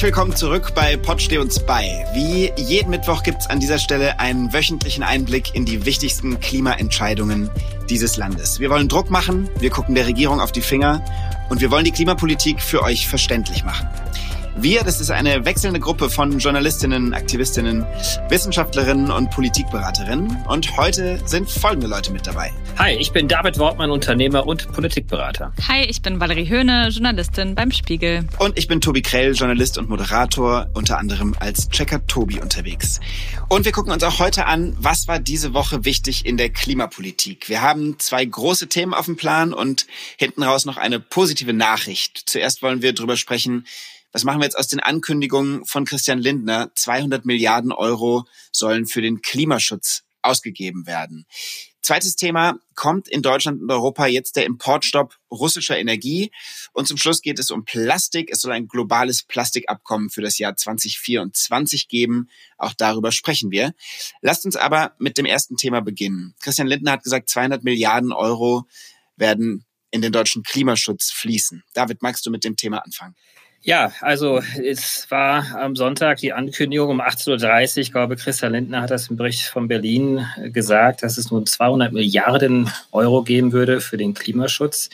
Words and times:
Herzlich 0.00 0.16
willkommen 0.16 0.34
zurück 0.34 0.72
bei 0.74 0.96
Pod 0.96 1.20
steh 1.20 1.36
uns 1.36 1.60
bei. 1.60 2.06
Wie 2.14 2.50
jeden 2.56 2.88
Mittwoch 2.88 3.22
gibt's 3.22 3.48
an 3.48 3.60
dieser 3.60 3.78
Stelle 3.78 4.18
einen 4.18 4.50
wöchentlichen 4.50 5.02
Einblick 5.02 5.54
in 5.54 5.66
die 5.66 5.84
wichtigsten 5.84 6.40
Klimaentscheidungen 6.40 7.50
dieses 7.90 8.16
Landes. 8.16 8.60
Wir 8.60 8.70
wollen 8.70 8.88
Druck 8.88 9.10
machen, 9.10 9.50
wir 9.58 9.68
gucken 9.68 9.94
der 9.94 10.06
Regierung 10.06 10.40
auf 10.40 10.52
die 10.52 10.62
Finger 10.62 11.04
und 11.50 11.60
wir 11.60 11.70
wollen 11.70 11.84
die 11.84 11.90
Klimapolitik 11.90 12.62
für 12.62 12.82
euch 12.82 13.08
verständlich 13.08 13.62
machen. 13.62 13.90
Wir, 14.56 14.82
das 14.82 15.00
ist 15.00 15.10
eine 15.10 15.44
wechselnde 15.44 15.78
Gruppe 15.78 16.10
von 16.10 16.38
Journalistinnen, 16.38 17.14
Aktivistinnen, 17.14 17.86
Wissenschaftlerinnen 18.28 19.10
und 19.10 19.30
Politikberaterinnen. 19.30 20.44
Und 20.48 20.76
heute 20.76 21.20
sind 21.24 21.48
folgende 21.48 21.86
Leute 21.86 22.12
mit 22.12 22.26
dabei. 22.26 22.52
Hi, 22.76 22.94
ich 22.94 23.12
bin 23.12 23.28
David 23.28 23.58
Wortmann, 23.58 23.90
Unternehmer 23.90 24.46
und 24.46 24.70
Politikberater. 24.72 25.52
Hi, 25.68 25.84
ich 25.84 26.02
bin 26.02 26.20
Valerie 26.20 26.48
Höhne, 26.48 26.88
Journalistin 26.88 27.54
beim 27.54 27.70
Spiegel. 27.70 28.26
Und 28.38 28.58
ich 28.58 28.66
bin 28.66 28.80
Tobi 28.80 29.02
Krell, 29.02 29.34
Journalist 29.34 29.78
und 29.78 29.88
Moderator, 29.88 30.68
unter 30.74 30.98
anderem 30.98 31.34
als 31.38 31.68
Checker 31.68 32.04
Tobi 32.06 32.40
unterwegs. 32.40 33.00
Und 33.48 33.64
wir 33.64 33.72
gucken 33.72 33.92
uns 33.92 34.02
auch 34.02 34.18
heute 34.18 34.46
an, 34.46 34.76
was 34.78 35.06
war 35.06 35.20
diese 35.20 35.54
Woche 35.54 35.84
wichtig 35.84 36.26
in 36.26 36.36
der 36.36 36.50
Klimapolitik. 36.50 37.48
Wir 37.48 37.62
haben 37.62 37.98
zwei 37.98 38.24
große 38.24 38.68
Themen 38.68 38.94
auf 38.94 39.06
dem 39.06 39.16
Plan 39.16 39.54
und 39.54 39.86
hinten 40.16 40.42
raus 40.42 40.64
noch 40.64 40.76
eine 40.76 40.98
positive 40.98 41.52
Nachricht. 41.52 42.22
Zuerst 42.26 42.62
wollen 42.62 42.82
wir 42.82 42.92
darüber 42.92 43.16
sprechen, 43.16 43.64
was 44.12 44.24
machen 44.24 44.40
wir 44.40 44.44
jetzt 44.44 44.58
aus 44.58 44.68
den 44.68 44.80
Ankündigungen 44.80 45.64
von 45.64 45.84
Christian 45.84 46.18
Lindner? 46.18 46.70
200 46.74 47.24
Milliarden 47.24 47.72
Euro 47.72 48.24
sollen 48.52 48.86
für 48.86 49.02
den 49.02 49.22
Klimaschutz 49.22 50.02
ausgegeben 50.22 50.86
werden. 50.86 51.26
Zweites 51.82 52.14
Thema, 52.14 52.58
kommt 52.74 53.08
in 53.08 53.22
Deutschland 53.22 53.62
und 53.62 53.70
Europa 53.70 54.06
jetzt 54.06 54.36
der 54.36 54.44
Importstopp 54.44 55.16
russischer 55.30 55.78
Energie? 55.78 56.30
Und 56.72 56.86
zum 56.86 56.98
Schluss 56.98 57.22
geht 57.22 57.38
es 57.38 57.50
um 57.50 57.64
Plastik. 57.64 58.28
Es 58.30 58.42
soll 58.42 58.52
ein 58.52 58.68
globales 58.68 59.22
Plastikabkommen 59.22 60.10
für 60.10 60.20
das 60.20 60.38
Jahr 60.38 60.54
2024 60.54 61.88
geben. 61.88 62.28
Auch 62.58 62.74
darüber 62.74 63.12
sprechen 63.12 63.50
wir. 63.50 63.72
Lasst 64.20 64.44
uns 64.44 64.56
aber 64.56 64.94
mit 64.98 65.16
dem 65.16 65.24
ersten 65.24 65.56
Thema 65.56 65.80
beginnen. 65.80 66.34
Christian 66.40 66.68
Lindner 66.68 66.92
hat 66.92 67.02
gesagt, 67.02 67.30
200 67.30 67.64
Milliarden 67.64 68.12
Euro 68.12 68.66
werden 69.16 69.64
in 69.90 70.02
den 70.02 70.12
deutschen 70.12 70.42
Klimaschutz 70.42 71.10
fließen. 71.10 71.64
David, 71.72 72.02
magst 72.02 72.26
du 72.26 72.30
mit 72.30 72.44
dem 72.44 72.56
Thema 72.56 72.78
anfangen? 72.84 73.16
Ja, 73.62 73.92
also 74.00 74.40
es 74.64 75.06
war 75.10 75.54
am 75.54 75.76
Sonntag 75.76 76.16
die 76.18 76.32
Ankündigung 76.32 76.88
um 76.88 77.00
18.30 77.02 77.76
Uhr. 77.76 77.78
Ich 77.82 77.92
glaube, 77.92 78.16
Christian 78.16 78.52
Lindner 78.52 78.80
hat 78.80 78.90
das 78.90 79.08
im 79.08 79.16
Bericht 79.16 79.42
von 79.42 79.68
Berlin 79.68 80.24
gesagt, 80.46 81.02
dass 81.02 81.18
es 81.18 81.30
nun 81.30 81.44
200 81.44 81.92
Milliarden 81.92 82.70
Euro 82.90 83.22
geben 83.22 83.52
würde 83.52 83.82
für 83.82 83.98
den 83.98 84.14
Klimaschutz. 84.14 84.88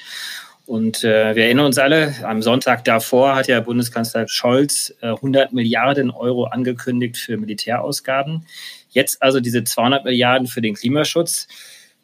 Und 0.67 1.05
äh, 1.05 1.37
wir 1.37 1.45
erinnern 1.45 1.67
uns 1.67 1.79
alle, 1.79 2.13
am 2.25 2.43
Sonntag 2.43 2.85
davor 2.85 3.37
hat 3.37 3.47
ja 3.47 3.61
Bundeskanzler 3.61 4.27
Scholz 4.27 4.93
äh, 5.01 5.11
100 5.11 5.53
Milliarden 5.53 6.11
Euro 6.11 6.47
angekündigt 6.47 7.19
für 7.19 7.37
Militärausgaben. 7.37 8.47
Jetzt 8.91 9.23
also 9.23 9.39
diese 9.39 9.63
200 9.63 10.05
Milliarden 10.05 10.49
für 10.49 10.61
den 10.61 10.75
Klimaschutz. 10.75 11.47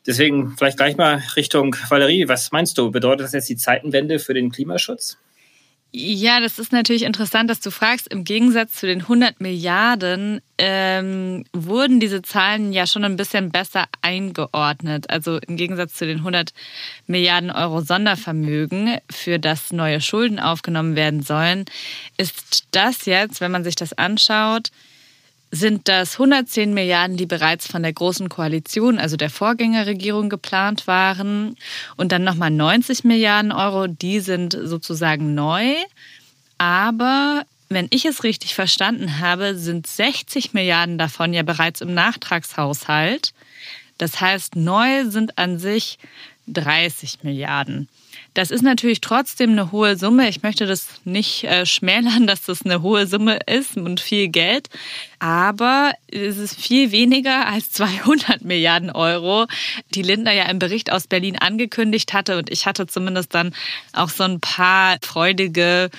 Deswegen 0.06 0.54
vielleicht 0.56 0.76
gleich 0.76 0.96
mal 0.96 1.20
Richtung 1.34 1.74
Valerie. 1.88 2.28
Was 2.28 2.52
meinst 2.52 2.78
du? 2.78 2.92
Bedeutet 2.92 3.24
das 3.24 3.32
jetzt 3.32 3.48
die 3.48 3.56
Zeitenwende 3.56 4.20
für 4.20 4.32
den 4.34 4.52
Klimaschutz? 4.52 5.18
Ja, 5.94 6.40
das 6.40 6.58
ist 6.58 6.72
natürlich 6.72 7.02
interessant, 7.02 7.50
dass 7.50 7.60
du 7.60 7.70
fragst. 7.70 8.08
Im 8.08 8.24
Gegensatz 8.24 8.76
zu 8.76 8.86
den 8.86 9.02
100 9.02 9.42
Milliarden 9.42 10.40
ähm, 10.56 11.44
wurden 11.52 12.00
diese 12.00 12.22
Zahlen 12.22 12.72
ja 12.72 12.86
schon 12.86 13.04
ein 13.04 13.16
bisschen 13.16 13.50
besser 13.50 13.84
eingeordnet. 14.00 15.10
Also 15.10 15.36
im 15.46 15.58
Gegensatz 15.58 15.92
zu 15.92 16.06
den 16.06 16.18
100 16.18 16.54
Milliarden 17.06 17.50
Euro 17.50 17.82
Sondervermögen, 17.82 19.00
für 19.10 19.38
das 19.38 19.70
neue 19.70 20.00
Schulden 20.00 20.40
aufgenommen 20.40 20.96
werden 20.96 21.22
sollen, 21.22 21.66
ist 22.16 22.68
das 22.70 23.04
jetzt, 23.04 23.42
wenn 23.42 23.50
man 23.52 23.62
sich 23.62 23.74
das 23.74 23.92
anschaut, 23.92 24.70
sind 25.54 25.86
das 25.86 26.14
110 26.14 26.72
Milliarden, 26.72 27.18
die 27.18 27.26
bereits 27.26 27.66
von 27.66 27.82
der 27.82 27.92
Großen 27.92 28.30
Koalition, 28.30 28.98
also 28.98 29.18
der 29.18 29.28
Vorgängerregierung, 29.28 30.30
geplant 30.30 30.86
waren. 30.86 31.56
Und 31.96 32.10
dann 32.10 32.24
nochmal 32.24 32.50
90 32.50 33.04
Milliarden 33.04 33.52
Euro, 33.52 33.86
die 33.86 34.20
sind 34.20 34.58
sozusagen 34.60 35.34
neu. 35.34 35.74
Aber 36.56 37.44
wenn 37.68 37.86
ich 37.90 38.06
es 38.06 38.24
richtig 38.24 38.54
verstanden 38.54 39.20
habe, 39.20 39.54
sind 39.54 39.86
60 39.86 40.54
Milliarden 40.54 40.96
davon 40.96 41.34
ja 41.34 41.42
bereits 41.42 41.82
im 41.82 41.92
Nachtragshaushalt. 41.92 43.34
Das 43.98 44.22
heißt, 44.22 44.56
neu 44.56 45.04
sind 45.04 45.36
an 45.36 45.58
sich 45.58 45.98
30 46.48 47.24
Milliarden. 47.24 47.88
Das 48.34 48.50
ist 48.50 48.62
natürlich 48.62 49.00
trotzdem 49.00 49.50
eine 49.50 49.72
hohe 49.72 49.96
Summe. 49.96 50.28
Ich 50.28 50.42
möchte 50.42 50.66
das 50.66 50.88
nicht 51.04 51.44
äh, 51.44 51.66
schmälern, 51.66 52.26
dass 52.26 52.44
das 52.44 52.64
eine 52.64 52.82
hohe 52.82 53.06
Summe 53.06 53.38
ist 53.46 53.76
und 53.76 54.00
viel 54.00 54.28
Geld. 54.28 54.68
Aber 55.18 55.92
es 56.08 56.38
ist 56.38 56.60
viel 56.60 56.92
weniger 56.92 57.46
als 57.46 57.70
200 57.72 58.42
Milliarden 58.42 58.90
Euro, 58.90 59.46
die 59.94 60.02
Lindner 60.02 60.32
ja 60.32 60.44
im 60.44 60.58
Bericht 60.58 60.90
aus 60.90 61.06
Berlin 61.06 61.38
angekündigt 61.38 62.12
hatte. 62.12 62.38
Und 62.38 62.50
ich 62.50 62.66
hatte 62.66 62.86
zumindest 62.86 63.34
dann 63.34 63.54
auch 63.92 64.08
so 64.08 64.24
ein 64.24 64.40
paar 64.40 64.96
freudige 65.02 65.90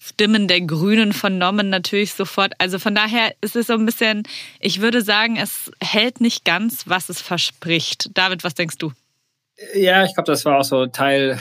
Stimmen 0.00 0.46
der 0.46 0.60
Grünen 0.60 1.12
vernommen, 1.12 1.68
natürlich 1.68 2.14
sofort. 2.14 2.52
Also 2.58 2.78
von 2.78 2.94
daher 2.94 3.34
ist 3.40 3.56
es 3.56 3.66
so 3.66 3.72
ein 3.72 3.86
bisschen, 3.86 4.22
ich 4.60 4.80
würde 4.80 5.02
sagen, 5.02 5.36
es 5.36 5.70
hält 5.80 6.20
nicht 6.20 6.44
ganz, 6.44 6.84
was 6.86 7.08
es 7.08 7.20
verspricht. 7.20 8.10
David, 8.14 8.44
was 8.44 8.54
denkst 8.54 8.78
du? 8.78 8.92
Ja, 9.74 10.04
ich 10.04 10.12
glaube, 10.14 10.30
das 10.30 10.44
war 10.44 10.58
auch 10.58 10.64
so 10.64 10.86
Teil 10.86 11.38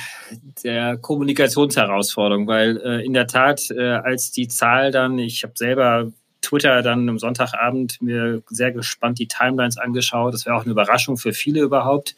der 0.64 0.98
Kommunikationsherausforderung, 0.98 2.48
weil 2.48 2.78
äh, 2.78 3.06
in 3.06 3.14
der 3.14 3.28
Tat, 3.28 3.70
äh, 3.72 3.90
als 3.90 4.32
die 4.32 4.48
Zahl 4.48 4.92
dann, 4.92 5.20
ich 5.20 5.44
habe 5.44 5.54
selber 5.56 6.12
Twitter 6.42 6.82
dann 6.82 7.10
am 7.10 7.20
Sonntagabend 7.20 8.02
mir 8.02 8.42
sehr 8.50 8.72
gespannt 8.72 9.20
die 9.20 9.28
Timelines 9.28 9.78
angeschaut. 9.78 10.34
Das 10.34 10.46
wäre 10.46 10.56
auch 10.56 10.62
eine 10.62 10.72
Überraschung 10.72 11.18
für 11.18 11.34
viele 11.34 11.60
überhaupt, 11.62 12.16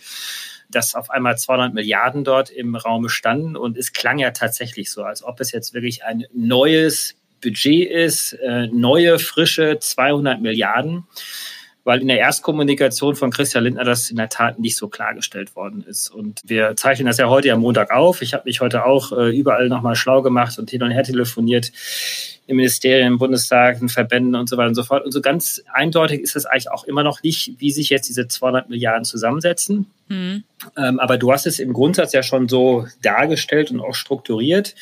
dass 0.69 0.93
auf 0.93 1.09
einmal 1.09 1.37
200 1.37 1.73
Milliarden 1.73 2.23
dort 2.23 2.51
im 2.51 2.75
Raum 2.75 3.09
standen. 3.09 3.55
Und 3.55 3.75
es 3.75 3.91
klang 3.91 4.19
ja 4.19 4.31
tatsächlich 4.31 4.91
so, 4.91 5.03
als 5.03 5.23
ob 5.23 5.39
es 5.39 5.51
jetzt 5.51 5.73
wirklich 5.73 6.03
ein 6.03 6.25
neues 6.31 7.15
Budget 7.41 7.89
ist, 7.89 8.33
äh, 8.33 8.67
neue, 8.67 9.17
frische 9.17 9.79
200 9.79 10.41
Milliarden 10.41 11.07
weil 11.87 12.01
in 12.01 12.09
der 12.09 12.19
Erstkommunikation 12.19 13.15
von 13.15 13.31
Christian 13.31 13.63
Lindner 13.63 13.85
das 13.85 14.09
in 14.09 14.17
der 14.17 14.27
Tat 14.27 14.59
nicht 14.59 14.75
so 14.75 14.89
klargestellt 14.89 15.55
worden 15.55 15.85
ist. 15.87 16.09
Und 16.09 16.41
wir 16.43 16.75
zeichnen 16.75 17.07
das 17.07 17.15
ja 17.17 17.29
heute 17.29 17.49
am 17.53 17.61
Montag 17.61 17.91
auf. 17.91 18.21
Ich 18.21 18.33
habe 18.33 18.43
mich 18.45 18.59
heute 18.59 18.85
auch 18.85 19.13
äh, 19.13 19.29
überall 19.33 19.69
nochmal 19.69 19.95
schlau 19.95 20.21
gemacht 20.21 20.59
und 20.59 20.69
hin 20.69 20.83
und 20.83 20.91
her 20.91 21.03
telefoniert 21.03 21.71
im 22.45 22.57
Ministerium, 22.57 23.13
im 23.13 23.17
Bundestag, 23.19 23.81
in 23.81 23.87
Verbänden 23.87 24.35
und 24.35 24.49
so 24.49 24.57
weiter 24.57 24.67
und 24.67 24.75
so 24.75 24.83
fort. 24.83 25.05
Und 25.05 25.13
so 25.13 25.21
ganz 25.21 25.63
eindeutig 25.71 26.19
ist 26.19 26.35
es 26.35 26.45
eigentlich 26.45 26.69
auch 26.69 26.83
immer 26.83 27.03
noch 27.03 27.23
nicht, 27.23 27.55
wie 27.57 27.71
sich 27.71 27.89
jetzt 27.89 28.09
diese 28.09 28.27
200 28.27 28.69
Milliarden 28.69 29.05
zusammensetzen. 29.05 29.85
Mhm. 30.09 30.43
Ähm, 30.77 30.99
aber 30.99 31.17
du 31.17 31.31
hast 31.31 31.45
es 31.45 31.59
im 31.59 31.71
Grundsatz 31.71 32.13
ja 32.13 32.23
schon 32.23 32.49
so 32.49 32.85
dargestellt 33.01 33.71
und 33.71 33.81
auch 33.81 33.95
strukturiert. 33.95 34.75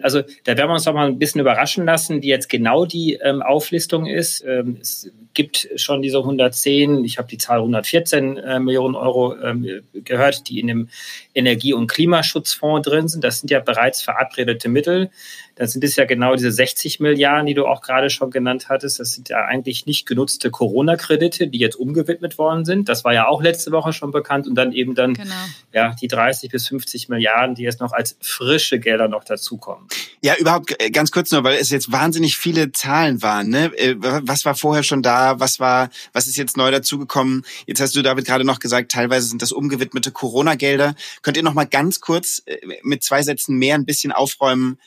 Also 0.00 0.22
da 0.44 0.56
werden 0.56 0.68
wir 0.68 0.74
uns 0.74 0.84
noch 0.84 0.94
mal 0.94 1.06
ein 1.06 1.18
bisschen 1.18 1.40
überraschen 1.40 1.86
lassen, 1.86 2.22
wie 2.22 2.28
jetzt 2.28 2.48
genau 2.48 2.86
die 2.86 3.14
ähm, 3.14 3.42
Auflistung 3.42 4.06
ist. 4.06 4.44
Ähm, 4.44 4.78
es 4.80 5.10
gibt 5.36 5.68
schon 5.76 6.02
diese 6.02 6.18
110, 6.18 7.04
ich 7.04 7.18
habe 7.18 7.28
die 7.28 7.38
Zahl 7.38 7.58
114 7.58 8.38
äh, 8.38 8.58
Millionen 8.58 8.96
Euro 8.96 9.36
ähm, 9.36 9.82
gehört, 9.92 10.48
die 10.48 10.58
in 10.58 10.66
dem 10.66 10.88
Energie- 11.34 11.74
und 11.74 11.86
Klimaschutzfonds 11.86 12.88
drin 12.88 13.06
sind. 13.06 13.22
Das 13.22 13.38
sind 13.38 13.50
ja 13.50 13.60
bereits 13.60 14.02
verabredete 14.02 14.68
Mittel. 14.68 15.10
Dann 15.56 15.68
sind 15.68 15.82
es 15.84 15.96
ja 15.96 16.04
genau 16.04 16.34
diese 16.34 16.52
60 16.52 17.00
Milliarden, 17.00 17.46
die 17.46 17.54
du 17.54 17.66
auch 17.66 17.80
gerade 17.80 18.10
schon 18.10 18.30
genannt 18.30 18.68
hattest. 18.68 19.00
Das 19.00 19.14
sind 19.14 19.30
ja 19.30 19.44
eigentlich 19.46 19.86
nicht 19.86 20.06
genutzte 20.06 20.50
Corona-Kredite, 20.50 21.48
die 21.48 21.58
jetzt 21.58 21.76
umgewidmet 21.76 22.36
worden 22.36 22.66
sind. 22.66 22.90
Das 22.90 23.04
war 23.04 23.14
ja 23.14 23.26
auch 23.26 23.42
letzte 23.42 23.72
Woche 23.72 23.94
schon 23.94 24.10
bekannt. 24.10 24.46
Und 24.46 24.54
dann 24.54 24.72
eben 24.72 24.94
dann 24.94 25.14
genau. 25.14 25.34
ja 25.72 25.96
die 26.00 26.08
30 26.08 26.50
bis 26.50 26.68
50 26.68 27.08
Milliarden, 27.08 27.54
die 27.54 27.62
jetzt 27.62 27.80
noch 27.80 27.92
als 27.92 28.18
frische 28.20 28.78
Gelder 28.78 29.08
noch 29.08 29.24
dazukommen. 29.24 29.88
Ja, 30.22 30.34
überhaupt 30.36 30.74
äh, 30.78 30.90
ganz 30.90 31.10
kurz 31.10 31.32
nur, 31.32 31.42
weil 31.42 31.56
es 31.56 31.70
jetzt 31.70 31.90
wahnsinnig 31.90 32.36
viele 32.36 32.72
Zahlen 32.72 33.22
waren. 33.22 33.48
Ne? 33.48 33.72
Äh, 33.78 33.96
was 33.98 34.44
war 34.44 34.54
vorher 34.54 34.82
schon 34.82 35.02
da? 35.02 35.40
Was 35.40 35.58
war, 35.58 35.88
was 36.12 36.26
ist 36.26 36.36
jetzt 36.36 36.58
neu 36.58 36.70
dazugekommen? 36.70 37.46
Jetzt 37.66 37.80
hast 37.80 37.96
du 37.96 38.02
David 38.02 38.26
gerade 38.26 38.44
noch 38.44 38.58
gesagt, 38.58 38.92
teilweise 38.92 39.26
sind 39.26 39.40
das 39.40 39.52
umgewidmete 39.52 40.10
Corona-Gelder. 40.10 40.94
Könnt 41.22 41.38
ihr 41.38 41.42
noch 41.42 41.54
mal 41.54 41.64
ganz 41.64 42.00
kurz 42.00 42.42
äh, 42.44 42.58
mit 42.82 43.02
zwei 43.02 43.22
Sätzen 43.22 43.56
mehr 43.56 43.74
ein 43.74 43.86
bisschen 43.86 44.12
aufräumen? 44.12 44.78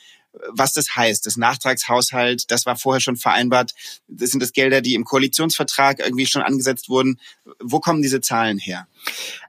Was 0.48 0.72
das 0.72 0.96
heißt. 0.96 1.26
Das 1.26 1.36
Nachtragshaushalt, 1.36 2.50
das 2.50 2.66
war 2.66 2.76
vorher 2.76 3.00
schon 3.00 3.16
vereinbart. 3.16 3.72
Das 4.08 4.30
sind 4.30 4.42
das 4.42 4.52
Gelder, 4.52 4.80
die 4.80 4.94
im 4.94 5.04
Koalitionsvertrag 5.04 6.00
irgendwie 6.00 6.26
schon 6.26 6.42
angesetzt 6.42 6.88
wurden. 6.88 7.18
Wo 7.60 7.80
kommen 7.80 8.02
diese 8.02 8.20
Zahlen 8.20 8.58
her? 8.58 8.86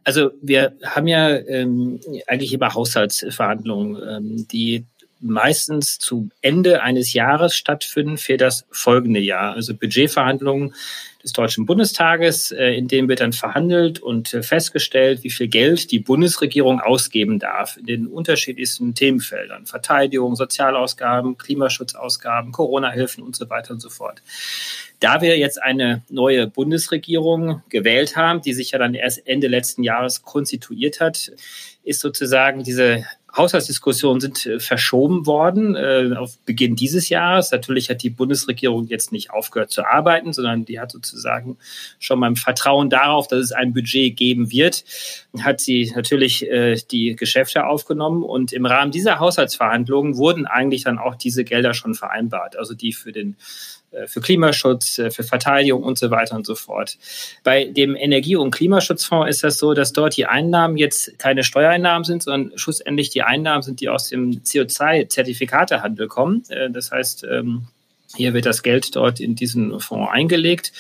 Also 0.04 0.32
wir 0.42 0.76
haben 0.84 1.08
ja 1.08 1.30
ähm, 1.30 2.00
eigentlich 2.28 2.54
immer 2.54 2.74
Haushaltsverhandlungen, 2.74 4.02
ähm, 4.10 4.48
die 4.48 4.86
meistens 5.22 6.00
zu 6.00 6.30
Ende 6.42 6.82
eines 6.82 7.14
Jahres 7.14 7.56
stattfinden 7.56 8.18
für 8.18 8.38
das 8.38 8.66
folgende 8.72 9.20
Jahr. 9.20 9.54
Also 9.54 9.74
Budgetverhandlungen 9.74 10.74
des 11.24 11.34
Deutschen 11.34 11.66
Bundestages, 11.66 12.52
äh, 12.52 12.72
in 12.72 12.88
dem 12.88 13.08
wird 13.08 13.20
dann 13.20 13.34
verhandelt 13.34 14.00
und 14.00 14.34
äh, 14.34 14.42
festgestellt, 14.42 15.24
wie 15.24 15.30
viel 15.30 15.48
Geld 15.48 15.92
die 15.92 16.00
Bundesregierung 16.00 16.80
ausgeben 16.80 17.40
darf 17.40 17.78
in 17.78 17.86
den 17.86 18.08
unterschiedlichsten 18.08 18.96
Themenfeldern. 18.96 19.66
Verteidigung, 19.66 20.36
Sozialausgaben, 20.36 21.38
Klimaschutzausgaben, 21.38 22.52
Corona-Hilfen 22.52 23.24
und 23.24 23.36
so 23.36 23.50
weiter 23.50 23.74
und 23.74 23.82
so 23.82 23.90
fort. 23.90 24.22
Da 25.00 25.22
wir 25.22 25.38
jetzt 25.38 25.62
eine 25.62 26.04
neue 26.10 26.48
Bundesregierung 26.48 27.64
gewählt 27.70 28.16
haben, 28.16 28.42
die 28.42 28.54
sich 28.54 28.72
ja 28.72 28.80
dann 28.80 28.94
erst 28.94 29.28
Ende 29.28 29.48
letzten 29.48 29.84
Jahres 29.84 30.22
konstituiert 30.24 31.00
hat, 31.00 31.32
ist 31.84 32.02
sozusagen 32.02 32.64
diese 32.64 33.06
Haushaltsdiskussionen 33.36 34.20
sind 34.20 34.46
äh, 34.46 34.60
verschoben 34.60 35.26
worden 35.26 35.76
äh, 35.76 36.14
auf 36.18 36.38
Beginn 36.40 36.76
dieses 36.76 37.10
Jahres. 37.10 37.52
Natürlich 37.52 37.90
hat 37.90 38.04
die 38.04 38.10
Bundesregierung 38.10 38.88
jetzt 38.88 39.12
nicht 39.12 39.32
aufgehört 39.32 39.72
zu 39.72 39.86
arbeiten, 39.86 40.34
sondern 40.34 40.66
die 40.66 40.80
hat 40.80 40.92
sozusagen 40.92 41.58
schon 42.00 42.20
mal 42.20 42.28
im 42.28 42.36
Vertrauen 42.36 42.90
darauf, 42.90 43.28
dass 43.28 43.40
es 43.40 43.52
ein 43.52 43.74
Budget 43.74 44.18
geben 44.18 44.52
wird, 44.52 44.84
hat 45.40 45.62
sie 45.62 45.92
natürlich 45.96 46.50
äh, 46.50 46.78
die 46.92 47.16
Geschäfte 47.16 47.66
aufgenommen. 47.66 48.24
Und 48.24 48.52
im 48.54 48.66
Rahmen 48.66 48.92
dieser 48.92 49.20
Haushaltsverhandlungen 49.20 50.18
wurden 50.18 50.46
eigentlich 50.46 50.84
dann 50.84 51.00
auch 51.00 51.16
diese 51.16 51.44
Gelder 51.44 51.74
schon 51.74 51.94
vereinbart, 51.94 52.58
also 52.58 52.74
die 52.74 52.94
für 52.94 53.12
den 53.12 53.38
für 54.08 54.22
Klimaschutz, 54.22 55.00
äh, 55.00 55.12
für 55.12 55.24
Verteidigung 55.24 55.84
und 55.84 55.98
so 55.98 56.12
weiter 56.12 56.36
und 56.36 56.46
so 56.46 56.56
fort. 56.56 56.98
Bei 57.44 57.66
dem 57.66 57.96
Energie- 57.96 58.36
und 58.36 58.52
Klimaschutzfonds 58.52 59.30
ist 59.30 59.44
das 59.44 59.58
so, 59.58 59.74
dass 59.74 59.94
dort 59.94 60.16
die 60.18 60.26
Einnahmen 60.26 60.78
jetzt 60.78 61.18
keine 61.20 61.44
Steuereinnahmen 61.44 62.04
sind, 62.04 62.24
sondern 62.24 62.58
schlussendlich 62.58 63.10
die 63.10 63.24
Einnahmen 63.24 63.62
sind, 63.62 63.82
die 63.82 63.90
aus 63.90 64.10
dem 64.10 64.44
CO2-Zertifikatehandel 64.44 66.08
kommen. 66.08 66.44
Äh, 66.50 66.70
das 66.72 66.92
heißt, 66.92 67.26
ähm, 67.30 67.68
hier 68.16 68.34
wird 68.34 68.46
das 68.46 68.62
Geld 68.62 68.96
dort 68.96 69.20
in 69.20 69.36
diesen 69.36 69.80
Fonds 69.80 70.12
eingelegt. 70.12 70.74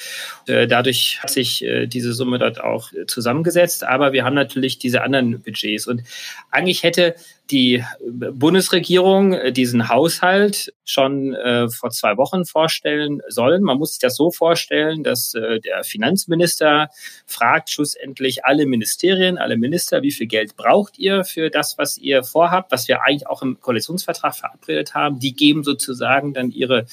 Äh, 0.47 0.67
dadurch 0.67 1.19
hat 1.21 1.29
sich 1.29 1.63
äh, 1.63 1.87
diese 1.87 2.13
Summe 2.13 2.39
dort 2.39 2.59
auch 2.61 2.91
zusammengesetzt. 3.07 3.85
Aber 3.85 4.11
wir 4.11 4.25
haben 4.25 4.35
natürlich 4.35 4.79
diese 4.79 5.01
anderen 5.01 5.41
Budgets. 5.41 5.87
Und 5.87 6.03
eigentlich 6.49 6.83
hätte 6.83 7.15
die 7.51 7.83
Bundesregierung 8.09 9.33
äh, 9.33 9.51
diesen 9.51 9.89
Haushalt 9.89 10.74
schon 10.83 11.38
vor 11.69 11.92
zwei 11.92 12.18
Wochen 12.18 12.44
vorstellen 12.44 13.21
sollen. 13.30 13.63
Man 13.63 13.77
muss 13.77 13.92
sich 13.92 14.00
das 14.00 14.18
so 14.18 14.30
vorstellen, 14.30 15.03
dass 15.03 15.31
der 15.31 15.86
Finanzminister 15.86 16.89
fragt 17.25 17.69
schlussendlich 17.69 18.44
alle 18.44 18.65
Ministerien, 18.65 19.38
alle 19.38 19.56
Minister, 19.57 20.01
wie 20.01 20.12
viel 20.12 20.27
Geld 20.27 20.57
braucht 20.57 21.00
ihr 21.00 21.24
für 21.24 21.50
das, 21.50 21.77
was 21.77 21.98
ihr 21.98 22.24
vorhabt, 22.24 22.74
was 22.74 22.89
wir 22.89 23.03
eigentlich 23.03 23.27
auch 23.27 23.42
im 23.42 23.62
Koalitionsvertrag 23.62 24.36
verabredet 24.36 24.94
haben. 24.95 25.19
Die 25.19 25.33
geben 25.33 25.63
sozusagen 25.63 26.33
dann 26.33 26.51
ihre 26.51 26.88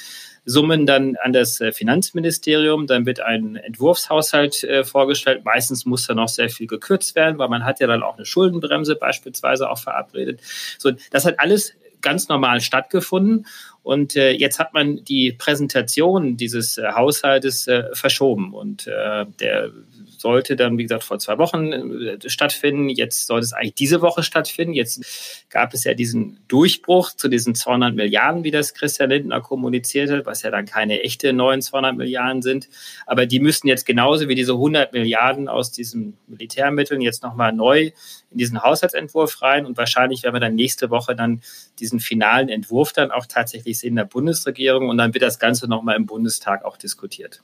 Summen 0.48 0.86
dann 0.86 1.16
an 1.22 1.32
das 1.34 1.60
äh, 1.60 1.72
Finanzministerium. 1.72 2.86
Dann 2.86 3.04
wird 3.04 3.20
ein 3.20 3.56
Entwurfshaushalt 3.56 4.64
äh, 4.64 4.82
vorgestellt. 4.82 5.44
Meistens 5.44 5.84
muss 5.84 6.06
da 6.06 6.14
noch 6.14 6.28
sehr 6.28 6.48
viel 6.48 6.66
gekürzt 6.66 7.14
werden, 7.14 7.38
weil 7.38 7.48
man 7.48 7.64
hat 7.66 7.80
ja 7.80 7.86
dann 7.86 8.02
auch 8.02 8.16
eine 8.16 8.24
Schuldenbremse 8.24 8.96
beispielsweise 8.96 9.68
auch 9.68 9.78
verabredet. 9.78 10.40
So, 10.78 10.92
das 11.10 11.26
hat 11.26 11.38
alles 11.38 11.74
ganz 12.00 12.28
normal 12.28 12.60
stattgefunden. 12.60 13.46
Und 13.82 14.16
äh, 14.16 14.30
jetzt 14.30 14.58
hat 14.58 14.72
man 14.72 15.04
die 15.04 15.32
Präsentation 15.32 16.36
dieses 16.36 16.78
äh, 16.78 16.92
Haushaltes 16.92 17.66
äh, 17.68 17.84
verschoben. 17.92 18.54
Und 18.54 18.86
äh, 18.86 19.26
der 19.40 19.70
sollte 20.18 20.56
dann, 20.56 20.76
wie 20.78 20.82
gesagt, 20.82 21.04
vor 21.04 21.18
zwei 21.18 21.38
Wochen 21.38 21.72
äh, 21.72 22.18
stattfinden. 22.28 22.88
Jetzt 22.88 23.26
sollte 23.26 23.44
es 23.44 23.52
eigentlich 23.52 23.74
diese 23.74 24.00
Woche 24.00 24.22
stattfinden. 24.22 24.74
Jetzt 24.74 25.46
gab 25.48 25.72
es 25.74 25.84
ja 25.84 25.94
diesen 25.94 26.40
Durchbruch 26.48 27.12
zu 27.12 27.28
diesen 27.28 27.54
200 27.54 27.94
Milliarden, 27.94 28.44
wie 28.44 28.50
das 28.50 28.74
Christian 28.74 29.10
Lindner 29.10 29.40
kommuniziert 29.40 30.10
hat, 30.10 30.26
was 30.26 30.42
ja 30.42 30.50
dann 30.50 30.66
keine 30.66 31.02
echte 31.02 31.32
neuen 31.32 31.62
200 31.62 31.96
Milliarden 31.96 32.42
sind. 32.42 32.68
Aber 33.06 33.26
die 33.26 33.40
müssten 33.40 33.68
jetzt 33.68 33.86
genauso 33.86 34.28
wie 34.28 34.34
diese 34.34 34.52
100 34.52 34.92
Milliarden 34.92 35.48
aus 35.48 35.70
diesen 35.70 36.18
Militärmitteln 36.26 37.00
jetzt 37.00 37.22
nochmal 37.22 37.52
neu 37.52 37.92
in 38.30 38.38
diesen 38.38 38.62
Haushaltsentwurf 38.62 39.40
rein. 39.42 39.66
Und 39.66 39.76
wahrscheinlich 39.76 40.24
werden 40.24 40.34
wir 40.34 40.40
dann 40.40 40.54
nächste 40.54 40.90
Woche 40.90 41.14
dann 41.14 41.40
diesen 41.78 42.00
finalen 42.00 42.48
Entwurf 42.48 42.92
dann 42.92 43.10
auch 43.10 43.26
tatsächlich 43.26 43.78
sehen 43.78 43.90
in 43.90 43.96
der 43.96 44.04
Bundesregierung. 44.04 44.88
Und 44.88 44.98
dann 44.98 45.14
wird 45.14 45.22
das 45.22 45.38
Ganze 45.38 45.68
nochmal 45.68 45.96
im 45.96 46.06
Bundestag 46.06 46.64
auch 46.64 46.76
diskutiert. 46.76 47.42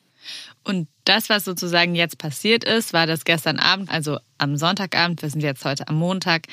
Und 0.63 0.89
das, 1.05 1.29
was 1.29 1.45
sozusagen 1.45 1.95
jetzt 1.95 2.19
passiert 2.19 2.65
ist, 2.65 2.93
war 2.93 3.07
das 3.07 3.25
gestern 3.25 3.59
Abend, 3.59 3.91
also 3.91 4.19
am 4.39 4.57
Sonntagabend, 4.57 5.23
wir 5.23 5.31
sind 5.31 5.43
jetzt 5.43 5.65
heute 5.65 5.89
am 5.89 5.97
Montag, 5.97 6.47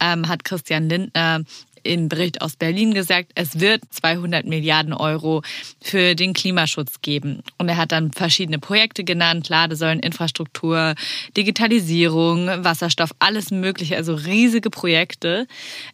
ähm, 0.00 0.28
hat 0.28 0.44
Christian 0.44 0.88
Lindner 0.88 1.42
im 1.82 2.08
Bericht 2.08 2.42
aus 2.42 2.56
Berlin 2.56 2.92
gesagt, 2.94 3.32
es 3.34 3.60
wird 3.60 3.82
200 3.90 4.46
Milliarden 4.46 4.92
Euro 4.92 5.42
für 5.80 6.14
den 6.14 6.34
Klimaschutz 6.34 7.00
geben. 7.00 7.42
Und 7.56 7.68
er 7.68 7.76
hat 7.76 7.92
dann 7.92 8.12
verschiedene 8.12 8.58
Projekte 8.58 9.04
genannt, 9.04 9.48
Ladesäuleninfrastruktur, 9.48 10.94
Digitalisierung, 11.36 12.46
Wasserstoff, 12.64 13.10
alles 13.18 13.50
Mögliche, 13.50 13.96
also 13.96 14.14
riesige 14.14 14.70
Projekte. 14.70 15.46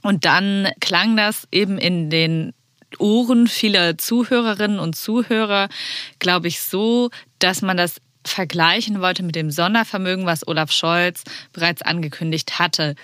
Und 0.03 0.25
dann 0.25 0.69
klang 0.81 1.17
das 1.17 1.47
eben 1.53 1.79
in 1.79 2.11
den 2.11 2.53
Ohren 3.01 3.47
vieler 3.47 3.99
Zuhörerinnen 3.99 4.79
und 4.79 4.97
Zuhörer, 4.97 5.69
glaube 6.19 6.49
ich, 6.49 6.61
so, 6.61 7.11
dass 7.39 7.63
man 7.63 7.77
das 7.77 8.01
vergleichen 8.27 9.01
wollte 9.01 9.23
mit 9.23 9.37
dem 9.37 9.51
Sondervermögen, 9.51 10.27
was 10.27 10.47
Olaf 10.49 10.73
Scholz 10.73 11.25
bereits 11.53 11.83
angekündigt 11.83 12.59
hatte. 12.59 12.95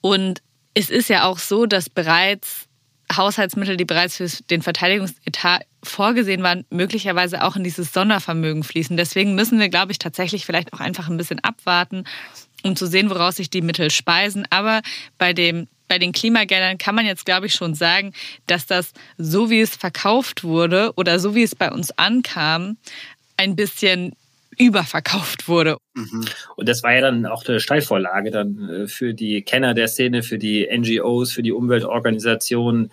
Und 0.00 0.42
es 0.74 0.90
ist 0.90 1.08
ja 1.08 1.24
auch 1.24 1.38
so, 1.38 1.66
dass 1.66 1.90
bereits 1.90 2.66
Haushaltsmittel, 3.14 3.76
die 3.76 3.84
bereits 3.84 4.16
für 4.16 4.28
den 4.50 4.62
Verteidigungsetat 4.62 5.62
vorgesehen 5.82 6.42
waren, 6.42 6.64
möglicherweise 6.70 7.42
auch 7.42 7.56
in 7.56 7.64
dieses 7.64 7.92
Sondervermögen 7.92 8.62
fließen. 8.62 8.96
Deswegen 8.96 9.34
müssen 9.34 9.58
wir, 9.58 9.68
glaube 9.68 9.92
ich, 9.92 9.98
tatsächlich 9.98 10.46
vielleicht 10.46 10.72
auch 10.72 10.80
einfach 10.80 11.08
ein 11.08 11.16
bisschen 11.16 11.40
abwarten, 11.40 12.04
um 12.64 12.76
zu 12.76 12.86
sehen, 12.86 13.10
woraus 13.10 13.36
sich 13.36 13.50
die 13.50 13.62
Mittel 13.62 13.90
speisen. 13.90 14.46
Aber 14.50 14.82
bei 15.18 15.32
dem 15.32 15.68
bei 15.90 15.98
den 15.98 16.12
Klimageldern 16.12 16.78
kann 16.78 16.94
man 16.94 17.04
jetzt, 17.04 17.24
glaube 17.24 17.46
ich, 17.46 17.52
schon 17.52 17.74
sagen, 17.74 18.12
dass 18.46 18.64
das, 18.64 18.92
so 19.18 19.50
wie 19.50 19.60
es 19.60 19.74
verkauft 19.74 20.44
wurde 20.44 20.92
oder 20.94 21.18
so 21.18 21.34
wie 21.34 21.42
es 21.42 21.56
bei 21.56 21.68
uns 21.68 21.90
ankam, 21.98 22.76
ein 23.36 23.56
bisschen 23.56 24.14
überverkauft 24.58 25.48
wurde. 25.48 25.76
Mhm. 25.94 26.24
Und 26.56 26.68
das 26.68 26.82
war 26.82 26.92
ja 26.92 27.00
dann 27.00 27.26
auch 27.26 27.46
eine 27.46 27.60
Steilvorlage 27.60 28.30
dann 28.30 28.68
äh, 28.68 28.88
für 28.88 29.14
die 29.14 29.42
Kenner 29.42 29.74
der 29.74 29.88
Szene, 29.88 30.22
für 30.22 30.38
die 30.38 30.68
NGOs, 30.70 31.32
für 31.32 31.42
die 31.42 31.52
Umweltorganisationen, 31.52 32.90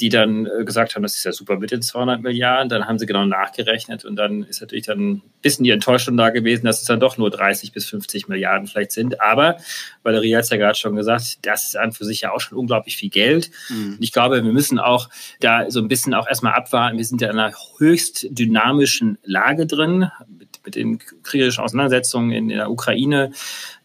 die 0.00 0.08
dann 0.08 0.46
äh, 0.46 0.64
gesagt 0.64 0.94
haben, 0.94 1.02
das 1.02 1.16
ist 1.16 1.24
ja 1.24 1.32
super 1.32 1.58
mit 1.58 1.70
den 1.70 1.82
200 1.82 2.22
Milliarden. 2.22 2.68
Dann 2.68 2.86
haben 2.86 2.98
sie 2.98 3.06
genau 3.06 3.24
nachgerechnet 3.24 4.04
und 4.04 4.16
dann 4.16 4.42
ist 4.44 4.60
natürlich 4.60 4.86
dann 4.86 5.10
ein 5.12 5.22
bisschen 5.42 5.64
die 5.64 5.70
Enttäuschung 5.70 6.16
da 6.16 6.30
gewesen, 6.30 6.66
dass 6.66 6.80
es 6.80 6.86
dann 6.86 7.00
doch 7.00 7.18
nur 7.18 7.30
30 7.30 7.72
bis 7.72 7.86
50 7.86 8.28
Milliarden 8.28 8.66
vielleicht 8.66 8.92
sind. 8.92 9.20
Aber 9.20 9.58
Valerie 10.02 10.34
hat 10.34 10.44
es 10.44 10.50
ja 10.50 10.56
gerade 10.56 10.78
schon 10.78 10.96
gesagt, 10.96 11.38
das 11.42 11.68
ist 11.68 11.76
an 11.76 11.92
für 11.92 12.04
sich 12.04 12.22
ja 12.22 12.32
auch 12.32 12.40
schon 12.40 12.58
unglaublich 12.58 12.96
viel 12.96 13.10
Geld. 13.10 13.50
Mhm. 13.68 13.94
Und 13.94 14.02
ich 14.02 14.12
glaube, 14.12 14.42
wir 14.42 14.52
müssen 14.52 14.78
auch 14.78 15.08
da 15.40 15.70
so 15.70 15.80
ein 15.80 15.88
bisschen 15.88 16.14
auch 16.14 16.28
erstmal 16.28 16.54
abwarten. 16.54 16.98
Wir 16.98 17.04
sind 17.04 17.20
ja 17.20 17.30
in 17.30 17.38
einer 17.38 17.54
höchst 17.78 18.26
dynamischen 18.30 19.18
Lage 19.22 19.66
drin 19.66 20.10
mit 20.66 20.74
den 20.74 20.98
kriegerischen 21.22 21.64
Auseinandersetzungen 21.64 22.32
in 22.32 22.48
der 22.48 22.70
Ukraine. 22.70 23.32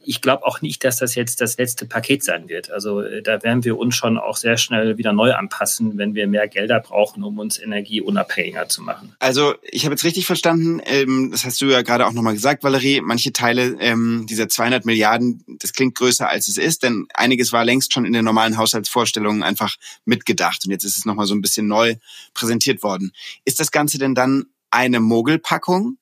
Ich 0.03 0.19
glaube 0.19 0.45
auch 0.45 0.61
nicht, 0.61 0.83
dass 0.83 0.97
das 0.97 1.13
jetzt 1.13 1.41
das 1.41 1.57
letzte 1.57 1.85
Paket 1.85 2.23
sein 2.23 2.49
wird. 2.49 2.71
Also 2.71 3.01
äh, 3.01 3.21
da 3.21 3.43
werden 3.43 3.63
wir 3.63 3.77
uns 3.77 3.95
schon 3.95 4.17
auch 4.17 4.35
sehr 4.35 4.57
schnell 4.57 4.97
wieder 4.97 5.13
neu 5.13 5.33
anpassen, 5.33 5.97
wenn 5.97 6.15
wir 6.15 6.27
mehr 6.27 6.47
Gelder 6.47 6.79
brauchen, 6.79 7.23
um 7.23 7.37
uns 7.37 7.59
energieunabhängiger 7.59 8.67
zu 8.67 8.81
machen. 8.81 9.15
Also 9.19 9.53
ich 9.61 9.85
habe 9.85 9.93
jetzt 9.93 10.03
richtig 10.03 10.25
verstanden, 10.25 10.81
ähm, 10.85 11.29
das 11.31 11.45
hast 11.45 11.61
du 11.61 11.67
ja 11.67 11.83
gerade 11.83 12.07
auch 12.07 12.13
nochmal 12.13 12.33
gesagt, 12.33 12.63
Valerie, 12.63 12.99
manche 13.01 13.31
Teile 13.31 13.77
ähm, 13.79 14.25
dieser 14.27 14.49
200 14.49 14.85
Milliarden, 14.85 15.45
das 15.59 15.73
klingt 15.73 15.95
größer 15.95 16.27
als 16.27 16.47
es 16.47 16.57
ist, 16.57 16.81
denn 16.81 17.05
einiges 17.13 17.53
war 17.53 17.63
längst 17.63 17.93
schon 17.93 18.05
in 18.05 18.13
den 18.13 18.25
normalen 18.25 18.57
Haushaltsvorstellungen 18.57 19.43
einfach 19.43 19.75
mitgedacht 20.05 20.63
und 20.65 20.71
jetzt 20.71 20.83
ist 20.83 20.97
es 20.97 21.05
nochmal 21.05 21.27
so 21.27 21.35
ein 21.35 21.41
bisschen 21.41 21.67
neu 21.67 21.95
präsentiert 22.33 22.81
worden. 22.81 23.11
Ist 23.45 23.59
das 23.59 23.71
Ganze 23.71 23.99
denn 23.99 24.15
dann 24.15 24.45
eine 24.71 24.99
Mogelpackung? 24.99 25.97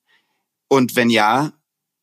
Und 0.72 0.94
wenn 0.94 1.10
ja, 1.10 1.52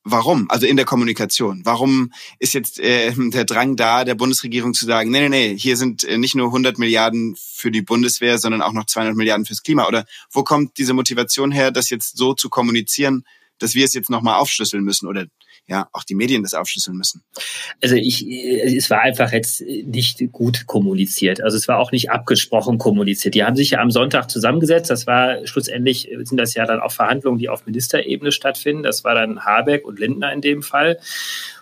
warum? 0.04 0.50
Also 0.50 0.68
in 0.68 0.76
der 0.76 0.86
Kommunikation. 0.86 1.62
Warum 1.64 2.12
ist 2.38 2.54
jetzt 2.54 2.80
äh, 2.80 3.14
der 3.16 3.46
Drang 3.46 3.78
da, 3.78 4.04
der 4.04 4.16
Bundesregierung 4.16 4.74
zu 4.74 4.86
sagen, 4.86 5.10
nee, 5.10 5.22
nee, 5.22 5.30
nee, 5.30 5.58
hier 5.58 5.78
sind 5.78 6.04
äh, 6.04 6.18
nicht 6.18 6.36
nur 6.36 6.48
100 6.48 6.78
Milliarden 6.78 7.38
für 7.38 7.72
die 7.72 7.82
Bundeswehr, 7.82 8.38
sondern 8.38 8.62
auch 8.62 8.74
noch 8.74 8.86
200 8.86 9.16
Milliarden 9.16 9.46
fürs 9.46 9.64
Klima? 9.64 9.88
Oder 9.88 10.06
wo 10.32 10.44
kommt 10.44 10.78
diese 10.78 10.94
Motivation 10.94 11.54
her, 11.54 11.72
das 11.72 11.90
jetzt 11.90 12.18
so 12.18 12.34
zu 12.34 12.50
kommunizieren, 12.50 13.24
dass 13.58 13.74
wir 13.74 13.86
es 13.86 13.94
jetzt 13.94 14.10
nochmal 14.10 14.38
aufschlüsseln 14.38 14.84
müssen 14.84 15.08
oder 15.08 15.28
ja 15.68 15.90
auch 15.92 16.04
die 16.04 16.16
Medien 16.16 16.44
das 16.44 16.54
aufschlüsseln 16.54 16.98
müssen? 16.98 17.24
Also 17.82 17.96
ich, 17.96 18.26
es 18.28 18.90
war 18.90 19.02
einfach 19.02 19.32
jetzt 19.32 19.62
nicht 19.62 20.32
gut 20.32 20.66
kommuniziert. 20.66 21.42
Also 21.42 21.58
es 21.58 21.68
war 21.68 21.80
auch 21.80 21.92
nicht 21.92 22.10
abgesprochen 22.10 22.78
kommuniziert. 22.78 23.36
Die 23.36 23.44
haben 23.44 23.56
sich 23.56 23.72
ja 23.72 23.80
am 23.80 23.92
Sonntag 23.92 24.30
zusammengesetzt. 24.30 24.90
Das 24.90 25.08
war 25.08 25.46
schlussendlich 25.46 26.10
sind 26.24 26.38
das 26.38 26.54
ja 26.54 26.66
dann 26.66 26.80
auch 26.80 26.92
Verhandlungen, 26.92 27.40
die 27.40 27.50
auf 27.50 27.66
Ministerebene 27.66 28.32
stattfinden. 28.32 28.84
Das 28.84 29.04
war 29.04 29.16
dann 29.16 29.46
Habeck 29.46 29.86
und 29.86 30.00
Lindner 30.00 30.32
in 30.32 30.42
dem 30.42 30.64
Fall. 30.64 31.00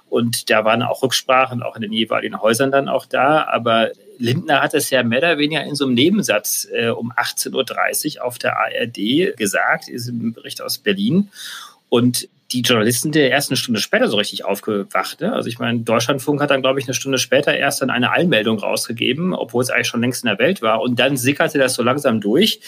Und 0.08 0.50
da 0.50 0.64
waren 0.64 0.84
auch 0.84 1.02
Rücksprachen, 1.02 1.64
auch 1.64 1.76
in 1.76 1.82
den 1.82 1.92
jeweiligen 1.92 2.40
Häusern 2.40 2.72
dann 2.72 2.88
auch 2.88 3.06
da. 3.06 3.44
Aber 3.46 3.92
Lindner 4.18 4.62
hat 4.62 4.74
es 4.74 4.90
ja 4.90 5.04
mehr 5.04 5.20
oder 5.20 5.38
weniger 5.38 5.64
in 5.64 5.76
so 5.76 5.86
einem 5.86 5.96
Nebensatz 5.96 6.68
äh, 6.72 6.90
um 6.90 7.12
18.30 7.12 8.18
Uhr 8.18 8.26
auf 8.26 8.38
der 8.38 8.56
ARD 8.58 9.36
gesagt, 9.36 9.90
ist 9.90 10.08
ein 10.08 10.34
Bericht 10.34 10.62
aus 10.62 10.78
Berlin. 10.78 11.30
Und 11.90 12.30
die 12.52 12.62
Journalisten 12.62 13.12
der 13.12 13.32
erst 13.32 13.50
eine 13.50 13.58
Stunde 13.58 13.80
später 13.80 14.08
so 14.08 14.18
richtig 14.18 14.46
aufgewacht. 14.46 15.22
Ne? 15.22 15.34
Also 15.34 15.50
ich 15.50 15.58
meine, 15.58 15.80
Deutschlandfunk 15.80 16.42
hat 16.42 16.52
dann, 16.52 16.62
glaube 16.62 16.80
ich, 16.80 16.86
eine 16.86 16.94
Stunde 16.94 17.18
später 17.18 17.56
erst 17.56 17.82
dann 17.82 17.90
eine 17.90 18.12
Allmeldung 18.12 18.60
rausgegeben, 18.60 19.34
obwohl 19.34 19.64
es 19.64 19.70
eigentlich 19.70 19.88
schon 19.88 20.02
längst 20.02 20.24
in 20.24 20.30
der 20.30 20.38
Welt 20.38 20.62
war. 20.62 20.82
Und 20.82 21.00
dann 21.00 21.18
sickerte 21.18 21.58
das 21.58 21.74
so 21.74 21.84
langsam 21.84 22.22
durch. 22.22 22.60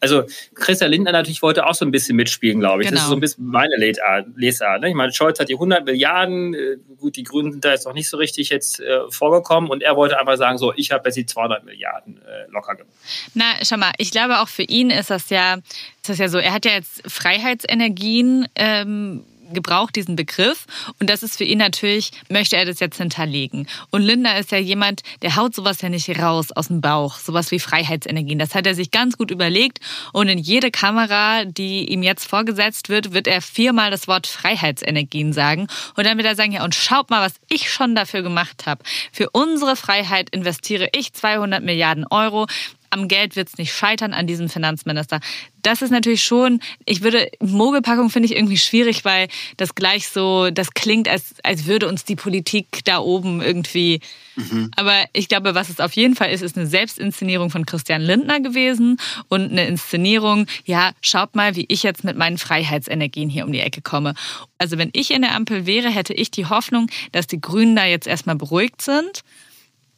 Also 0.00 0.24
Christian 0.54 0.90
Lindner 0.90 1.12
natürlich 1.12 1.40
wollte 1.40 1.66
auch 1.66 1.74
so 1.74 1.86
ein 1.86 1.90
bisschen 1.90 2.16
mitspielen, 2.16 2.60
glaube 2.60 2.82
ich. 2.82 2.88
Genau. 2.88 2.96
Das 2.96 3.04
ist 3.04 3.08
so 3.08 3.16
ein 3.16 3.20
bisschen 3.20 3.46
meine 3.46 3.74
Lesart. 3.76 4.80
Ne? 4.82 4.88
Ich 4.90 4.94
meine, 4.94 5.12
Scholz 5.14 5.40
hat 5.40 5.48
die 5.48 5.54
100 5.54 5.86
Milliarden, 5.86 6.52
äh, 6.52 6.76
gut, 6.98 7.16
die 7.16 7.22
Grünen 7.22 7.52
sind 7.52 7.64
da 7.64 7.70
jetzt 7.70 7.86
noch 7.86 7.94
nicht 7.94 8.10
so 8.10 8.18
richtig 8.18 8.50
jetzt 8.50 8.80
äh, 8.80 9.00
vorgekommen 9.08 9.70
und 9.70 9.82
er 9.82 9.96
wollte 9.96 10.18
einfach 10.20 10.36
sagen, 10.36 10.58
so, 10.58 10.74
ich 10.76 10.90
habe 10.90 11.08
jetzt 11.08 11.16
die 11.16 11.24
200 11.24 11.64
Milliarden 11.64 12.18
äh, 12.18 12.50
locker 12.50 12.74
gemacht. 12.74 12.94
Na, 13.32 13.44
schau 13.62 13.78
mal, 13.78 13.92
ich 13.96 14.10
glaube 14.10 14.40
auch 14.40 14.48
für 14.48 14.64
ihn 14.64 14.90
ist 14.90 15.08
das 15.08 15.30
ja, 15.30 15.54
ist 15.54 16.08
das 16.08 16.18
ja 16.18 16.28
so, 16.28 16.36
er 16.36 16.52
hat 16.52 16.66
ja 16.66 16.72
jetzt 16.72 17.02
Freiheitsenergien 17.10 18.46
ähm, 18.56 19.23
gebraucht 19.52 19.96
diesen 19.96 20.16
Begriff 20.16 20.66
und 21.00 21.10
das 21.10 21.22
ist 21.22 21.36
für 21.36 21.44
ihn 21.44 21.58
natürlich, 21.58 22.10
möchte 22.28 22.56
er 22.56 22.64
das 22.64 22.80
jetzt 22.80 22.98
hinterlegen. 22.98 23.66
Und 23.90 24.02
Linda 24.02 24.36
ist 24.36 24.52
ja 24.52 24.58
jemand, 24.58 25.02
der 25.22 25.36
haut 25.36 25.54
sowas 25.54 25.80
ja 25.80 25.88
nicht 25.88 26.08
raus 26.18 26.52
aus 26.52 26.68
dem 26.68 26.80
Bauch, 26.80 27.18
sowas 27.18 27.50
wie 27.50 27.58
Freiheitsenergien. 27.58 28.38
Das 28.38 28.54
hat 28.54 28.66
er 28.66 28.74
sich 28.74 28.90
ganz 28.90 29.16
gut 29.16 29.30
überlegt 29.30 29.80
und 30.12 30.28
in 30.28 30.38
jede 30.38 30.70
Kamera, 30.70 31.44
die 31.44 31.90
ihm 31.90 32.02
jetzt 32.02 32.26
vorgesetzt 32.26 32.88
wird, 32.88 33.12
wird 33.12 33.26
er 33.26 33.42
viermal 33.42 33.90
das 33.90 34.08
Wort 34.08 34.26
Freiheitsenergien 34.26 35.32
sagen 35.32 35.68
und 35.96 36.06
dann 36.06 36.16
wird 36.16 36.26
er 36.26 36.36
sagen, 36.36 36.52
ja 36.52 36.64
und 36.64 36.74
schaut 36.74 37.10
mal, 37.10 37.24
was 37.24 37.34
ich 37.48 37.72
schon 37.72 37.94
dafür 37.94 38.22
gemacht 38.22 38.66
habe. 38.66 38.82
Für 39.12 39.30
unsere 39.30 39.76
Freiheit 39.76 40.30
investiere 40.30 40.88
ich 40.94 41.12
200 41.12 41.62
Milliarden 41.62 42.06
Euro 42.10 42.46
am 42.94 43.08
Geld 43.08 43.34
wird 43.34 43.48
es 43.48 43.58
nicht 43.58 43.72
scheitern 43.72 44.14
an 44.14 44.28
diesem 44.28 44.48
Finanzminister. 44.48 45.18
Das 45.62 45.82
ist 45.82 45.90
natürlich 45.90 46.22
schon, 46.22 46.60
ich 46.86 47.02
würde, 47.02 47.28
Mogelpackung 47.40 48.08
finde 48.08 48.26
ich 48.26 48.36
irgendwie 48.36 48.56
schwierig, 48.56 49.04
weil 49.04 49.26
das 49.56 49.74
gleich 49.74 50.08
so, 50.08 50.50
das 50.50 50.74
klingt, 50.74 51.08
als, 51.08 51.34
als 51.42 51.66
würde 51.66 51.88
uns 51.88 52.04
die 52.04 52.14
Politik 52.14 52.84
da 52.84 52.98
oben 52.98 53.42
irgendwie. 53.42 54.00
Mhm. 54.36 54.70
Aber 54.76 54.94
ich 55.12 55.28
glaube, 55.28 55.56
was 55.56 55.70
es 55.70 55.80
auf 55.80 55.92
jeden 55.94 56.14
Fall 56.14 56.30
ist, 56.30 56.42
ist 56.42 56.56
eine 56.56 56.68
Selbstinszenierung 56.68 57.50
von 57.50 57.66
Christian 57.66 58.02
Lindner 58.02 58.40
gewesen 58.40 58.98
und 59.28 59.50
eine 59.50 59.66
Inszenierung, 59.66 60.46
ja, 60.64 60.92
schaut 61.00 61.34
mal, 61.34 61.56
wie 61.56 61.66
ich 61.68 61.82
jetzt 61.82 62.04
mit 62.04 62.16
meinen 62.16 62.38
Freiheitsenergien 62.38 63.28
hier 63.28 63.44
um 63.44 63.52
die 63.52 63.60
Ecke 63.60 63.82
komme. 63.82 64.14
Also 64.58 64.78
wenn 64.78 64.90
ich 64.92 65.10
in 65.10 65.22
der 65.22 65.34
Ampel 65.34 65.66
wäre, 65.66 65.90
hätte 65.90 66.14
ich 66.14 66.30
die 66.30 66.46
Hoffnung, 66.46 66.88
dass 67.10 67.26
die 67.26 67.40
Grünen 67.40 67.74
da 67.74 67.86
jetzt 67.86 68.06
erstmal 68.06 68.36
beruhigt 68.36 68.82
sind 68.82 69.24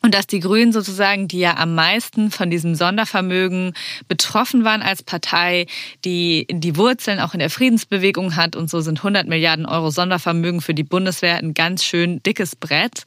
und 0.06 0.14
dass 0.14 0.28
die 0.28 0.38
Grünen 0.38 0.72
sozusagen, 0.72 1.26
die 1.26 1.40
ja 1.40 1.56
am 1.56 1.74
meisten 1.74 2.30
von 2.30 2.48
diesem 2.48 2.76
Sondervermögen 2.76 3.74
betroffen 4.06 4.62
waren 4.62 4.80
als 4.80 5.02
Partei, 5.02 5.66
die 6.04 6.46
die 6.48 6.76
Wurzeln 6.76 7.18
auch 7.18 7.34
in 7.34 7.40
der 7.40 7.50
Friedensbewegung 7.50 8.36
hat 8.36 8.54
und 8.54 8.70
so 8.70 8.80
sind 8.80 8.98
100 8.98 9.26
Milliarden 9.26 9.66
Euro 9.66 9.90
Sondervermögen 9.90 10.60
für 10.60 10.74
die 10.74 10.84
Bundeswehr 10.84 11.38
ein 11.38 11.54
ganz 11.54 11.82
schön 11.82 12.22
dickes 12.22 12.54
Brett, 12.54 13.02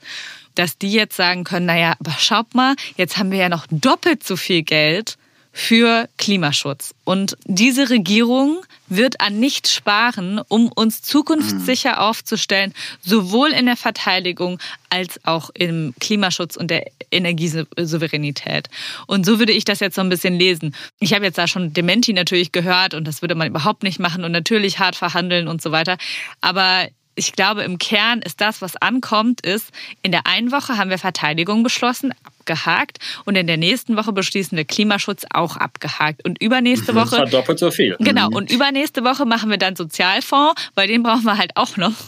dass 0.55 0.77
die 0.77 0.91
jetzt 0.91 1.15
sagen 1.15 1.45
können, 1.45 1.67
naja, 1.67 1.95
aber 2.01 2.11
schaut 2.19 2.53
mal, 2.53 2.75
jetzt 2.97 3.17
haben 3.17 3.31
wir 3.31 3.39
ja 3.39 3.49
noch 3.49 3.65
doppelt 3.71 4.25
so 4.25 4.35
viel 4.35 4.63
Geld 4.63 5.17
für 5.59 6.07
Klimaschutz. 6.17 6.95
Und 7.03 7.37
diese 7.43 7.89
Regierung 7.89 8.61
wird 8.87 9.19
an 9.19 9.39
nichts 9.41 9.73
sparen, 9.73 10.39
um 10.47 10.71
uns 10.71 11.01
zukunftssicher 11.01 12.01
aufzustellen, 12.01 12.73
sowohl 13.01 13.49
in 13.49 13.65
der 13.65 13.75
Verteidigung 13.75 14.57
als 14.89 15.19
auch 15.25 15.49
im 15.53 15.93
Klimaschutz 15.99 16.55
und 16.55 16.71
der 16.71 16.85
Energiesouveränität. 17.11 18.69
Und 19.05 19.25
so 19.25 19.37
würde 19.37 19.51
ich 19.51 19.65
das 19.65 19.81
jetzt 19.81 19.95
so 19.95 20.01
ein 20.01 20.09
bisschen 20.09 20.39
lesen. 20.39 20.73
Ich 20.99 21.13
habe 21.13 21.25
jetzt 21.25 21.37
da 21.37 21.45
schon 21.45 21.73
Dementi 21.73 22.13
natürlich 22.13 22.53
gehört 22.53 22.93
und 22.93 23.05
das 23.05 23.21
würde 23.21 23.35
man 23.35 23.49
überhaupt 23.49 23.83
nicht 23.83 23.99
machen 23.99 24.23
und 24.23 24.31
natürlich 24.31 24.79
hart 24.79 24.95
verhandeln 24.95 25.49
und 25.49 25.61
so 25.61 25.73
weiter. 25.73 25.97
Aber 26.39 26.87
ich 27.19 27.33
glaube, 27.33 27.63
im 27.63 27.77
Kern 27.77 28.21
ist 28.21 28.39
das, 28.39 28.61
was 28.61 28.77
ankommt, 28.77 29.41
ist, 29.41 29.71
in 30.01 30.11
der 30.11 30.25
einen 30.25 30.51
Woche 30.51 30.77
haben 30.77 30.89
wir 30.89 30.97
Verteidigung 30.97 31.63
beschlossen, 31.63 32.13
abgehakt. 32.23 32.97
Und 33.25 33.35
in 33.35 33.45
der 33.45 33.57
nächsten 33.57 33.97
Woche 33.97 34.13
beschließen 34.13 34.57
wir 34.57 34.63
Klimaschutz 34.63 35.25
auch 35.31 35.57
abgehakt. 35.57 36.25
Und 36.25 36.41
übernächste 36.41 36.95
Woche. 36.95 37.11
Das 37.11 37.19
war 37.19 37.25
doppelt 37.27 37.59
so 37.59 37.71
viel. 37.71 37.97
Genau. 37.99 38.29
Mhm. 38.29 38.35
Und 38.35 38.51
übernächste 38.51 39.03
Woche 39.03 39.25
machen 39.25 39.49
wir 39.49 39.57
dann 39.57 39.75
Sozialfonds, 39.75 40.71
weil 40.75 40.87
den 40.87 41.03
brauchen 41.03 41.25
wir 41.25 41.37
halt 41.37 41.51
auch 41.55 41.77
noch. 41.77 41.93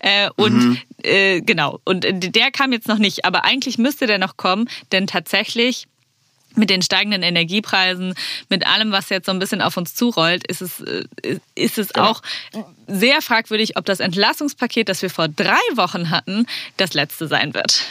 Äh, 0.00 0.30
und 0.34 0.52
mhm. 0.52 0.78
äh, 1.04 1.42
genau, 1.42 1.78
und 1.84 2.04
der 2.04 2.50
kam 2.50 2.72
jetzt 2.72 2.88
noch 2.88 2.98
nicht, 2.98 3.24
aber 3.24 3.44
eigentlich 3.44 3.78
müsste 3.78 4.08
der 4.08 4.18
noch 4.18 4.36
kommen, 4.36 4.68
denn 4.90 5.06
tatsächlich 5.06 5.86
mit 6.56 6.70
den 6.70 6.82
steigenden 6.82 7.22
Energiepreisen, 7.22 8.14
mit 8.48 8.66
allem, 8.66 8.92
was 8.92 9.08
jetzt 9.08 9.26
so 9.26 9.32
ein 9.32 9.38
bisschen 9.38 9.62
auf 9.62 9.76
uns 9.76 9.94
zurollt, 9.94 10.46
ist 10.46 10.62
es, 10.62 10.80
äh, 10.80 11.04
ist 11.54 11.78
es 11.78 11.90
ja. 11.94 12.04
auch 12.04 12.22
sehr 12.86 13.22
fragwürdig, 13.22 13.76
ob 13.76 13.84
das 13.84 14.00
Entlassungspaket, 14.00 14.88
das 14.88 15.02
wir 15.02 15.10
vor 15.10 15.28
drei 15.28 15.60
Wochen 15.74 16.10
hatten, 16.10 16.46
das 16.76 16.94
letzte 16.94 17.28
sein 17.28 17.54
wird. 17.54 17.82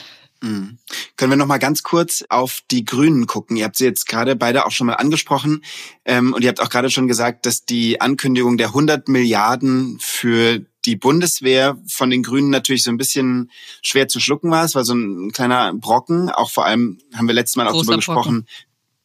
Mhm. 0.42 0.78
Können 1.18 1.32
wir 1.32 1.38
noch 1.38 1.48
mal 1.48 1.58
ganz 1.58 1.84
kurz 1.84 2.24
auf 2.30 2.62
die 2.72 2.86
Grünen 2.86 3.28
gucken? 3.28 3.58
Ihr 3.58 3.66
habt 3.66 3.76
sie 3.76 3.86
jetzt 3.86 4.08
gerade 4.08 4.36
beide 4.36 4.66
auch 4.66 4.72
schon 4.72 4.88
mal 4.88 4.94
angesprochen 4.94 5.64
ähm, 6.06 6.34
und 6.34 6.44
ihr 6.44 6.50
habt 6.50 6.62
auch 6.62 6.70
gerade 6.70 6.90
schon 6.90 7.08
gesagt, 7.08 7.46
dass 7.46 7.66
die 7.66 8.00
Ankündigung 8.00 8.58
der 8.58 8.68
100 8.68 9.10
Milliarden 9.10 9.98
für 10.00 10.62
die 10.86 10.96
Bundeswehr 10.96 11.78
von 11.88 12.10
den 12.10 12.24
Grünen 12.24 12.50
natürlich 12.50 12.84
so 12.84 12.92
ein 12.92 12.98
bisschen 12.98 13.52
schwer 13.82 14.08
zu 14.08 14.20
schlucken 14.20 14.50
war. 14.52 14.64
Es 14.64 14.76
war 14.76 14.86
so 14.86 14.94
ein 14.94 15.32
kleiner 15.32 15.74
Brocken. 15.74 16.30
Auch 16.30 16.50
vor 16.50 16.66
allem 16.66 17.00
haben 17.14 17.28
wir 17.28 17.36
letztes 17.36 17.58
Mal 17.58 17.68
auch 17.68 17.74
darüber 17.74 17.98
gesprochen, 17.98 18.48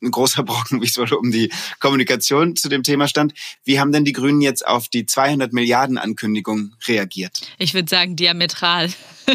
ein 0.05 0.11
großer 0.11 0.43
Brocken, 0.43 0.81
wie 0.83 0.87
es 0.87 0.97
wohl 0.97 1.13
um 1.15 1.31
die 1.31 1.51
Kommunikation 1.81 2.57
zu 2.57 2.69
dem 2.69 2.83
Thema 2.83 3.09
stand. 3.09 3.35
Wie 3.65 3.81
haben 3.81 3.93
denn 3.93 4.05
die 4.05 4.13
Grünen 4.13 4.41
jetzt 4.41 4.67
auf 4.67 4.89
die 4.89 5.07
200 5.07 5.53
Milliarden 5.53 5.99
Ankündigung 5.99 6.75
reagiert? 6.87 7.41
Ich 7.59 7.75
würde 7.75 7.89
sagen 7.89 8.17
diametral. 8.17 8.91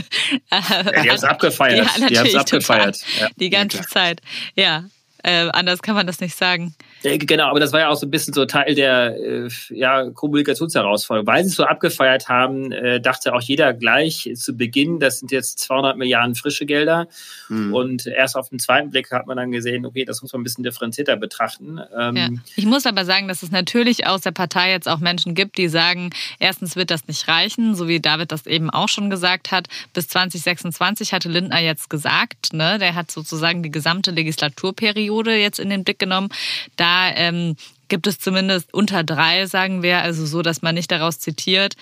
ja, 0.51 1.01
die 1.03 1.09
haben 1.09 1.15
es 1.15 1.23
abgefeiert. 1.23 1.89
Ja, 1.97 2.07
die 2.07 2.19
haben 2.19 2.27
es 2.27 2.35
abgefeiert. 2.35 2.97
Ja. 3.19 3.27
Die 3.35 3.49
ganze 3.49 3.77
ja, 3.77 3.87
Zeit. 3.87 4.21
Ja, 4.55 4.85
äh, 5.23 5.49
anders 5.49 5.81
kann 5.81 5.95
man 5.95 6.07
das 6.07 6.19
nicht 6.19 6.37
sagen. 6.37 6.75
Genau, 7.01 7.45
aber 7.45 7.59
das 7.59 7.71
war 7.71 7.79
ja 7.79 7.89
auch 7.89 7.95
so 7.95 8.05
ein 8.05 8.11
bisschen 8.11 8.33
so 8.33 8.45
Teil 8.45 8.75
der 8.75 9.15
äh, 9.15 9.49
ja, 9.69 10.09
Kommunikationsherausforderung. 10.09 11.27
Weil 11.27 11.43
sie 11.43 11.49
es 11.49 11.55
so 11.55 11.63
abgefeiert 11.63 12.27
haben, 12.27 12.71
äh, 12.71 12.99
dachte 12.99 13.33
auch 13.33 13.41
jeder 13.41 13.73
gleich 13.73 14.29
zu 14.35 14.57
Beginn, 14.57 14.99
das 14.99 15.19
sind 15.19 15.31
jetzt 15.31 15.59
200 15.59 15.97
Milliarden 15.97 16.35
frische 16.35 16.65
Gelder. 16.65 17.07
Mhm. 17.47 17.73
Und 17.73 18.07
erst 18.07 18.35
auf 18.35 18.49
den 18.49 18.59
zweiten 18.59 18.89
Blick 18.89 19.11
hat 19.11 19.27
man 19.27 19.37
dann 19.37 19.51
gesehen, 19.51 19.85
okay, 19.85 20.03
das 20.03 20.21
muss 20.21 20.33
man 20.33 20.41
ein 20.41 20.43
bisschen 20.43 20.63
differenzierter 20.63 21.15
betrachten. 21.15 21.79
Ähm, 21.97 22.15
ja. 22.15 22.29
Ich 22.55 22.65
muss 22.65 22.85
aber 22.85 23.05
sagen, 23.05 23.29
dass 23.29 23.43
es 23.43 23.51
natürlich 23.51 24.05
aus 24.05 24.21
der 24.21 24.31
Partei 24.31 24.71
jetzt 24.71 24.89
auch 24.89 24.99
Menschen 24.99 25.35
gibt, 25.35 25.57
die 25.57 25.69
sagen, 25.69 26.09
erstens 26.39 26.75
wird 26.75 26.91
das 26.91 27.07
nicht 27.07 27.27
reichen, 27.29 27.75
so 27.75 27.87
wie 27.87 28.01
David 28.01 28.31
das 28.31 28.45
eben 28.45 28.69
auch 28.69 28.89
schon 28.89 29.09
gesagt 29.09 29.51
hat. 29.51 29.67
Bis 29.93 30.09
2026 30.09 31.13
hatte 31.13 31.29
Lindner 31.29 31.59
jetzt 31.59 31.89
gesagt, 31.89 32.51
ne, 32.51 32.77
der 32.77 32.95
hat 32.95 33.09
sozusagen 33.09 33.63
die 33.63 33.71
gesamte 33.71 34.11
Legislaturperiode 34.11 35.35
jetzt 35.35 35.59
in 35.59 35.69
den 35.69 35.85
Blick 35.85 35.99
genommen. 35.99 36.29
Da 36.75 36.88
da 36.89 37.11
ähm, 37.15 37.55
gibt 37.87 38.07
es 38.07 38.19
zumindest 38.19 38.73
unter 38.73 39.03
drei, 39.03 39.45
sagen 39.45 39.83
wir, 39.83 40.01
also 40.01 40.25
so, 40.25 40.41
dass 40.41 40.61
man 40.61 40.75
nicht 40.75 40.91
daraus 40.91 41.19
zitiert. 41.19 41.75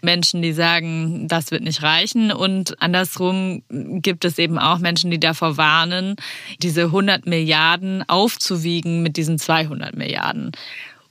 Menschen, 0.00 0.42
die 0.42 0.52
sagen, 0.52 1.26
das 1.26 1.50
wird 1.50 1.62
nicht 1.62 1.82
reichen. 1.82 2.30
Und 2.30 2.80
andersrum 2.80 3.62
gibt 3.68 4.24
es 4.24 4.38
eben 4.38 4.58
auch 4.58 4.78
Menschen, 4.78 5.10
die 5.10 5.18
davor 5.18 5.56
warnen, 5.56 6.14
diese 6.62 6.84
100 6.84 7.26
Milliarden 7.26 8.08
aufzuwiegen 8.08 9.02
mit 9.02 9.16
diesen 9.16 9.38
200 9.38 9.96
Milliarden. 9.96 10.52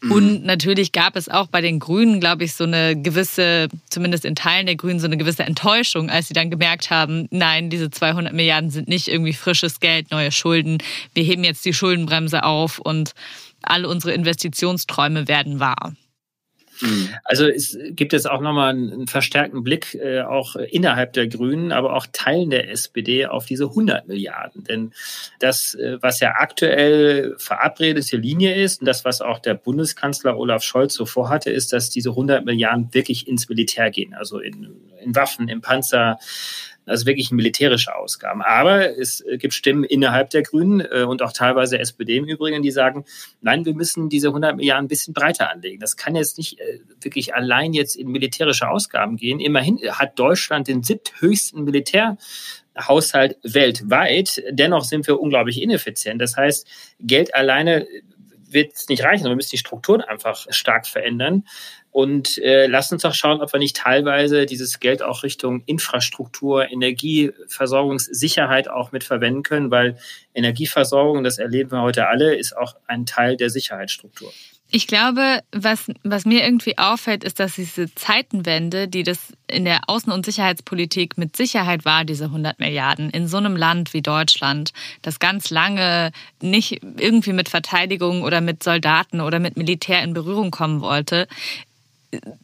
Mhm. 0.01 0.11
Und 0.11 0.45
natürlich 0.45 0.91
gab 0.91 1.15
es 1.15 1.27
auch 1.29 1.47
bei 1.47 1.61
den 1.61 1.79
Grünen, 1.79 2.19
glaube 2.19 2.43
ich, 2.43 2.53
so 2.53 2.65
eine 2.65 2.99
gewisse, 2.99 3.67
zumindest 3.89 4.25
in 4.25 4.35
Teilen 4.35 4.65
der 4.65 4.75
Grünen, 4.75 4.99
so 4.99 5.07
eine 5.07 5.17
gewisse 5.17 5.43
Enttäuschung, 5.43 6.09
als 6.09 6.27
sie 6.27 6.33
dann 6.33 6.51
gemerkt 6.51 6.89
haben, 6.91 7.27
nein, 7.31 7.69
diese 7.69 7.89
200 7.89 8.33
Milliarden 8.33 8.69
sind 8.69 8.87
nicht 8.87 9.07
irgendwie 9.07 9.33
frisches 9.33 9.79
Geld, 9.79 10.11
neue 10.11 10.31
Schulden. 10.31 10.77
Wir 11.13 11.23
heben 11.23 11.43
jetzt 11.43 11.65
die 11.65 11.73
Schuldenbremse 11.73 12.43
auf 12.43 12.79
und 12.79 13.13
alle 13.63 13.87
unsere 13.89 14.13
Investitionsträume 14.13 15.27
werden 15.27 15.59
wahr. 15.59 15.93
Mhm. 16.81 17.09
Also 17.23 17.47
es 17.47 17.77
gibt 17.91 18.13
jetzt 18.13 18.29
auch 18.29 18.41
nochmal 18.41 18.69
einen 18.69 19.07
verstärkten 19.07 19.63
Blick 19.63 19.95
äh, 19.95 20.21
auch 20.21 20.55
innerhalb 20.55 21.13
der 21.13 21.27
Grünen, 21.27 21.71
aber 21.71 21.95
auch 21.95 22.07
Teilen 22.11 22.49
der 22.49 22.69
SPD 22.69 23.25
auf 23.25 23.45
diese 23.45 23.65
100 23.65 24.07
Milliarden. 24.07 24.63
Denn 24.63 24.93
das, 25.39 25.75
äh, 25.75 25.97
was 26.01 26.19
ja 26.19 26.35
aktuell 26.37 27.35
verabredete 27.37 28.17
Linie 28.17 28.55
ist 28.55 28.81
und 28.81 28.85
das, 28.85 29.05
was 29.05 29.21
auch 29.21 29.39
der 29.39 29.53
Bundeskanzler 29.53 30.37
Olaf 30.37 30.63
Scholz 30.63 30.93
so 30.93 31.05
vorhatte, 31.05 31.49
ist, 31.49 31.73
dass 31.73 31.89
diese 31.89 32.09
100 32.09 32.45
Milliarden 32.45 32.93
wirklich 32.93 33.27
ins 33.27 33.49
Militär 33.49 33.89
gehen, 33.91 34.13
also 34.13 34.39
in, 34.39 34.69
in 35.03 35.15
Waffen, 35.15 35.47
in 35.49 35.61
Panzer, 35.61 36.19
also 36.87 37.05
wirklich 37.05 37.31
militärische 37.31 37.95
Ausgaben. 37.95 38.41
Aber 38.41 38.97
es 38.97 39.23
gibt 39.37 39.53
Stimmen 39.53 39.83
innerhalb 39.83 40.29
der 40.29 40.41
Grünen 40.41 40.79
äh, 40.79 41.03
und 41.03 41.21
auch 41.21 41.33
teilweise 41.33 41.79
SPD 41.79 42.17
im 42.17 42.25
Übrigen, 42.25 42.61
die 42.61 42.71
sagen, 42.71 43.05
nein, 43.41 43.65
wir 43.65 43.73
müssen 43.73 44.09
diese 44.09 44.29
100 44.29 44.55
Milliarden 44.55 44.85
ein 44.85 44.87
bisschen 44.87 45.13
breiter 45.13 45.51
anlegen. 45.51 45.79
Das 45.79 45.97
kann 45.97 46.15
jetzt 46.15 46.37
nicht 46.37 46.59
äh, 46.59 46.79
wirklich 47.01 47.35
allein 47.35 47.73
jetzt 47.73 47.95
in 47.95 48.09
militärische 48.09 48.69
Ausgaben 48.69 49.17
gehen. 49.17 49.39
Immerhin 49.39 49.79
hat 49.89 50.17
Deutschland 50.17 50.67
den 50.67 50.81
siebthöchsten 50.83 51.63
Militärhaushalt 51.63 53.37
weltweit. 53.43 54.43
Dennoch 54.51 54.85
sind 54.85 55.07
wir 55.07 55.19
unglaublich 55.19 55.61
ineffizient. 55.61 56.21
Das 56.21 56.37
heißt, 56.37 56.67
Geld 56.99 57.35
alleine 57.35 57.85
wird 58.49 58.73
es 58.73 58.89
nicht 58.89 59.03
reichen, 59.03 59.25
wir 59.25 59.35
müssen 59.35 59.51
die 59.51 59.57
Strukturen 59.57 60.01
einfach 60.01 60.47
stark 60.49 60.87
verändern. 60.87 61.43
Und 61.91 62.37
äh, 62.37 62.67
lasst 62.67 62.93
uns 62.93 63.03
auch 63.05 63.13
schauen, 63.13 63.41
ob 63.41 63.51
wir 63.51 63.59
nicht 63.59 63.77
teilweise 63.77 64.45
dieses 64.45 64.79
Geld 64.79 65.01
auch 65.01 65.23
Richtung 65.23 65.63
Infrastruktur, 65.65 66.69
Energieversorgungssicherheit 66.69 68.69
auch 68.69 68.91
mit 68.91 69.03
verwenden 69.03 69.41
können, 69.41 69.71
weil 69.71 69.97
Energieversorgung, 70.35 71.23
das 71.23 71.39
erleben 71.39 71.71
wir 71.71 71.81
heute 71.81 72.07
alle, 72.07 72.35
ist 72.35 72.55
auch 72.55 72.75
ein 72.85 73.07
Teil 73.07 73.35
der 73.35 73.49
Sicherheitsstruktur. 73.49 74.31
Ich 74.69 74.87
glaube, 74.87 75.39
was, 75.53 75.89
was 76.03 76.25
mir 76.25 76.43
irgendwie 76.43 76.77
auffällt, 76.77 77.23
ist, 77.23 77.39
dass 77.39 77.55
diese 77.55 77.93
Zeitenwende, 77.95 78.89
die 78.89 79.03
das 79.03 79.33
in 79.47 79.63
der 79.63 79.85
Außen- 79.87 80.11
und 80.11 80.25
Sicherheitspolitik 80.25 81.17
mit 81.17 81.37
Sicherheit 81.37 81.85
war, 81.85 82.03
diese 82.03 82.25
100 82.25 82.59
Milliarden, 82.59 83.09
in 83.09 83.29
so 83.29 83.37
einem 83.37 83.55
Land 83.55 83.93
wie 83.93 84.01
Deutschland, 84.01 84.73
das 85.01 85.19
ganz 85.19 85.49
lange 85.51 86.11
nicht 86.41 86.81
irgendwie 86.99 87.31
mit 87.31 87.47
Verteidigung 87.47 88.23
oder 88.23 88.41
mit 88.41 88.61
Soldaten 88.61 89.21
oder 89.21 89.39
mit 89.39 89.55
Militär 89.55 90.03
in 90.03 90.13
Berührung 90.13 90.51
kommen 90.51 90.81
wollte, 90.81 91.29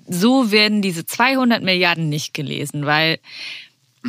so 0.08 0.52
werden 0.52 0.82
diese 0.82 1.06
200 1.06 1.62
Milliarden 1.62 2.08
nicht 2.08 2.34
gelesen, 2.34 2.86
weil 2.86 3.20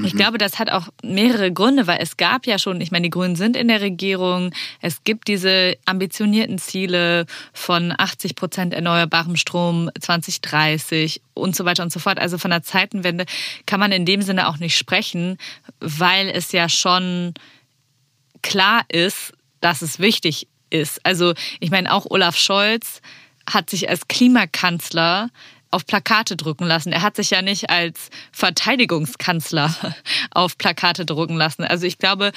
ich 0.03 0.15
mhm. 0.15 0.19
glaube, 0.19 0.39
das 0.39 0.59
hat 0.59 0.71
auch 0.71 0.89
mehrere 1.03 1.53
Gründe, 1.53 1.87
weil 1.87 1.99
es 2.01 2.17
gab 2.17 2.47
ja 2.47 2.59
schon, 2.59 2.81
ich 2.81 2.91
meine, 2.91 3.05
die 3.05 3.11
Grünen 3.11 3.37
sind 3.37 3.57
in 3.57 3.69
der 3.69 3.81
Regierung, 3.81 4.53
es 4.81 5.05
gibt 5.05 5.29
diese 5.29 5.77
ambitionierten 5.85 6.59
Ziele 6.59 7.27
von 7.53 7.95
80 7.97 8.35
Prozent 8.35 8.75
erneuerbarem 8.75 9.37
Strom 9.37 9.91
2030 10.01 11.23
und 11.35 11.55
so 11.55 11.65
weiter 11.65 11.85
und 11.85 11.93
so 11.93 12.01
fort. 12.01 12.19
Also 12.19 12.39
von 12.39 12.51
der 12.51 12.63
Zeitenwende 12.63 13.25
kann 13.67 13.79
man 13.79 13.93
in 13.93 14.05
dem 14.05 14.23
Sinne 14.23 14.49
auch 14.49 14.59
nicht 14.59 14.77
sprechen, 14.77 15.39
weil 15.79 16.29
es 16.29 16.51
ja 16.51 16.69
schon 16.69 17.35
klar 18.43 18.83
ist, 18.89 19.33
dass 19.61 19.81
es 19.81 20.01
wichtig 20.01 20.49
ist. 20.71 21.05
Also 21.07 21.35
ich 21.61 21.71
meine, 21.71 21.93
auch 21.93 22.07
Olaf 22.11 22.37
Scholz 22.37 23.01
hat 23.49 23.71
sich 23.71 23.89
als 23.89 24.09
Klimakanzler 24.09 25.31
auf 25.75 25.87
Plakate 25.87 26.37
drücken 26.37 26.64
lassen. 26.64 26.93
Er 26.93 27.02
hat 27.02 27.16
sich 27.16 27.31
ja 27.31 27.43
nicht 27.43 27.69
als 27.69 28.11
Verteidigungskanzler 28.33 29.75
auf 30.31 30.57
Plakate 30.57 31.04
drucken 31.04 31.37
lassen. 31.37 31.64
Also 31.64 31.87
ich 31.87 31.99
glaube, 31.99 32.33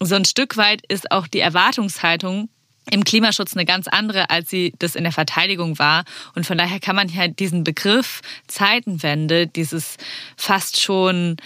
so 0.00 0.14
ein 0.14 0.24
Stück 0.24 0.56
weit 0.56 0.82
ist 0.88 1.10
auch 1.12 1.26
die 1.26 1.40
Erwartungshaltung 1.40 2.48
im 2.90 3.04
Klimaschutz 3.04 3.54
eine 3.54 3.64
ganz 3.64 3.86
andere, 3.88 4.30
als 4.30 4.50
sie 4.50 4.74
das 4.78 4.94
in 4.94 5.04
der 5.04 5.12
Verteidigung 5.12 5.78
war. 5.78 6.04
Und 6.34 6.46
von 6.46 6.58
daher 6.58 6.80
kann 6.80 6.96
man 6.96 7.08
ja 7.08 7.28
diesen 7.28 7.64
Begriff 7.64 8.20
Zeitenwende, 8.46 9.46
dieses 9.46 9.96
fast 10.36 10.80
schon 10.80 11.36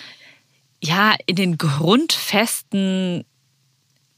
ja 0.81 1.15
in 1.27 1.37
den 1.37 1.59
Grundfesten 1.59 3.25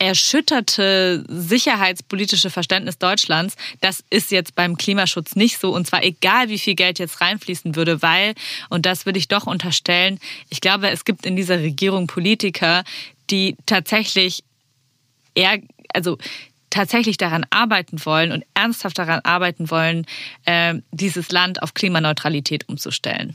erschütterte 0.01 1.25
sicherheitspolitische 1.29 2.49
Verständnis 2.49 2.99
Deutschlands, 2.99 3.55
das 3.81 4.03
ist 4.09 4.31
jetzt 4.31 4.55
beim 4.55 4.77
Klimaschutz 4.77 5.37
nicht 5.37 5.59
so. 5.59 5.75
Und 5.75 5.87
zwar 5.87 6.03
egal, 6.03 6.49
wie 6.49 6.59
viel 6.59 6.75
Geld 6.75 6.99
jetzt 6.99 7.21
reinfließen 7.21 7.77
würde, 7.77 8.01
weil, 8.01 8.35
und 8.71 8.87
das 8.87 9.05
würde 9.05 9.19
ich 9.19 9.29
doch 9.29 9.47
unterstellen, 9.47 10.19
ich 10.49 10.63
glaube, 10.63 10.91
es 10.91 11.05
gibt 11.05 11.27
in 11.27 11.37
dieser 11.37 11.59
Regierung 11.59 12.07
Politiker, 12.07 12.83
die 13.29 13.57
tatsächlich 13.67 14.43
eher, 15.35 15.59
also 15.93 16.17
tatsächlich 16.71 17.19
daran 17.19 17.45
arbeiten 17.51 18.05
wollen 18.07 18.33
und 18.33 18.45
ernsthaft 18.55 18.99
daran 18.99 19.21
arbeiten 19.23 19.71
wollen, 19.71 20.07
äh, 20.47 20.77
dieses 20.93 21.31
Land 21.31 21.63
auf 21.63 21.75
Klimaneutralität 21.75 22.69
umzustellen. 22.71 23.35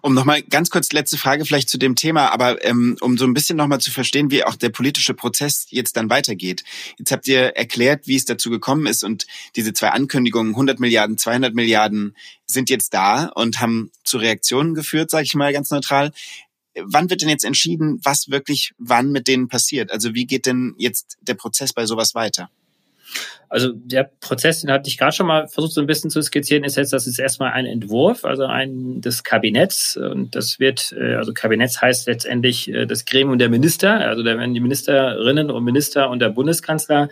Um 0.00 0.14
nochmal 0.14 0.42
ganz 0.42 0.70
kurz 0.70 0.92
letzte 0.92 1.18
Frage 1.18 1.44
vielleicht 1.44 1.70
zu 1.70 1.78
dem 1.78 1.96
Thema, 1.96 2.30
aber 2.30 2.64
ähm, 2.64 2.96
um 3.00 3.18
so 3.18 3.24
ein 3.24 3.34
bisschen 3.34 3.56
nochmal 3.56 3.80
zu 3.80 3.90
verstehen, 3.90 4.30
wie 4.30 4.44
auch 4.44 4.56
der 4.56 4.70
politische 4.70 5.14
Prozess 5.14 5.66
jetzt 5.70 5.96
dann 5.96 6.10
weitergeht. 6.10 6.64
Jetzt 6.98 7.12
habt 7.12 7.28
ihr 7.28 7.56
erklärt, 7.56 8.06
wie 8.06 8.16
es 8.16 8.24
dazu 8.24 8.50
gekommen 8.50 8.86
ist 8.86 9.04
und 9.04 9.26
diese 9.56 9.72
zwei 9.72 9.88
Ankündigungen, 9.88 10.52
100 10.52 10.80
Milliarden, 10.80 11.18
200 11.18 11.54
Milliarden, 11.54 12.16
sind 12.46 12.70
jetzt 12.70 12.94
da 12.94 13.26
und 13.34 13.60
haben 13.60 13.90
zu 14.04 14.18
Reaktionen 14.18 14.74
geführt, 14.74 15.10
sage 15.10 15.24
ich 15.24 15.34
mal 15.34 15.52
ganz 15.52 15.70
neutral. 15.70 16.12
Wann 16.74 17.10
wird 17.10 17.22
denn 17.22 17.28
jetzt 17.28 17.44
entschieden, 17.44 18.00
was 18.02 18.30
wirklich 18.30 18.72
wann 18.78 19.10
mit 19.10 19.28
denen 19.28 19.48
passiert? 19.48 19.90
Also 19.90 20.14
wie 20.14 20.26
geht 20.26 20.46
denn 20.46 20.74
jetzt 20.78 21.18
der 21.20 21.34
Prozess 21.34 21.72
bei 21.72 21.86
sowas 21.86 22.14
weiter? 22.14 22.50
Also 23.52 23.70
der 23.74 24.10
Prozess, 24.20 24.62
den 24.62 24.70
hatte 24.70 24.88
ich 24.88 24.96
gerade 24.96 25.12
schon 25.12 25.26
mal 25.26 25.46
versucht, 25.46 25.74
so 25.74 25.82
ein 25.82 25.86
bisschen 25.86 26.08
zu 26.08 26.22
skizzieren, 26.22 26.64
ist 26.64 26.78
jetzt, 26.78 26.94
das 26.94 27.06
ist 27.06 27.18
erstmal 27.18 27.52
ein 27.52 27.66
Entwurf, 27.66 28.24
also 28.24 28.46
ein 28.46 29.02
des 29.02 29.24
Kabinetts. 29.24 29.98
Und 29.98 30.34
das 30.34 30.58
wird, 30.58 30.94
äh, 30.98 31.16
also 31.16 31.34
Kabinetts 31.34 31.82
heißt 31.82 32.06
letztendlich 32.06 32.72
äh, 32.72 32.86
das 32.86 33.04
Gremium 33.04 33.36
der 33.36 33.50
Minister. 33.50 33.92
Also 33.92 34.22
da 34.22 34.38
werden 34.38 34.54
die 34.54 34.60
Ministerinnen 34.60 35.50
und 35.50 35.64
Minister 35.64 36.08
und 36.08 36.20
der 36.20 36.30
Bundeskanzler 36.30 37.10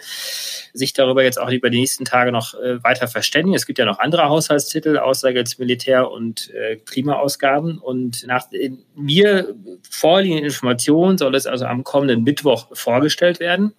sich 0.72 0.94
darüber 0.94 1.22
jetzt 1.22 1.38
auch 1.38 1.50
über 1.50 1.68
die 1.68 1.80
nächsten 1.80 2.06
Tage 2.06 2.32
noch 2.32 2.54
äh, 2.54 2.82
weiter 2.82 3.06
verständigen. 3.06 3.54
Es 3.54 3.66
gibt 3.66 3.78
ja 3.78 3.84
noch 3.84 3.98
andere 3.98 4.30
Haushaltstitel, 4.30 4.96
außer 4.96 5.28
jetzt 5.32 5.58
Militär- 5.58 6.10
und 6.10 6.50
Klimaausgaben. 6.86 7.78
Und 7.78 8.26
nach 8.26 8.46
mir 8.94 9.54
vorliegenden 9.90 10.46
Informationen 10.46 11.18
soll 11.18 11.34
es 11.34 11.46
also 11.46 11.66
am 11.66 11.84
kommenden 11.84 12.22
Mittwoch 12.22 12.68
vorgestellt 12.72 13.40
werden. 13.40 13.74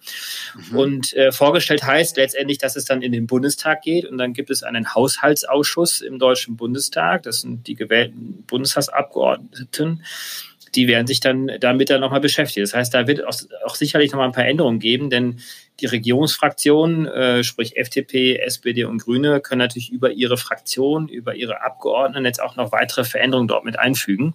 Mhm. 0.70 0.78
Und 0.78 1.16
vorgestellt 1.30 1.82
heißt 1.82 2.11
letztendlich, 2.16 2.52
notwendig, 2.52 2.58
dass 2.58 2.76
es 2.76 2.84
dann 2.84 3.02
in 3.02 3.12
den 3.12 3.26
Bundestag 3.26 3.82
geht. 3.82 4.04
Und 4.04 4.18
dann 4.18 4.32
gibt 4.32 4.50
es 4.50 4.62
einen 4.62 4.94
Haushaltsausschuss 4.94 6.00
im 6.00 6.18
Deutschen 6.18 6.56
Bundestag. 6.56 7.22
Das 7.22 7.40
sind 7.40 7.66
die 7.66 7.74
gewählten 7.74 8.44
Bundestagsabgeordneten. 8.46 10.04
Die 10.74 10.88
werden 10.88 11.06
sich 11.06 11.20
dann 11.20 11.50
damit 11.60 11.90
dann 11.90 12.00
nochmal 12.00 12.20
beschäftigen. 12.20 12.64
Das 12.64 12.74
heißt, 12.74 12.94
da 12.94 13.06
wird 13.06 13.26
auch, 13.26 13.34
auch 13.64 13.74
sicherlich 13.74 14.12
nochmal 14.12 14.28
ein 14.28 14.32
paar 14.32 14.46
Änderungen 14.46 14.78
geben, 14.78 15.10
denn 15.10 15.40
die 15.80 15.86
Regierungsfraktionen, 15.86 17.06
äh, 17.06 17.44
sprich 17.44 17.76
FDP, 17.76 18.36
SPD 18.36 18.84
und 18.84 18.98
Grüne, 18.98 19.40
können 19.40 19.58
natürlich 19.58 19.90
über 19.90 20.12
ihre 20.12 20.36
Fraktion, 20.36 21.08
über 21.08 21.34
ihre 21.34 21.62
Abgeordneten 21.62 22.24
jetzt 22.24 22.42
auch 22.42 22.56
noch 22.56 22.72
weitere 22.72 23.04
Veränderungen 23.04 23.48
dort 23.48 23.64
mit 23.64 23.78
einfügen. 23.78 24.34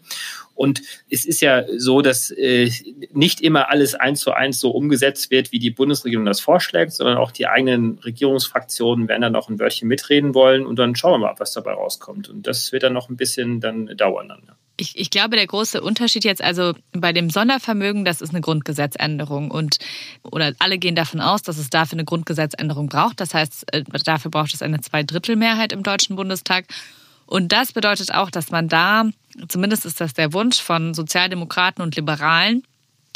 Und 0.55 0.81
es 1.09 1.23
ist 1.23 1.39
ja 1.41 1.63
so, 1.77 2.01
dass 2.01 2.31
äh, 2.31 2.69
nicht 3.13 3.41
immer 3.41 3.69
alles 3.69 3.93
eins 3.93 4.21
zu 4.21 4.31
eins 4.31 4.59
so 4.59 4.71
umgesetzt 4.71 5.29
wird, 5.29 5.51
wie 5.51 5.59
die 5.59 5.69
Bundesregierung 5.69 6.25
das 6.25 6.39
vorschlägt, 6.39 6.93
sondern 6.93 7.17
auch 7.17 7.31
die 7.31 7.47
eigenen 7.47 7.99
Regierungsfraktionen 7.99 9.07
werden 9.07 9.21
dann 9.21 9.33
noch 9.33 9.49
ein 9.49 9.59
Wörtchen 9.59 9.87
mitreden 9.87 10.33
wollen 10.33 10.65
und 10.65 10.79
dann 10.79 10.95
schauen 10.95 11.13
wir 11.13 11.27
mal, 11.27 11.35
was 11.37 11.53
dabei 11.53 11.73
rauskommt. 11.73 12.27
Und 12.27 12.47
das 12.47 12.71
wird 12.71 12.83
dann 12.83 12.93
noch 12.93 13.09
ein 13.09 13.17
bisschen 13.17 13.61
dann 13.61 13.85
dauern. 13.95 14.29
Dann, 14.29 14.41
ja. 14.47 14.55
Ich, 14.79 14.97
ich 14.97 15.09
glaube, 15.09 15.35
der 15.35 15.47
große 15.47 15.81
Unterschied 15.81 16.23
jetzt 16.23 16.43
also 16.43 16.73
bei 16.91 17.11
dem 17.11 17.31
Sondervermögen, 17.31 18.05
das 18.05 18.21
ist 18.21 18.29
eine 18.29 18.41
Grundgesetzänderung 18.41 19.49
und 19.49 19.79
oder 20.21 20.53
alle 20.59 20.77
gehen 20.77 20.95
davon 20.95 21.19
aus, 21.19 21.41
dass 21.41 21.57
es 21.57 21.71
dafür 21.71 21.95
eine 21.95 22.05
Grundgesetzänderung 22.05 22.87
braucht. 22.87 23.19
Das 23.19 23.33
heißt, 23.33 23.73
äh, 23.73 23.83
dafür 24.05 24.29
braucht 24.29 24.53
es 24.53 24.61
eine 24.61 24.79
Zweidrittelmehrheit 24.79 25.71
im 25.71 25.81
Deutschen 25.81 26.15
Bundestag. 26.15 26.65
Und 27.25 27.51
das 27.51 27.73
bedeutet 27.73 28.13
auch, 28.13 28.31
dass 28.31 28.51
man 28.51 28.69
da, 28.69 29.05
zumindest 29.47 29.85
ist 29.85 29.99
das 29.99 30.13
der 30.13 30.31
Wunsch 30.33 30.61
von 30.61 30.93
Sozialdemokraten 30.93 31.83
und 31.83 31.95
Liberalen, 31.95 32.63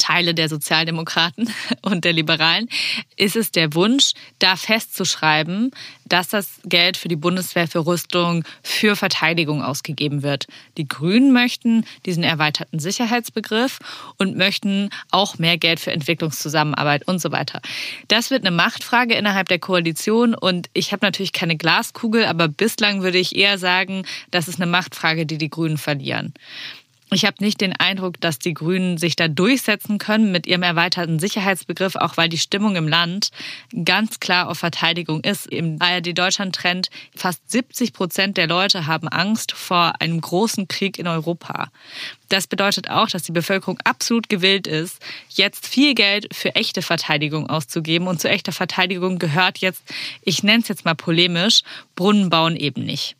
Teile 0.02 0.34
der 0.34 0.48
Sozialdemokraten 0.48 1.48
und 1.82 2.04
der 2.04 2.12
Liberalen, 2.12 2.68
ist 3.16 3.36
es 3.36 3.52
der 3.52 3.74
Wunsch, 3.74 4.12
da 4.40 4.56
festzuschreiben, 4.56 5.70
dass 6.04 6.28
das 6.28 6.60
Geld 6.64 6.96
für 6.96 7.08
die 7.08 7.16
Bundeswehr, 7.16 7.68
für 7.68 7.86
Rüstung, 7.86 8.44
für 8.62 8.96
Verteidigung 8.96 9.62
ausgegeben 9.62 10.22
wird. 10.22 10.46
Die 10.76 10.86
Grünen 10.86 11.32
möchten 11.32 11.86
diesen 12.04 12.24
erweiterten 12.24 12.80
Sicherheitsbegriff 12.80 13.78
und 14.18 14.36
möchten 14.36 14.90
auch 15.10 15.38
mehr 15.38 15.56
Geld 15.56 15.80
für 15.80 15.92
Entwicklungszusammenarbeit 15.92 17.06
und 17.06 17.20
so 17.20 17.30
weiter. 17.30 17.62
Das 18.08 18.30
wird 18.30 18.44
eine 18.44 18.54
Machtfrage 18.54 19.14
innerhalb 19.14 19.48
der 19.48 19.60
Koalition 19.60 20.34
und 20.34 20.68
ich 20.74 20.92
habe 20.92 21.06
natürlich 21.06 21.32
keine 21.32 21.56
Glaskugel, 21.56 22.24
aber 22.24 22.48
bislang 22.48 23.02
würde 23.02 23.18
ich 23.18 23.36
eher 23.36 23.56
sagen, 23.56 24.04
das 24.30 24.48
ist 24.48 24.60
eine 24.60 24.70
Machtfrage, 24.70 25.26
die 25.26 25.38
die 25.38 25.50
Grünen 25.50 25.78
verlieren. 25.78 26.34
Ich 27.12 27.26
habe 27.26 27.36
nicht 27.40 27.60
den 27.60 27.74
Eindruck, 27.74 28.20
dass 28.20 28.38
die 28.38 28.54
Grünen 28.54 28.96
sich 28.96 29.16
da 29.16 29.28
durchsetzen 29.28 29.98
können 29.98 30.32
mit 30.32 30.46
ihrem 30.46 30.62
erweiterten 30.62 31.18
Sicherheitsbegriff, 31.18 31.96
auch 31.96 32.16
weil 32.16 32.28
die 32.28 32.38
Stimmung 32.38 32.76
im 32.76 32.88
Land 32.88 33.28
ganz 33.84 34.18
klar 34.18 34.48
auf 34.48 34.58
Verteidigung 34.58 35.20
ist. 35.22 35.46
Im 35.46 35.76
ARD-Deutschland-Trend 35.80 36.88
fast 37.14 37.50
70 37.50 37.92
Prozent 37.92 38.36
der 38.38 38.46
Leute 38.46 38.86
haben 38.86 39.08
Angst 39.08 39.52
vor 39.52 40.00
einem 40.00 40.20
großen 40.20 40.68
Krieg 40.68 40.98
in 40.98 41.06
Europa. 41.06 41.70
Das 42.30 42.46
bedeutet 42.46 42.88
auch, 42.88 43.08
dass 43.08 43.24
die 43.24 43.32
Bevölkerung 43.32 43.78
absolut 43.84 44.30
gewillt 44.30 44.66
ist, 44.66 44.98
jetzt 45.28 45.66
viel 45.66 45.94
Geld 45.94 46.34
für 46.34 46.54
echte 46.54 46.80
Verteidigung 46.80 47.50
auszugeben. 47.50 48.08
Und 48.08 48.20
zu 48.20 48.28
echter 48.28 48.52
Verteidigung 48.52 49.18
gehört 49.18 49.58
jetzt, 49.58 49.82
ich 50.22 50.42
nenne 50.42 50.62
es 50.62 50.68
jetzt 50.68 50.86
mal 50.86 50.94
polemisch, 50.94 51.62
Brunnen 51.94 52.30
bauen 52.30 52.56
eben 52.56 52.84
nicht. 52.84 53.16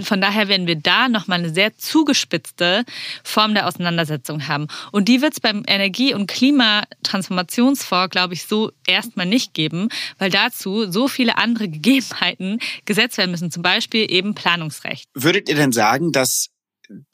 Von 0.00 0.20
daher 0.20 0.48
werden 0.48 0.66
wir 0.66 0.76
da 0.76 1.08
nochmal 1.08 1.40
eine 1.40 1.52
sehr 1.52 1.76
zugespitzte 1.76 2.84
Form 3.22 3.54
der 3.54 3.66
Auseinandersetzung 3.66 4.48
haben. 4.48 4.66
Und 4.92 5.08
die 5.08 5.22
wird 5.22 5.34
es 5.34 5.40
beim 5.40 5.62
Energie- 5.66 6.14
und 6.14 6.26
Klimatransformationsfonds, 6.26 8.10
glaube 8.10 8.34
ich, 8.34 8.44
so 8.44 8.72
erstmal 8.86 9.26
nicht 9.26 9.54
geben, 9.54 9.88
weil 10.18 10.30
dazu 10.30 10.90
so 10.90 11.08
viele 11.08 11.38
andere 11.38 11.68
Gegebenheiten 11.74 12.58
gesetzt 12.84 13.18
werden 13.18 13.30
müssen, 13.30 13.50
zum 13.50 13.62
Beispiel 13.62 14.10
eben 14.10 14.34
Planungsrecht. 14.34 15.08
Würdet 15.14 15.48
ihr 15.48 15.54
denn 15.54 15.72
sagen, 15.72 16.12
dass 16.12 16.50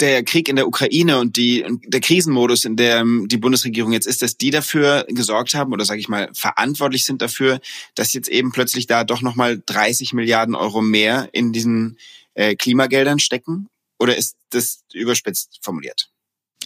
der 0.00 0.24
Krieg 0.24 0.48
in 0.48 0.56
der 0.56 0.66
Ukraine 0.66 1.20
und 1.20 1.36
die, 1.36 1.64
der 1.86 2.00
Krisenmodus, 2.00 2.64
in 2.64 2.76
der 2.76 3.04
die 3.26 3.36
Bundesregierung 3.36 3.92
jetzt 3.92 4.06
ist, 4.06 4.22
dass 4.22 4.36
die 4.36 4.50
dafür 4.50 5.06
gesorgt 5.08 5.54
haben 5.54 5.72
oder 5.72 5.84
sage 5.84 6.00
ich 6.00 6.08
mal 6.08 6.28
verantwortlich 6.32 7.04
sind 7.04 7.22
dafür, 7.22 7.60
dass 7.94 8.12
jetzt 8.12 8.28
eben 8.28 8.50
plötzlich 8.52 8.86
da 8.86 9.04
doch 9.04 9.22
nochmal 9.22 9.62
30 9.64 10.12
Milliarden 10.12 10.54
Euro 10.54 10.82
mehr 10.82 11.28
in 11.32 11.52
diesen 11.52 11.98
äh, 12.34 12.54
Klimageldern 12.54 13.18
stecken? 13.18 13.68
Oder 13.98 14.16
ist 14.16 14.36
das 14.50 14.84
überspitzt 14.92 15.58
formuliert? 15.62 16.10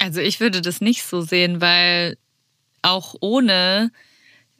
Also 0.00 0.20
ich 0.20 0.40
würde 0.40 0.60
das 0.60 0.80
nicht 0.80 1.02
so 1.04 1.20
sehen, 1.20 1.60
weil 1.60 2.16
auch 2.82 3.14
ohne 3.20 3.90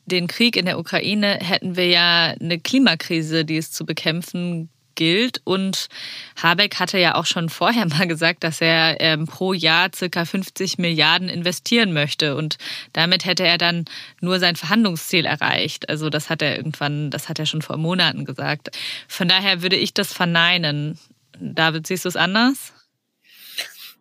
den 0.07 0.27
Krieg 0.27 0.57
in 0.57 0.67
der 0.67 0.79
Ukraine 0.79 1.39
hätten 1.41 1.77
wir 1.77 1.87
ja 1.87 2.35
eine 2.41 2.59
Klimakrise, 2.59 3.45
die 3.45 3.57
es 3.57 3.71
zu 3.71 3.87
bekämpfen 3.87 4.71
gilt. 4.95 5.41
Und 5.45 5.89
Habeck 6.43 6.79
hatte 6.79 6.99
ja 6.99 7.15
auch 7.15 7.27
schon 7.27 7.49
vorher 7.49 7.87
mal 7.89 8.07
gesagt, 8.07 8.45
dass 8.45 8.61
er 8.61 9.01
ähm, 9.01 9.27
pro 9.27 9.53
Jahr 9.53 9.91
circa 9.95 10.25
50 10.25 10.79
Milliarden 10.79 11.29
investieren 11.29 11.93
möchte. 11.93 12.37
Und 12.37 12.57
damit 12.93 13.25
hätte 13.25 13.47
er 13.47 13.59
dann 13.59 13.85
nur 14.21 14.39
sein 14.39 14.57
Verhandlungsziel 14.57 15.27
erreicht. 15.27 15.89
Also 15.89 16.11
das 16.11 16.31
hat 16.31 16.43
er 16.43 16.57
irgendwann, 16.57 17.11
das 17.11 17.29
hat 17.29 17.39
er 17.39 17.47
schon 17.47 17.63
vor 17.63 17.77
Monaten 17.77 18.25
gesagt. 18.25 18.71
Von 19.09 19.29
daher 19.29 19.63
würde 19.63 19.77
ich 19.77 19.95
das 19.95 20.13
verneinen. 20.13 20.99
David, 21.41 21.87
siehst 21.87 22.05
du 22.05 22.09
es 22.09 22.17
anders? 22.17 22.73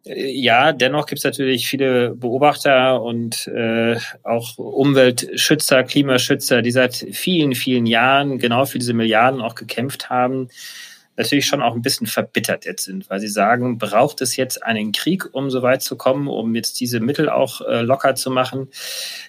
Ja, 0.06 0.74
dennoch 0.74 1.06
gibt 1.06 1.20
es 1.20 1.24
natürlich 1.24 1.68
viele 1.68 2.14
Beobachter 2.14 3.02
und 3.02 3.48
äh, 3.48 3.96
auch 4.24 4.58
Umweltschützer, 4.58 5.84
Klimaschützer, 5.84 6.62
die 6.62 6.72
seit 6.72 6.96
vielen, 7.12 7.56
vielen 7.56 7.86
Jahren 7.86 8.38
genau 8.38 8.66
für 8.66 8.80
diese 8.80 8.94
Milliarden 8.94 9.40
auch 9.40 9.56
gekämpft 9.56 10.10
haben, 10.10 10.50
natürlich 11.16 11.46
schon 11.46 11.62
auch 11.62 11.74
ein 11.74 11.82
bisschen 11.82 12.08
verbittert 12.08 12.66
jetzt 12.66 12.84
sind, 12.84 13.10
weil 13.10 13.22
sie 13.22 13.30
sagen, 13.30 13.78
braucht 13.78 14.20
es 14.22 14.36
jetzt 14.36 14.62
einen 14.64 14.92
Krieg, 14.92 15.34
um 15.34 15.50
so 15.50 15.62
weit 15.62 15.82
zu 15.82 15.96
kommen, 15.96 16.28
um 16.28 16.54
jetzt 16.54 16.82
diese 16.82 17.00
Mittel 17.00 17.30
auch 17.30 17.62
äh, 17.62 17.82
locker 17.82 18.16
zu 18.16 18.30
machen? 18.30 18.68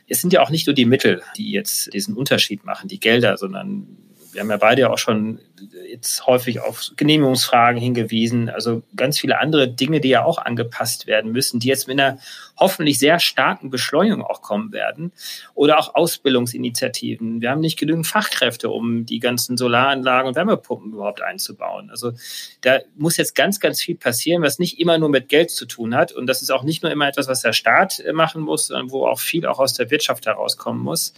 Es 0.08 0.20
sind 0.20 0.32
ja 0.32 0.42
auch 0.42 0.50
nicht 0.50 0.66
nur 0.66 0.74
die 0.74 0.86
Mittel, 0.86 1.22
die 1.36 1.52
jetzt 1.52 1.92
diesen 1.94 2.16
Unterschied 2.16 2.64
machen, 2.64 2.88
die 2.88 2.98
Gelder, 2.98 3.36
sondern 3.36 3.86
wir 4.32 4.40
haben 4.40 4.50
ja 4.50 4.56
beide 4.56 4.82
ja 4.82 4.90
auch 4.90 4.98
schon 4.98 5.38
jetzt 5.88 6.26
häufig 6.26 6.60
auf 6.60 6.90
Genehmigungsfragen 6.96 7.80
hingewiesen, 7.80 8.48
also 8.48 8.82
ganz 8.96 9.18
viele 9.18 9.38
andere 9.38 9.68
Dinge, 9.68 10.00
die 10.00 10.08
ja 10.08 10.24
auch 10.24 10.38
angepasst 10.38 11.06
werden 11.06 11.32
müssen, 11.32 11.60
die 11.60 11.68
jetzt 11.68 11.88
mit 11.88 11.98
einer 11.98 12.18
hoffentlich 12.56 12.98
sehr 12.98 13.18
starken 13.18 13.70
Beschleunigung 13.70 14.22
auch 14.22 14.42
kommen 14.42 14.72
werden. 14.72 15.12
Oder 15.54 15.78
auch 15.78 15.94
Ausbildungsinitiativen. 15.94 17.40
Wir 17.40 17.50
haben 17.50 17.60
nicht 17.60 17.78
genügend 17.78 18.06
Fachkräfte, 18.06 18.70
um 18.70 19.06
die 19.06 19.18
ganzen 19.18 19.56
Solaranlagen 19.56 20.28
und 20.28 20.36
Wärmepumpen 20.36 20.92
überhaupt 20.92 21.22
einzubauen. 21.22 21.90
Also 21.90 22.12
da 22.60 22.80
muss 22.96 23.16
jetzt 23.16 23.34
ganz, 23.34 23.60
ganz 23.60 23.80
viel 23.80 23.96
passieren, 23.96 24.42
was 24.42 24.58
nicht 24.58 24.80
immer 24.80 24.98
nur 24.98 25.08
mit 25.08 25.28
Geld 25.28 25.50
zu 25.50 25.66
tun 25.66 25.94
hat. 25.94 26.12
Und 26.12 26.26
das 26.26 26.42
ist 26.42 26.50
auch 26.50 26.62
nicht 26.62 26.82
nur 26.82 26.92
immer 26.92 27.08
etwas, 27.08 27.28
was 27.28 27.42
der 27.42 27.52
Staat 27.52 28.00
äh, 28.00 28.12
machen 28.12 28.42
muss, 28.42 28.68
sondern 28.68 28.90
wo 28.90 29.06
auch 29.06 29.20
viel 29.20 29.46
auch 29.46 29.58
aus 29.58 29.74
der 29.74 29.90
Wirtschaft 29.90 30.26
herauskommen 30.26 30.82
muss 30.82 31.14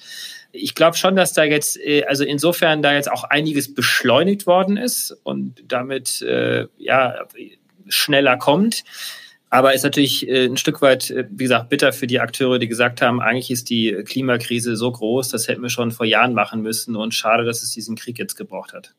ich 0.57 0.75
glaube 0.75 0.96
schon, 0.96 1.16
dass 1.16 1.33
da 1.33 1.44
jetzt, 1.44 1.79
äh, 1.79 2.05
also 2.05 2.25
insofern 2.25 2.83
da 2.83 2.92
jetzt 2.92 3.11
auch 3.11 3.25
einiges 3.25 3.75
beschleunigt 3.75 4.26
worden 4.47 4.77
ist 4.77 5.17
und 5.23 5.62
damit 5.69 6.23
äh, 6.23 6.67
ja 6.79 7.27
schneller 7.89 8.37
kommt. 8.37 8.85
Aber 9.49 9.75
ist 9.75 9.85
natürlich 9.85 10.29
äh, 10.29 10.47
ein 10.47 10.57
Stück 10.57 10.83
weit, 10.83 11.11
äh, 11.11 11.27
wie 11.31 11.45
gesagt, 11.45 11.69
bitter 11.69 11.93
für 11.93 12.07
die 12.07 12.21
Akteure, 12.21 12.59
die 12.59 12.69
gesagt 12.69 13.01
haben, 13.01 13.21
eigentlich 13.21 13.51
ist 13.51 13.71
die 13.71 13.93
Klimakrise 14.05 14.77
so 14.77 14.91
groß, 14.91 15.29
das 15.29 15.49
hätten 15.49 15.62
wir 15.62 15.71
schon 15.71 15.93
vor 15.93 16.05
Jahren 16.05 16.35
machen 16.35 16.62
müssen 16.62 16.97
und 16.97 17.15
schade, 17.15 17.45
dass 17.45 17.62
es 17.62 17.71
diesen 17.71 17.97
Krieg 17.97 18.19
jetzt 18.19 18.35
gebraucht 18.35 18.73
hat. 18.73 18.95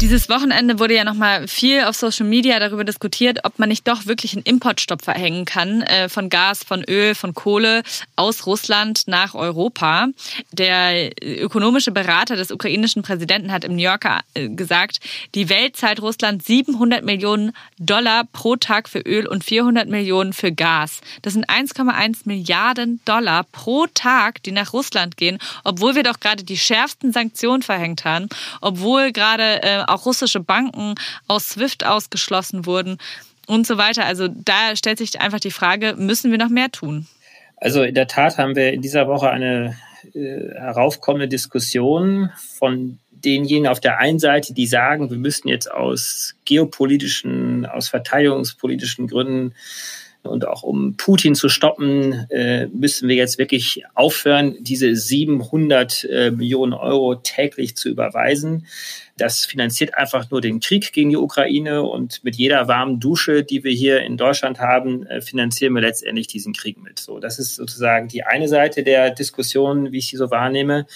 Dieses 0.00 0.30
Wochenende 0.30 0.78
wurde 0.78 0.94
ja 0.94 1.04
nochmal 1.04 1.46
viel 1.46 1.84
auf 1.84 1.94
Social 1.94 2.24
Media 2.24 2.58
darüber 2.58 2.84
diskutiert, 2.84 3.40
ob 3.44 3.58
man 3.58 3.68
nicht 3.68 3.86
doch 3.86 4.06
wirklich 4.06 4.32
einen 4.32 4.44
Importstopp 4.44 5.04
verhängen 5.04 5.44
kann 5.44 5.82
äh, 5.82 6.08
von 6.08 6.30
Gas, 6.30 6.64
von 6.64 6.82
Öl, 6.88 7.14
von 7.14 7.34
Kohle 7.34 7.82
aus 8.16 8.46
Russland 8.46 9.02
nach 9.08 9.34
Europa. 9.34 10.08
Der 10.52 11.10
ökonomische 11.22 11.90
Berater 11.90 12.36
des 12.36 12.50
ukrainischen 12.50 13.02
Präsidenten 13.02 13.52
hat 13.52 13.62
im 13.62 13.76
New 13.76 13.82
Yorker 13.82 14.20
äh, 14.32 14.48
gesagt, 14.48 15.00
die 15.34 15.50
Welt 15.50 15.76
zahlt 15.76 16.00
Russland 16.00 16.42
700 16.46 17.04
Millionen 17.04 17.52
Dollar 17.78 18.24
pro 18.32 18.56
Tag 18.56 18.88
für 18.88 19.00
Öl 19.00 19.26
und 19.26 19.44
400 19.44 19.86
Millionen 19.86 20.32
für 20.32 20.50
Gas. 20.50 21.02
Das 21.20 21.34
sind 21.34 21.50
1,1 21.50 22.20
Milliarden 22.24 23.00
Dollar 23.04 23.44
pro 23.52 23.86
Tag, 23.92 24.42
die 24.44 24.52
nach 24.52 24.72
Russland 24.72 25.18
gehen, 25.18 25.38
obwohl 25.62 25.94
wir 25.94 26.04
doch 26.04 26.20
gerade 26.20 26.42
die 26.42 26.56
schärfsten 26.56 27.12
Sanktionen 27.12 27.60
verhängt 27.60 28.06
haben, 28.06 28.30
obwohl 28.62 29.12
gerade 29.12 29.62
äh, 29.62 29.89
auch 29.90 30.06
russische 30.06 30.40
Banken 30.40 30.94
aus 31.28 31.50
SWIFT 31.50 31.84
ausgeschlossen 31.84 32.66
wurden 32.66 32.98
und 33.46 33.66
so 33.66 33.78
weiter. 33.78 34.04
Also 34.04 34.28
da 34.28 34.76
stellt 34.76 34.98
sich 34.98 35.20
einfach 35.20 35.40
die 35.40 35.50
Frage, 35.50 35.94
müssen 35.96 36.30
wir 36.30 36.38
noch 36.38 36.48
mehr 36.48 36.70
tun? 36.70 37.06
Also 37.56 37.82
in 37.82 37.94
der 37.94 38.06
Tat 38.06 38.38
haben 38.38 38.56
wir 38.56 38.72
in 38.72 38.80
dieser 38.80 39.06
Woche 39.06 39.28
eine 39.28 39.76
äh, 40.14 40.54
heraufkommende 40.54 41.28
Diskussion 41.28 42.30
von 42.58 42.98
denjenigen 43.10 43.66
auf 43.66 43.80
der 43.80 43.98
einen 43.98 44.18
Seite, 44.18 44.54
die 44.54 44.66
sagen, 44.66 45.10
wir 45.10 45.18
müssten 45.18 45.48
jetzt 45.48 45.70
aus 45.70 46.34
geopolitischen, 46.46 47.66
aus 47.66 47.88
verteidigungspolitischen 47.88 49.08
Gründen 49.08 49.54
und 50.22 50.46
auch 50.46 50.62
um 50.62 50.96
Putin 50.96 51.34
zu 51.34 51.48
stoppen, 51.48 52.26
äh, 52.30 52.66
müssen 52.66 53.08
wir 53.08 53.16
jetzt 53.16 53.38
wirklich 53.38 53.84
aufhören, 53.94 54.56
diese 54.60 54.94
700 54.94 56.04
äh, 56.04 56.30
Millionen 56.30 56.72
Euro 56.72 57.16
täglich 57.16 57.76
zu 57.76 57.88
überweisen. 57.88 58.66
Das 59.16 59.44
finanziert 59.44 59.94
einfach 59.96 60.30
nur 60.30 60.40
den 60.40 60.60
Krieg 60.60 60.92
gegen 60.92 61.10
die 61.10 61.16
Ukraine 61.16 61.82
und 61.82 62.24
mit 62.24 62.36
jeder 62.36 62.68
warmen 62.68 63.00
Dusche, 63.00 63.44
die 63.44 63.64
wir 63.64 63.72
hier 63.72 64.00
in 64.02 64.16
Deutschland 64.16 64.60
haben, 64.60 65.06
äh, 65.06 65.20
finanzieren 65.20 65.74
wir 65.74 65.82
letztendlich 65.82 66.26
diesen 66.26 66.52
Krieg 66.52 66.82
mit. 66.82 66.98
So, 66.98 67.18
das 67.18 67.38
ist 67.38 67.56
sozusagen 67.56 68.08
die 68.08 68.24
eine 68.24 68.48
Seite 68.48 68.82
der 68.82 69.10
Diskussion, 69.10 69.92
wie 69.92 69.98
ich 69.98 70.08
sie 70.08 70.16
so 70.16 70.30
wahrnehme. 70.30 70.86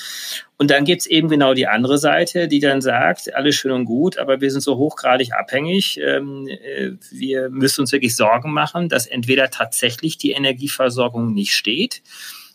Und 0.56 0.70
dann 0.70 0.84
gibt's 0.84 1.06
eben 1.06 1.28
genau 1.28 1.52
die 1.52 1.66
andere 1.66 1.98
Seite, 1.98 2.46
die 2.46 2.60
dann 2.60 2.80
sagt, 2.80 3.34
alles 3.34 3.56
schön 3.56 3.72
und 3.72 3.86
gut, 3.86 4.18
aber 4.18 4.40
wir 4.40 4.50
sind 4.50 4.60
so 4.60 4.76
hochgradig 4.76 5.32
abhängig. 5.32 5.98
Ähm, 6.00 6.46
äh, 6.46 6.92
wir 7.10 7.50
müssen 7.50 7.80
uns 7.80 7.92
wirklich 7.92 8.14
Sorgen 8.14 8.52
machen, 8.52 8.88
dass 8.88 9.06
entweder 9.06 9.50
tatsächlich 9.50 10.16
die 10.16 10.30
Energieversorgung 10.30 11.32
nicht 11.32 11.54
steht 11.54 12.02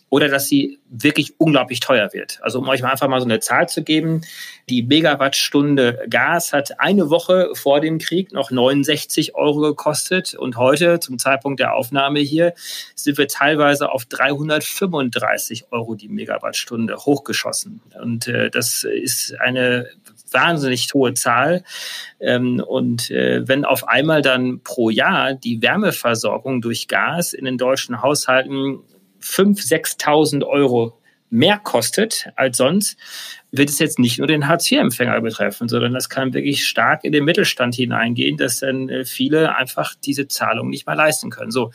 oder 0.10 0.28
dass 0.28 0.48
sie 0.48 0.80
wirklich 0.90 1.40
unglaublich 1.40 1.80
teuer 1.80 2.10
wird. 2.14 2.40
Also 2.42 2.60
um 2.60 2.68
euch 2.68 2.82
mal 2.82 2.92
einfach 2.92 3.08
mal 3.08 3.20
so 3.20 3.26
eine 3.26 3.40
Zahl 3.40 3.70
zu 3.70 3.84
geben, 3.84 4.22
die 4.70 4.84
Megawattstunde 4.84 6.06
Gas 6.10 6.54
hat 6.54 6.80
eine 6.80 7.10
Woche 7.10 7.50
vor 7.54 7.80
dem 7.80 8.00
Krieg 8.00 8.32
noch 8.32 8.52
69 8.52 9.36
Euro 9.36 9.62
gekostet 9.62 10.34
und 10.34 10.58
heute 10.58 11.00
zum 11.00 11.20
Zeitpunkt 11.20 11.60
der 11.60 11.74
Aufnahme 11.76 12.20
hier 12.20 12.54
sind 12.96 13.18
wir 13.18 13.28
teilweise 13.28 13.92
auf 13.92 14.06
335 14.06 15.72
Euro 15.72 15.96
die 15.96 16.10
Megawattstunde 16.10 16.96
hochgeschossen. 16.98 17.82
Und 18.02 18.28
äh, 18.28 18.50
das 18.50 18.84
ist 18.84 19.40
eine 19.40 19.88
wahnsinnig 20.32 20.94
hohe 20.94 21.14
Zahl. 21.14 21.64
Ähm, 22.20 22.64
und 22.66 23.10
äh, 23.12 23.48
wenn 23.48 23.66
auf 23.66 23.88
einmal 23.88 24.22
dann 24.22 24.62
pro 24.64 24.90
Jahr 24.90 25.34
die 25.34 25.62
Wärmeversorgung 25.62 26.62
durch 26.62 26.88
Gas 26.88 27.34
in 27.34 27.46
den 27.46 27.58
deutschen 27.58 28.02
Haushalten 28.02 28.80
5.000, 29.22 30.00
6.000 30.00 30.46
Euro 30.46 31.00
mehr 31.30 31.60
kostet 31.60 32.28
als 32.36 32.58
sonst, 32.58 32.98
wird 33.52 33.70
es 33.70 33.80
jetzt 33.80 34.00
nicht 34.00 34.18
nur 34.18 34.28
den 34.28 34.48
Hartz-IV-Empfänger 34.48 35.22
betreffen, 35.22 35.70
sondern 35.70 35.94
das 35.94 36.10
kann 36.10 36.34
wirklich 36.34 36.66
stark 36.66 37.04
in 37.04 37.12
den 37.12 37.26
Mittelstand 37.26 37.76
hineingehen, 37.76 38.38
dass 38.38 38.60
dann 38.60 38.90
äh, 38.90 39.06
viele 39.06 39.56
einfach 39.56 39.96
diese 39.96 40.28
Zahlung 40.28 40.70
nicht 40.70 40.86
mehr 40.86 40.96
leisten 40.96 41.30
können. 41.30 41.52
So. 41.52 41.72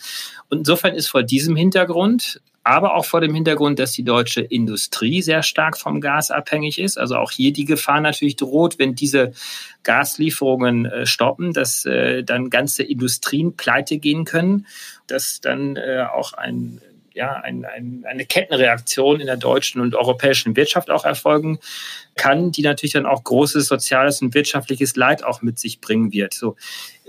Und 0.50 0.58
insofern 0.58 0.94
ist 0.94 1.08
vor 1.08 1.22
diesem 1.22 1.56
Hintergrund, 1.56 2.40
aber 2.62 2.94
auch 2.94 3.04
vor 3.04 3.20
dem 3.20 3.34
Hintergrund, 3.34 3.78
dass 3.78 3.92
die 3.92 4.04
deutsche 4.04 4.40
Industrie 4.40 5.20
sehr 5.20 5.42
stark 5.42 5.76
vom 5.76 6.00
Gas 6.00 6.30
abhängig 6.30 6.78
ist, 6.78 6.96
also 6.96 7.16
auch 7.16 7.30
hier 7.30 7.52
die 7.52 7.66
Gefahr 7.66 8.00
natürlich 8.00 8.36
droht, 8.36 8.78
wenn 8.78 8.94
diese 8.94 9.32
Gaslieferungen 9.82 10.86
äh, 10.86 11.06
stoppen, 11.06 11.52
dass 11.52 11.84
äh, 11.84 12.22
dann 12.22 12.50
ganze 12.50 12.82
Industrien 12.82 13.56
pleite 13.56 13.98
gehen 13.98 14.24
können, 14.24 14.66
dass 15.06 15.40
dann 15.42 15.76
auch 16.14 16.32
ein 16.32 16.80
ja, 17.14 17.34
ein, 17.34 17.64
ein, 17.64 18.04
eine 18.06 18.26
Kettenreaktion 18.26 19.20
in 19.20 19.26
der 19.26 19.36
deutschen 19.36 19.80
und 19.80 19.94
europäischen 19.94 20.56
Wirtschaft 20.56 20.90
auch 20.90 21.04
erfolgen 21.04 21.60
kann, 22.16 22.50
die 22.50 22.62
natürlich 22.62 22.92
dann 22.92 23.06
auch 23.06 23.22
großes 23.22 23.66
soziales 23.66 24.20
und 24.20 24.34
wirtschaftliches 24.34 24.96
Leid 24.96 25.24
auch 25.24 25.40
mit 25.40 25.60
sich 25.60 25.80
bringen 25.80 26.12
wird. 26.12 26.34
So. 26.34 26.56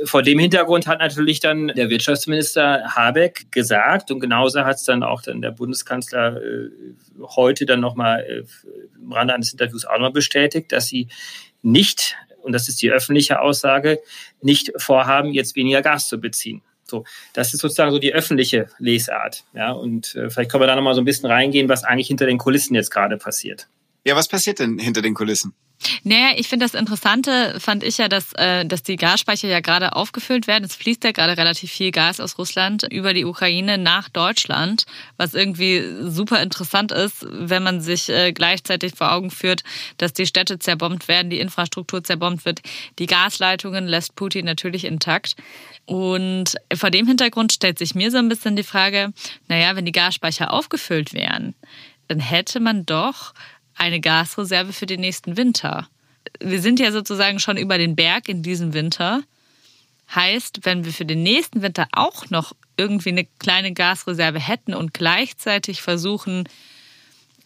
Vor 0.03 0.21
dem 0.21 0.37
Hintergrund 0.37 0.85
hat 0.85 0.99
natürlich 0.99 1.39
dann 1.39 1.69
der 1.69 1.89
Wirtschaftsminister 1.89 2.95
Habeck 2.95 3.51
gesagt 3.51 4.11
und 4.11 4.19
genauso 4.19 4.63
hat 4.63 4.75
es 4.75 4.83
dann 4.83 5.01
auch 5.01 5.23
dann 5.23 5.41
der 5.41 5.51
Bundeskanzler 5.51 6.37
äh, 6.37 6.69
heute 7.35 7.65
dann 7.65 7.79
nochmal 7.79 8.23
äh, 8.23 8.43
im 9.01 9.11
Rahmen 9.11 9.31
eines 9.31 9.53
Interviews 9.53 9.85
auch 9.85 9.99
noch 9.99 10.13
bestätigt, 10.13 10.71
dass 10.71 10.87
sie 10.87 11.07
nicht, 11.63 12.15
und 12.43 12.51
das 12.51 12.69
ist 12.69 12.79
die 12.83 12.91
öffentliche 12.91 13.41
Aussage, 13.41 13.99
nicht 14.41 14.71
vorhaben, 14.77 15.33
jetzt 15.33 15.55
weniger 15.55 15.81
Gas 15.81 16.07
zu 16.07 16.19
beziehen. 16.19 16.61
So, 16.85 17.03
das 17.33 17.53
ist 17.53 17.61
sozusagen 17.61 17.91
so 17.91 17.99
die 17.99 18.13
öffentliche 18.13 18.67
Lesart. 18.77 19.43
Ja, 19.53 19.71
und 19.71 20.15
äh, 20.15 20.29
vielleicht 20.29 20.51
können 20.51 20.61
wir 20.61 20.67
da 20.67 20.75
nochmal 20.75 20.95
so 20.95 21.01
ein 21.01 21.05
bisschen 21.05 21.29
reingehen, 21.29 21.67
was 21.69 21.83
eigentlich 21.83 22.07
hinter 22.07 22.25
den 22.25 22.37
Kulissen 22.37 22.75
jetzt 22.75 22.91
gerade 22.91 23.17
passiert. 23.17 23.67
Ja, 24.03 24.15
was 24.15 24.27
passiert 24.27 24.59
denn 24.59 24.77
hinter 24.77 25.01
den 25.01 25.15
Kulissen? 25.15 25.53
Naja, 26.03 26.31
ich 26.35 26.47
finde 26.47 26.65
das 26.65 26.73
Interessante, 26.73 27.59
fand 27.59 27.83
ich 27.83 27.97
ja, 27.97 28.07
dass, 28.07 28.33
äh, 28.33 28.65
dass 28.65 28.83
die 28.83 28.95
Gasspeicher 28.95 29.47
ja 29.47 29.59
gerade 29.59 29.95
aufgefüllt 29.95 30.47
werden. 30.47 30.63
Es 30.63 30.75
fließt 30.75 31.03
ja 31.03 31.11
gerade 31.11 31.37
relativ 31.37 31.71
viel 31.71 31.91
Gas 31.91 32.19
aus 32.19 32.37
Russland 32.37 32.83
über 32.91 33.13
die 33.13 33.25
Ukraine 33.25 33.77
nach 33.77 34.09
Deutschland, 34.09 34.85
was 35.17 35.33
irgendwie 35.33 35.83
super 36.01 36.41
interessant 36.41 36.91
ist, 36.91 37.25
wenn 37.29 37.63
man 37.63 37.81
sich 37.81 38.09
äh, 38.09 38.31
gleichzeitig 38.31 38.95
vor 38.95 39.11
Augen 39.11 39.31
führt, 39.31 39.63
dass 39.97 40.13
die 40.13 40.25
Städte 40.25 40.59
zerbombt 40.59 41.07
werden, 41.07 41.29
die 41.29 41.39
Infrastruktur 41.39 42.03
zerbombt 42.03 42.45
wird. 42.45 42.61
Die 42.99 43.07
Gasleitungen 43.07 43.87
lässt 43.87 44.15
Putin 44.15 44.45
natürlich 44.45 44.85
intakt. 44.85 45.35
Und 45.85 46.55
vor 46.73 46.89
dem 46.89 47.07
Hintergrund 47.07 47.53
stellt 47.53 47.77
sich 47.77 47.93
mir 47.95 48.09
so 48.09 48.17
ein 48.17 48.29
bisschen 48.29 48.55
die 48.55 48.63
Frage, 48.63 49.13
naja, 49.47 49.75
wenn 49.75 49.85
die 49.85 49.91
Gasspeicher 49.91 50.51
aufgefüllt 50.51 51.13
wären, 51.13 51.53
dann 52.07 52.19
hätte 52.19 52.59
man 52.59 52.85
doch 52.85 53.33
eine 53.75 53.99
Gasreserve 53.99 54.73
für 54.73 54.85
den 54.85 55.01
nächsten 55.01 55.37
Winter. 55.37 55.87
Wir 56.39 56.61
sind 56.61 56.79
ja 56.79 56.91
sozusagen 56.91 57.39
schon 57.39 57.57
über 57.57 57.77
den 57.77 57.95
Berg 57.95 58.29
in 58.29 58.41
diesem 58.43 58.73
Winter. 58.73 59.21
Heißt, 60.13 60.59
wenn 60.63 60.85
wir 60.85 60.93
für 60.93 61.05
den 61.05 61.23
nächsten 61.23 61.61
Winter 61.61 61.87
auch 61.91 62.29
noch 62.29 62.53
irgendwie 62.77 63.09
eine 63.09 63.25
kleine 63.39 63.73
Gasreserve 63.73 64.39
hätten 64.39 64.73
und 64.73 64.93
gleichzeitig 64.93 65.81
versuchen, 65.81 66.47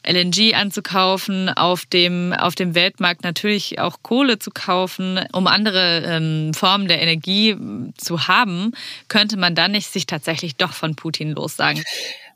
LNG 0.08 0.54
anzukaufen, 0.56 1.50
auf 1.50 1.86
dem, 1.86 2.34
auf 2.34 2.56
dem 2.56 2.74
Weltmarkt 2.74 3.24
natürlich 3.24 3.80
auch 3.80 3.98
Kohle 4.02 4.40
zu 4.40 4.50
kaufen, 4.50 5.20
um 5.34 5.46
andere 5.46 6.04
ähm, 6.06 6.54
Formen 6.54 6.88
der 6.88 7.02
Energie 7.02 7.56
zu 7.98 8.28
haben, 8.28 8.72
könnte 9.10 9.38
man 9.38 9.56
dann 9.56 9.72
nicht 9.72 9.92
sich 9.92 10.06
tatsächlich 10.06 10.56
doch 10.56 10.74
von 10.74 10.96
Putin 10.96 11.32
lossagen. 11.32 11.84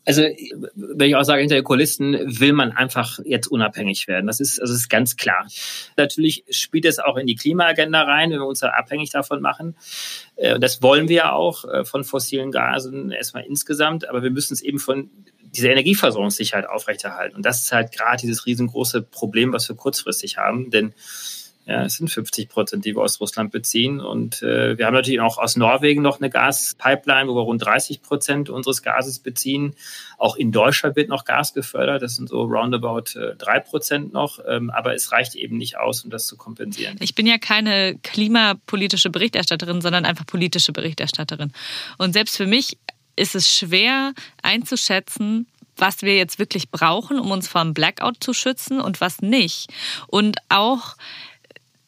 Also, 0.05 0.21
wenn 0.75 1.09
ich 1.09 1.15
auch 1.15 1.23
sage, 1.23 1.41
hinter 1.41 1.55
den 1.55 1.63
Kulissen 1.63 2.39
will 2.39 2.53
man 2.53 2.71
einfach 2.71 3.19
jetzt 3.23 3.47
unabhängig 3.47 4.07
werden. 4.07 4.27
Das 4.27 4.39
ist, 4.39 4.59
also 4.59 4.73
das 4.73 4.81
ist 4.81 4.89
ganz 4.89 5.15
klar. 5.15 5.47
Natürlich 5.95 6.43
spielt 6.49 6.85
es 6.85 6.99
auch 6.99 7.15
in 7.17 7.27
die 7.27 7.35
Klimaagenda 7.35 8.01
rein, 8.01 8.31
wenn 8.31 8.39
wir 8.39 8.45
uns 8.45 8.59
da 8.59 8.69
abhängig 8.69 9.11
davon 9.11 9.41
machen. 9.41 9.77
Äh, 10.35 10.59
das 10.59 10.81
wollen 10.81 11.07
wir 11.07 11.33
auch 11.33 11.65
äh, 11.65 11.85
von 11.85 12.03
fossilen 12.03 12.51
Gasen 12.51 13.11
erstmal 13.11 13.45
insgesamt, 13.45 14.09
aber 14.09 14.23
wir 14.23 14.31
müssen 14.31 14.53
es 14.53 14.61
eben 14.61 14.79
von 14.79 15.09
dieser 15.41 15.69
Energieversorgungssicherheit 15.69 16.67
aufrechterhalten. 16.67 17.35
Und 17.35 17.45
das 17.45 17.63
ist 17.63 17.71
halt 17.71 17.91
gerade 17.91 18.17
dieses 18.17 18.45
riesengroße 18.45 19.03
Problem, 19.03 19.53
was 19.53 19.69
wir 19.69 19.75
kurzfristig 19.75 20.37
haben. 20.37 20.71
Denn 20.71 20.93
ja, 21.65 21.83
es 21.83 21.95
sind 21.95 22.09
50 22.09 22.49
Prozent, 22.49 22.83
die 22.83 22.95
wir 22.95 23.01
aus 23.01 23.21
Russland 23.21 23.51
beziehen. 23.51 24.01
Und 24.01 24.43
äh, 24.43 24.77
wir 24.77 24.85
haben 24.85 24.93
natürlich 24.93 25.21
auch 25.21 25.37
aus 25.37 25.55
Norwegen 25.55 26.01
noch 26.01 26.19
eine 26.19 26.29
Gaspipeline, 26.29 27.29
wo 27.29 27.35
wir 27.35 27.43
rund 27.43 27.63
30 27.63 28.01
Prozent 28.01 28.49
unseres 28.49 28.81
Gases 28.81 29.19
beziehen. 29.19 29.73
Auch 30.17 30.35
in 30.35 30.51
Deutschland 30.51 30.97
wird 30.97 31.07
noch 31.07 31.23
Gas 31.23 31.53
gefördert. 31.53 32.01
Das 32.01 32.15
sind 32.15 32.27
so 32.27 32.43
roundabout 32.43 33.17
äh, 33.17 33.35
drei 33.37 33.59
Prozent 33.59 34.11
noch. 34.11 34.39
Ähm, 34.45 34.71
aber 34.71 34.93
es 34.93 35.13
reicht 35.13 35.35
eben 35.35 35.57
nicht 35.57 35.77
aus, 35.77 36.03
um 36.03 36.09
das 36.09 36.27
zu 36.27 36.35
kompensieren. 36.35 36.97
Ich 36.99 37.15
bin 37.15 37.25
ja 37.25 37.37
keine 37.37 37.97
klimapolitische 38.03 39.09
Berichterstatterin, 39.09 39.79
sondern 39.79 40.03
einfach 40.03 40.25
politische 40.25 40.73
Berichterstatterin. 40.73 41.53
Und 41.97 42.11
selbst 42.11 42.35
für 42.35 42.47
mich 42.47 42.77
ist 43.15 43.35
es 43.35 43.49
schwer 43.49 44.13
einzuschätzen, 44.41 45.47
was 45.77 46.01
wir 46.01 46.15
jetzt 46.15 46.39
wirklich 46.39 46.69
brauchen, 46.71 47.19
um 47.19 47.31
uns 47.31 47.47
vor 47.47 47.61
einem 47.61 47.73
Blackout 47.73 48.23
zu 48.23 48.33
schützen 48.33 48.81
und 48.81 49.01
was 49.01 49.21
nicht. 49.21 49.71
Und 50.07 50.37
auch 50.49 50.95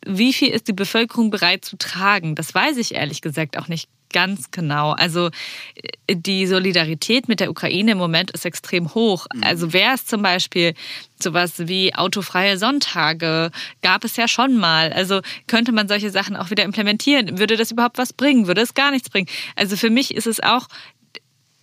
wie 0.06 0.34
viel 0.34 0.50
ist 0.50 0.68
die 0.68 0.74
Bevölkerung 0.74 1.30
bereit 1.30 1.65
zu 1.65 1.78
tragen? 1.78 2.36
Das 2.36 2.54
weiß 2.54 2.78
ich 2.78 2.96
ehrlich 2.96 3.22
gesagt 3.22 3.58
auch 3.58 3.68
nicht 3.68 3.89
ganz 4.15 4.50
genau. 4.50 4.91
Also 4.91 5.30
äh, 6.08 6.15
die 6.15 6.48
Solidarität 6.48 7.28
mit 7.28 7.41
der 7.41 7.50
Ukraine 7.50 7.91
im 7.91 7.98
Moment 7.98 8.32
ist 8.32 8.46
extrem 8.46 8.96
hoch. 8.96 9.28
Mhm. 9.34 9.44
Also 9.44 9.74
wäre 9.74 9.96
es 9.96 10.06
zum 10.06 10.22
Beispiel 10.22 10.74
sowas 11.22 11.54
wie 11.68 11.94
autofreie 11.94 12.58
Sonntage, 12.58 13.52
gab 13.82 14.06
es 14.06 14.15
ja 14.15 14.28
schon 14.30 14.56
mal. 14.56 14.94
Also 14.94 15.20
könnte 15.48 15.74
man 15.74 15.89
solche 15.89 16.12
Sachen 16.12 16.38
auch 16.38 16.50
wieder 16.50 16.63
implementieren? 16.63 17.39
Würde 17.39 17.58
das 17.58 17.72
überhaupt 17.72 17.98
was 17.98 18.13
bringen? 18.13 18.48
Würde 18.48 18.62
es 18.62 18.74
gar 18.74 18.91
nichts 18.91 19.10
bringen? 19.10 19.28
Also 19.58 19.76
für 19.76 19.89
mich 19.89 20.15
ist 20.15 20.28
es 20.28 20.41
auch 20.41 20.68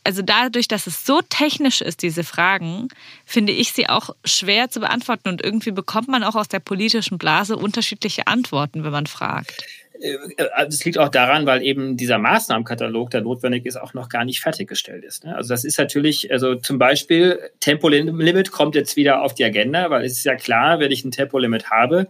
also 0.05 0.23
dadurch, 0.23 0.69
dass 0.69 0.87
es 0.87 1.07
so 1.07 1.21
technisch 1.23 1.81
ist, 1.81 2.03
diese 2.03 2.25
Fragen, 2.25 2.88
finde 3.25 3.53
ich 3.53 3.73
sie 3.73 3.88
auch 3.88 4.11
schwer 4.25 4.71
zu 4.71 4.81
beantworten 4.81 5.29
und 5.29 5.43
irgendwie 5.43 5.71
bekommt 5.71 6.09
man 6.09 6.25
auch 6.25 6.35
aus 6.35 6.49
der 6.49 6.61
politischen 6.61 7.19
Blase 7.19 7.57
unterschiedliche 7.57 8.27
Antworten, 8.27 8.85
wenn 8.85 8.93
man 8.93 9.07
fragt. 9.07 9.65
Äh, 10.03 10.19
das 10.67 10.85
liegt 10.85 10.99
auch 10.99 11.09
daran, 11.09 11.47
weil 11.47 11.62
eben 11.62 11.97
dieser 11.97 12.19
Maßnahmenkatalog, 12.19 13.11
der 13.11 13.21
notwendig 13.23 13.67
ist, 13.67 13.77
auch 13.77 13.95
noch 13.95 14.09
gar 14.09 14.25
nicht 14.25 14.41
fertiggestellt 14.41 15.05
ist. 15.05 15.25
Ne? 15.25 15.37
Also 15.37 15.51
das 15.51 15.65
ist 15.65 15.79
natürlich, 15.79 16.31
also 16.33 16.57
zum 16.57 16.79
Beispiel 16.79 17.38
Tempolimit 17.61 18.51
kommt 18.51 18.75
jetzt 18.75 18.97
wieder 18.97 19.23
auf 19.23 19.35
die 19.35 19.45
Agenda, 19.45 19.91
weil 19.91 20.05
es 20.05 20.12
ist 20.12 20.25
ja 20.25 20.35
klar, 20.35 20.81
wenn 20.81 20.91
ich 20.91 21.05
ein 21.05 21.12
Tempolimit 21.12 21.71
habe, 21.71 22.09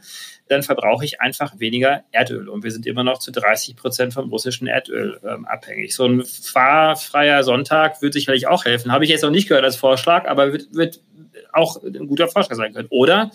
dann 0.49 0.63
verbrauche 0.63 1.05
ich 1.05 1.21
einfach 1.21 1.59
weniger 1.59 2.05
Erdöl. 2.11 2.49
Und 2.49 2.65
wir 2.65 2.71
sind 2.71 2.87
immer 2.87 3.05
noch 3.05 3.19
zu 3.19 3.31
30 3.31 3.77
Prozent 3.77 4.15
vom 4.15 4.31
russischen 4.31 4.67
Erdöl 4.67 5.19
ähm, 5.27 5.45
abhängig. 5.47 5.95
So 5.95 6.07
ein 6.07 6.25
fahrfreier 6.25 7.43
Sonntag 7.45 8.03
würde 8.03 8.15
sicherlich 8.15 8.47
auch 8.49 8.65
helfen. 8.65 8.93
Habe 8.93 9.05
ich 9.05 9.11
jetzt 9.11 9.23
noch 9.23 9.31
nicht 9.31 9.49
gehört 9.49 9.65
als 9.65 9.77
Vorschlag, 9.77 10.29
aber 10.29 10.53
wird, 10.53 10.75
wird 10.75 11.01
auch 11.53 11.83
ein 11.83 12.07
guter 12.07 12.29
Vorschlag 12.29 12.57
sein 12.57 12.73
können. 12.73 12.89
Oder 12.91 13.31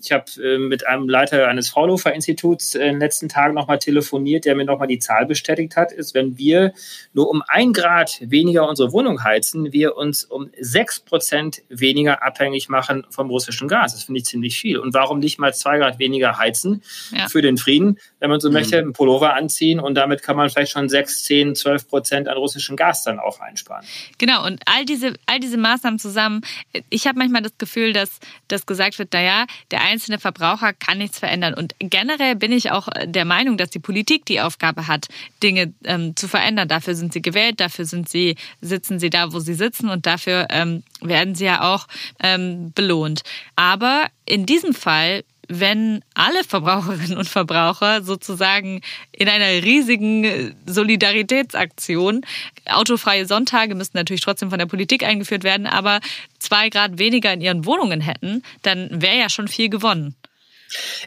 ich 0.00 0.12
habe 0.12 0.24
äh, 0.42 0.58
mit 0.58 0.86
einem 0.86 1.08
Leiter 1.08 1.48
eines 1.48 1.68
Fraunhofer 1.68 2.12
Instituts 2.12 2.74
in 2.74 2.80
den 2.80 2.98
letzten 2.98 3.28
Tagen 3.28 3.54
nochmal 3.54 3.78
telefoniert, 3.78 4.44
der 4.44 4.54
mir 4.54 4.64
nochmal 4.64 4.88
die 4.88 4.98
Zahl 4.98 5.26
bestätigt 5.26 5.76
hat, 5.76 5.92
ist, 5.92 6.14
wenn 6.14 6.38
wir 6.38 6.72
nur 7.12 7.28
um 7.30 7.42
ein 7.48 7.72
Grad 7.72 8.18
weniger 8.20 8.68
unsere 8.68 8.92
Wohnung 8.92 9.24
heizen, 9.24 9.72
wir 9.72 9.96
uns 9.96 10.24
um 10.24 10.50
sechs 10.58 11.00
Prozent 11.00 11.62
weniger 11.68 12.22
abhängig 12.22 12.68
machen 12.68 13.06
vom 13.10 13.30
russischen 13.30 13.68
Gas. 13.68 13.92
Das 13.92 14.04
finde 14.04 14.18
ich 14.18 14.26
ziemlich 14.26 14.58
viel. 14.58 14.78
Und 14.78 14.94
warum 14.94 15.18
nicht 15.18 15.38
mal 15.38 15.54
zwei 15.54 15.78
Grad 15.78 15.98
weniger 15.98 16.38
heizen 16.38 16.82
ja. 17.12 17.28
für 17.28 17.42
den 17.42 17.56
Frieden, 17.56 17.98
wenn 18.20 18.30
man 18.30 18.40
so 18.40 18.48
mhm. 18.48 18.54
möchte, 18.54 18.78
einen 18.78 18.92
Pullover 18.92 19.34
anziehen 19.34 19.80
und 19.80 19.94
damit 19.94 20.22
kann 20.22 20.36
man 20.36 20.50
vielleicht 20.50 20.72
schon 20.72 20.88
sechs, 20.88 21.24
zehn, 21.24 21.54
zwölf 21.54 21.88
Prozent 21.88 22.28
an 22.28 22.36
russischem 22.36 22.76
Gas 22.76 23.04
dann 23.04 23.18
auch 23.18 23.40
einsparen. 23.40 23.84
Genau. 24.18 24.44
Und 24.44 24.62
all 24.66 24.84
diese, 24.84 25.14
all 25.26 25.40
diese 25.40 25.56
Maßnahmen 25.56 25.98
zusammen, 25.98 26.42
ich 26.90 27.06
habe 27.06 27.18
manchmal 27.18 27.42
das 27.42 27.56
Gefühl, 27.58 27.92
dass, 27.92 28.18
dass 28.48 28.66
gesagt 28.66 28.98
wird, 28.98 29.12
naja, 29.12 29.46
der 29.70 29.82
einzelne 29.86 30.18
Verbraucher 30.18 30.72
kann 30.72 30.98
nichts 30.98 31.18
verändern. 31.18 31.54
Und 31.54 31.74
generell 31.78 32.34
bin 32.34 32.52
ich 32.52 32.72
auch 32.72 32.88
der 33.04 33.24
Meinung, 33.24 33.56
dass 33.56 33.70
die 33.70 33.78
Politik 33.78 34.26
die 34.26 34.40
Aufgabe 34.40 34.88
hat, 34.88 35.06
Dinge 35.42 35.72
ähm, 35.84 36.16
zu 36.16 36.28
verändern. 36.28 36.68
Dafür 36.68 36.94
sind 36.94 37.12
sie 37.12 37.22
gewählt, 37.22 37.60
dafür 37.60 37.84
sind 37.84 38.08
sie, 38.08 38.36
sitzen 38.60 38.98
sie 38.98 39.10
da, 39.10 39.32
wo 39.32 39.38
sie 39.38 39.54
sitzen 39.54 39.88
und 39.88 40.06
dafür 40.06 40.48
ähm, 40.50 40.82
werden 41.00 41.34
sie 41.34 41.44
ja 41.44 41.62
auch 41.62 41.86
ähm, 42.22 42.72
belohnt. 42.74 43.22
Aber 43.54 44.06
in 44.24 44.44
diesem 44.44 44.74
Fall 44.74 45.22
wenn 45.48 46.02
alle 46.14 46.44
Verbraucherinnen 46.44 47.16
und 47.16 47.28
Verbraucher 47.28 48.02
sozusagen 48.02 48.80
in 49.12 49.28
einer 49.28 49.62
riesigen 49.64 50.54
Solidaritätsaktion, 50.66 52.22
autofreie 52.66 53.26
Sonntage 53.26 53.74
müssten 53.74 53.96
natürlich 53.98 54.22
trotzdem 54.22 54.50
von 54.50 54.58
der 54.58 54.66
Politik 54.66 55.04
eingeführt 55.04 55.44
werden, 55.44 55.66
aber 55.66 56.00
zwei 56.38 56.68
Grad 56.68 56.98
weniger 56.98 57.32
in 57.32 57.40
ihren 57.40 57.64
Wohnungen 57.64 58.00
hätten, 58.00 58.42
dann 58.62 59.02
wäre 59.02 59.18
ja 59.18 59.28
schon 59.28 59.48
viel 59.48 59.68
gewonnen. 59.68 60.14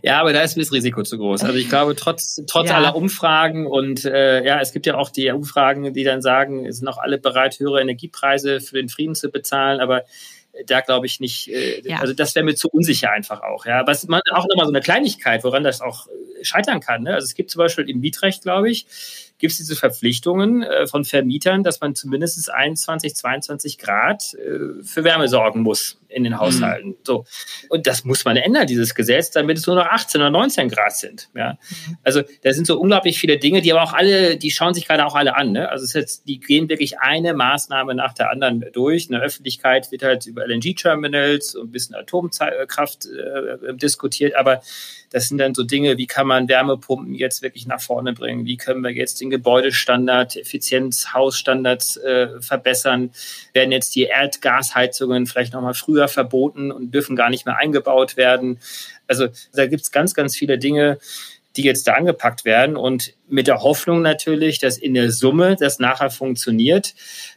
Ja, 0.02 0.22
aber 0.22 0.34
da 0.34 0.42
ist 0.42 0.56
mir 0.56 0.64
das 0.64 0.72
Risiko 0.72 1.04
zu 1.04 1.18
groß. 1.18 1.44
Also 1.44 1.58
ich 1.58 1.70
glaube, 1.70 1.96
trotz, 1.96 2.42
trotz 2.48 2.70
ja. 2.70 2.78
aller 2.78 2.96
Umfragen 2.96 3.68
und 3.68 4.06
äh, 4.06 4.44
ja, 4.46 4.62
es 4.62 4.72
gibt 4.72 4.86
ja 4.86 4.96
auch 4.96 5.10
die 5.10 5.30
Umfragen, 5.32 5.94
die 5.94 6.04
dann 6.04 6.22
sagen, 6.22 6.72
sind 6.72 6.88
auch 6.88 6.98
alle 6.98 7.18
bereit, 7.18 7.60
höhere 7.60 7.82
Energiepreise 7.82 8.62
für 8.62 8.76
den 8.76 8.90
Frieden 8.90 9.16
zu 9.16 9.30
bezahlen, 9.30 9.82
aber 9.82 10.04
da 10.66 10.82
glaube 10.82 11.06
ich 11.06 11.20
nicht, 11.20 11.48
äh, 11.50 11.82
ja. 11.88 12.00
also 12.00 12.14
das 12.14 12.36
wäre 12.36 12.46
mir 12.46 12.56
zu 12.56 12.70
unsicher 12.70 13.12
einfach 13.12 13.42
auch. 13.42 13.66
Ja, 13.66 13.86
was 13.88 14.08
man 14.08 14.22
auch 14.32 14.46
nochmal 14.48 14.66
so 14.66 14.72
eine 14.72 14.82
Kleinigkeit, 14.82 15.44
woran 15.44 15.64
das 15.64 15.82
auch 15.82 16.08
äh, 16.08 16.44
scheitern 16.44 16.80
kann. 16.80 17.04
Ne? 17.04 17.14
Also 17.14 17.26
es 17.26 17.36
gibt 17.36 17.52
zum 17.52 17.60
Beispiel 17.60 17.90
im 17.90 18.00
Mietrecht, 18.00 18.44
glaube 18.44 18.70
ich, 18.70 18.86
gibt 19.40 19.54
es 19.54 19.58
diese 19.58 19.76
Verpflichtungen 19.76 20.64
äh, 20.64 20.86
von 20.86 21.06
Vermietern, 21.06 21.64
dass 21.64 21.82
man 21.82 21.96
zumindest 21.96 22.52
21, 22.52 23.16
22 23.16 23.78
Grad 23.78 24.34
äh, 24.36 24.84
für 24.84 25.04
Wärme 25.04 25.28
sorgen 25.28 25.62
muss 25.62 25.98
in 26.10 26.24
den 26.24 26.40
Haushalten. 26.40 26.90
Mhm. 26.90 26.98
So. 27.04 27.26
Und 27.70 27.88
das 27.88 28.04
muss 28.04 28.26
man 28.26 28.36
ändern, 28.36 28.68
dieses 28.68 28.96
Gesetz, 28.96 29.32
damit 29.32 29.58
es 29.58 29.68
nur 29.68 29.76
noch 29.76 29.86
18 29.86 30.20
oder 30.20 30.32
19 30.32 30.68
Grad 30.70 30.96
sind. 30.96 31.30
Ja. 31.36 31.54
Mhm. 31.54 31.98
Also 32.04 32.22
da 32.42 32.52
sind 32.52 32.68
so 32.68 32.80
unglaublich 32.80 33.20
viele 33.20 33.38
Dinge, 33.38 33.62
die 33.62 33.72
aber 33.72 33.84
auch 33.84 33.94
alle, 33.94 34.38
die 34.38 34.52
schauen 34.52 34.74
sich 34.74 34.88
gerade 34.88 35.06
auch 35.06 35.16
alle 35.16 35.36
an. 35.36 35.52
Ne? 35.52 35.70
Also 35.70 35.84
es 35.84 35.92
ist 35.92 35.96
jetzt, 35.96 36.28
die 36.28 36.40
gehen 36.40 36.68
wirklich 36.68 37.00
eine 37.00 37.34
Maßnahme 37.34 37.96
nach 37.96 38.14
der 38.14 38.32
anderen 38.32 38.66
durch. 38.74 39.06
In 39.06 39.14
der 39.14 39.22
Öffentlichkeit 39.22 39.92
wird 39.92 40.04
halt 40.04 40.26
über 40.26 40.46
LNG-Terminals 40.46 41.56
und 41.56 41.70
ein 41.70 41.72
bisschen 41.72 41.96
Atomkraft 41.96 43.06
äh, 43.06 43.74
diskutiert, 43.76 44.36
aber 44.36 44.62
das 45.12 45.28
sind 45.28 45.40
dann 45.40 45.56
so 45.56 45.64
Dinge, 45.64 45.98
wie 45.98 46.08
kann 46.08 46.28
man 46.28 46.48
Wärmepumpen 46.48 47.16
jetzt 47.16 47.42
wirklich 47.42 47.66
nach 47.66 47.82
vorne 47.82 48.14
bringen? 48.14 48.46
Wie 48.46 48.58
können 48.58 48.84
wir 48.84 48.92
jetzt 48.92 49.22
den 49.22 49.29
Gebäudestandard, 49.30 50.36
Effizienz, 50.36 51.14
Hausstandards 51.14 51.98
äh, 51.98 52.42
verbessern? 52.42 53.12
Werden 53.54 53.72
jetzt 53.72 53.96
die 53.96 54.04
Erdgasheizungen 54.04 55.26
vielleicht 55.26 55.54
nochmal 55.54 55.74
früher 55.74 56.08
verboten 56.08 56.72
und 56.72 56.94
dürfen 56.94 57.16
gar 57.16 57.30
nicht 57.30 57.46
mehr 57.46 57.58
eingebaut 57.58 58.18
werden? 58.18 58.60
Also 59.08 59.28
da 59.54 59.68
gibt's 59.68 59.92
ganz, 59.92 60.14
ganz 60.14 60.36
viele 60.36 60.58
Dinge, 60.58 61.00
die 61.56 61.64
jetzt 61.64 61.88
da 61.88 61.94
angepackt 61.94 62.46
werden 62.46 62.78
und 62.78 63.14
mit 63.28 63.48
der 63.48 63.62
Hoffnung 63.64 64.02
natürlich, 64.02 64.60
dass 64.60 64.78
in 64.78 64.94
der 64.94 65.12
Summe 65.12 65.56
das 65.60 65.80
nachher 65.80 66.10
funktioniert. 66.10 66.94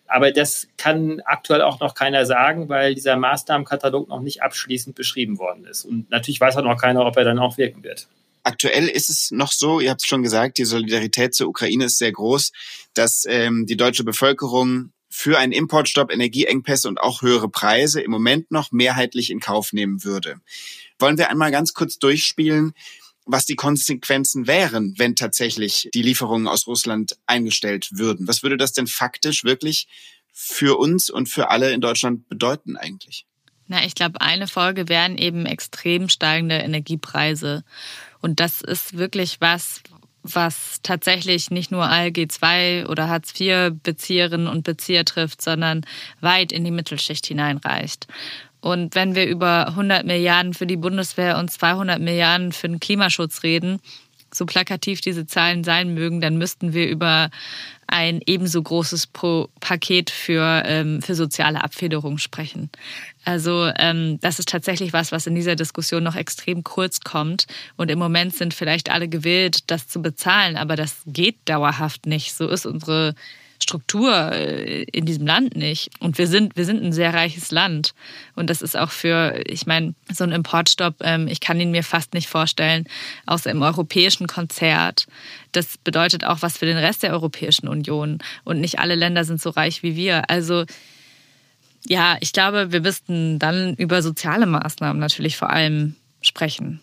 Aber 0.06 0.30
das 0.30 0.68
kann 0.76 1.22
aktuell 1.24 1.62
auch 1.62 1.80
noch 1.80 1.94
keiner 1.94 2.26
sagen, 2.26 2.68
weil 2.68 2.94
dieser 2.94 3.16
Maßnahmenkatalog 3.16 4.08
noch 4.08 4.20
nicht 4.20 4.42
abschließend 4.42 4.94
beschrieben 4.94 5.38
worden 5.38 5.64
ist. 5.64 5.84
Und 5.84 6.10
natürlich 6.10 6.40
weiß 6.40 6.56
auch 6.58 6.62
noch 6.62 6.80
keiner, 6.80 7.06
ob 7.06 7.16
er 7.16 7.24
dann 7.24 7.38
auch 7.38 7.56
wirken 7.56 7.82
wird. 7.82 8.06
Aktuell 8.44 8.88
ist 8.88 9.08
es 9.08 9.30
noch 9.30 9.52
so, 9.52 9.80
ihr 9.80 9.90
habt 9.90 10.02
es 10.02 10.08
schon 10.08 10.22
gesagt, 10.22 10.58
die 10.58 10.64
Solidarität 10.64 11.34
zur 11.34 11.48
Ukraine 11.48 11.84
ist 11.84 11.98
sehr 11.98 12.12
groß, 12.12 12.52
dass 12.94 13.24
ähm, 13.28 13.66
die 13.66 13.76
deutsche 13.76 14.04
Bevölkerung 14.04 14.92
für 15.08 15.38
einen 15.38 15.52
Importstopp, 15.52 16.10
Energieengpässe 16.10 16.88
und 16.88 16.98
auch 16.98 17.22
höhere 17.22 17.48
Preise 17.48 18.00
im 18.00 18.10
Moment 18.10 18.50
noch 18.50 18.72
mehrheitlich 18.72 19.30
in 19.30 19.40
Kauf 19.40 19.72
nehmen 19.72 20.04
würde. 20.04 20.40
Wollen 20.98 21.18
wir 21.18 21.30
einmal 21.30 21.50
ganz 21.50 21.74
kurz 21.74 21.98
durchspielen, 21.98 22.72
was 23.24 23.44
die 23.44 23.54
Konsequenzen 23.54 24.46
wären, 24.46 24.94
wenn 24.96 25.14
tatsächlich 25.14 25.88
die 25.94 26.02
Lieferungen 26.02 26.48
aus 26.48 26.66
Russland 26.66 27.18
eingestellt 27.26 27.90
würden. 27.92 28.26
Was 28.26 28.42
würde 28.42 28.56
das 28.56 28.72
denn 28.72 28.86
faktisch 28.86 29.44
wirklich 29.44 29.86
für 30.32 30.78
uns 30.78 31.10
und 31.10 31.28
für 31.28 31.50
alle 31.50 31.72
in 31.72 31.80
Deutschland 31.80 32.28
bedeuten 32.28 32.76
eigentlich? 32.76 33.26
Na, 33.72 33.82
ich 33.86 33.94
glaube, 33.94 34.20
eine 34.20 34.48
Folge 34.48 34.90
wären 34.90 35.16
eben 35.16 35.46
extrem 35.46 36.10
steigende 36.10 36.56
Energiepreise. 36.56 37.64
Und 38.20 38.38
das 38.38 38.60
ist 38.60 38.98
wirklich 38.98 39.40
was, 39.40 39.80
was 40.22 40.80
tatsächlich 40.82 41.50
nicht 41.50 41.70
nur 41.70 41.86
ALG2 41.86 42.86
oder 42.88 43.08
Hartz-IV-Bezieherinnen 43.08 44.46
und 44.46 44.64
Bezieher 44.64 45.06
trifft, 45.06 45.40
sondern 45.40 45.86
weit 46.20 46.52
in 46.52 46.64
die 46.64 46.70
Mittelschicht 46.70 47.24
hineinreicht. 47.24 48.08
Und 48.60 48.94
wenn 48.94 49.14
wir 49.14 49.24
über 49.24 49.68
100 49.68 50.04
Milliarden 50.04 50.52
für 50.52 50.66
die 50.66 50.76
Bundeswehr 50.76 51.38
und 51.38 51.50
200 51.50 51.98
Milliarden 51.98 52.52
für 52.52 52.68
den 52.68 52.78
Klimaschutz 52.78 53.42
reden, 53.42 53.80
so 54.34 54.46
plakativ 54.46 55.00
diese 55.00 55.26
Zahlen 55.26 55.64
sein 55.64 55.94
mögen, 55.94 56.20
dann 56.20 56.38
müssten 56.38 56.72
wir 56.72 56.88
über 56.88 57.30
ein 57.86 58.20
ebenso 58.26 58.62
großes 58.62 59.08
Pro 59.08 59.48
Paket 59.60 60.08
für, 60.10 60.62
ähm, 60.64 61.02
für 61.02 61.14
soziale 61.14 61.62
Abfederung 61.62 62.16
sprechen. 62.18 62.70
Also 63.24 63.70
ähm, 63.76 64.18
das 64.22 64.38
ist 64.38 64.48
tatsächlich 64.48 64.92
was, 64.92 65.12
was 65.12 65.26
in 65.26 65.34
dieser 65.34 65.56
Diskussion 65.56 66.02
noch 66.02 66.16
extrem 66.16 66.64
kurz 66.64 67.00
kommt. 67.00 67.46
Und 67.76 67.90
im 67.90 67.98
Moment 67.98 68.34
sind 68.34 68.54
vielleicht 68.54 68.90
alle 68.90 69.08
gewillt, 69.08 69.70
das 69.70 69.88
zu 69.88 70.00
bezahlen, 70.00 70.56
aber 70.56 70.76
das 70.76 71.02
geht 71.06 71.36
dauerhaft 71.44 72.06
nicht. 72.06 72.34
So 72.34 72.48
ist 72.48 72.64
unsere 72.64 73.14
Struktur 73.62 74.32
äh, 74.32 74.82
in 74.84 75.06
diesem 75.06 75.26
Land 75.26 75.56
nicht. 75.56 75.90
Und 76.00 76.18
wir 76.18 76.26
sind, 76.26 76.56
wir 76.56 76.64
sind 76.64 76.82
ein 76.82 76.92
sehr 76.92 77.14
reiches 77.14 77.50
Land. 77.50 77.94
Und 78.34 78.50
das 78.50 78.62
ist 78.62 78.76
auch 78.76 78.90
für, 78.90 79.42
ich 79.46 79.66
meine, 79.66 79.94
so 80.12 80.24
ein 80.24 80.32
Importstopp, 80.32 80.96
ähm, 81.00 81.28
ich 81.28 81.40
kann 81.40 81.60
ihn 81.60 81.70
mir 81.70 81.84
fast 81.84 82.14
nicht 82.14 82.28
vorstellen, 82.28 82.86
außer 83.26 83.50
im 83.50 83.62
europäischen 83.62 84.26
Konzert. 84.26 85.06
Das 85.52 85.78
bedeutet 85.78 86.24
auch 86.24 86.42
was 86.42 86.58
für 86.58 86.66
den 86.66 86.78
Rest 86.78 87.02
der 87.02 87.12
Europäischen 87.12 87.68
Union. 87.68 88.18
Und 88.44 88.60
nicht 88.60 88.78
alle 88.78 88.94
Länder 88.94 89.24
sind 89.24 89.40
so 89.40 89.50
reich 89.50 89.82
wie 89.82 89.96
wir. 89.96 90.28
Also, 90.28 90.64
ja, 91.86 92.16
ich 92.20 92.32
glaube, 92.32 92.72
wir 92.72 92.80
müssten 92.80 93.38
dann 93.38 93.74
über 93.74 94.02
soziale 94.02 94.46
Maßnahmen 94.46 95.00
natürlich 95.00 95.36
vor 95.36 95.50
allem 95.50 95.96
sprechen. 96.20 96.80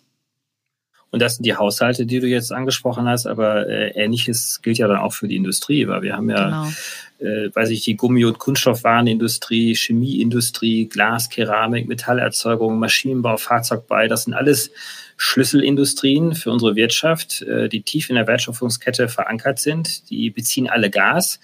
Und 1.12 1.22
das 1.22 1.36
sind 1.36 1.46
die 1.46 1.56
Haushalte, 1.56 2.06
die 2.06 2.20
du 2.20 2.28
jetzt 2.28 2.52
angesprochen 2.52 3.08
hast, 3.08 3.26
aber 3.26 3.68
äh, 3.68 3.90
ähnliches 3.92 4.62
gilt 4.62 4.78
ja 4.78 4.88
dann 4.88 4.98
auch 4.98 5.14
für 5.14 5.28
die 5.28 5.36
Industrie, 5.36 5.88
weil 5.88 6.04
wir 6.04 6.16
haben 6.16 6.30
ja, 6.30 6.46
genau. 6.46 7.32
äh, 7.32 7.50
weiß 7.54 7.70
ich, 7.70 7.84
die 7.84 7.98
Gummi- 7.98 8.26
und 8.26 8.38
Kunststoffwarenindustrie, 8.38 9.76
Chemieindustrie, 9.76 10.86
Glas, 10.86 11.30
Keramik, 11.30 11.88
Metallerzeugung, 11.88 12.78
Maschinenbau, 12.78 13.38
Fahrzeugbau, 13.38 14.08
das 14.08 14.26
sind 14.26 14.36
alles 14.36 14.72
Schlüsselindustrien 15.18 16.34
für 16.34 16.52
unsere 16.52 16.76
Wirtschaft, 16.76 17.42
äh, 17.42 17.68
die 17.70 17.82
tief 17.82 18.10
in 18.10 18.16
der 18.16 18.28
Wertschöpfungskette 18.28 19.10
verankert 19.10 19.60
sind. 19.60 20.10
Die 20.10 20.30
beziehen 20.30 20.70
alle 20.70 20.90
Gas. 20.90 21.40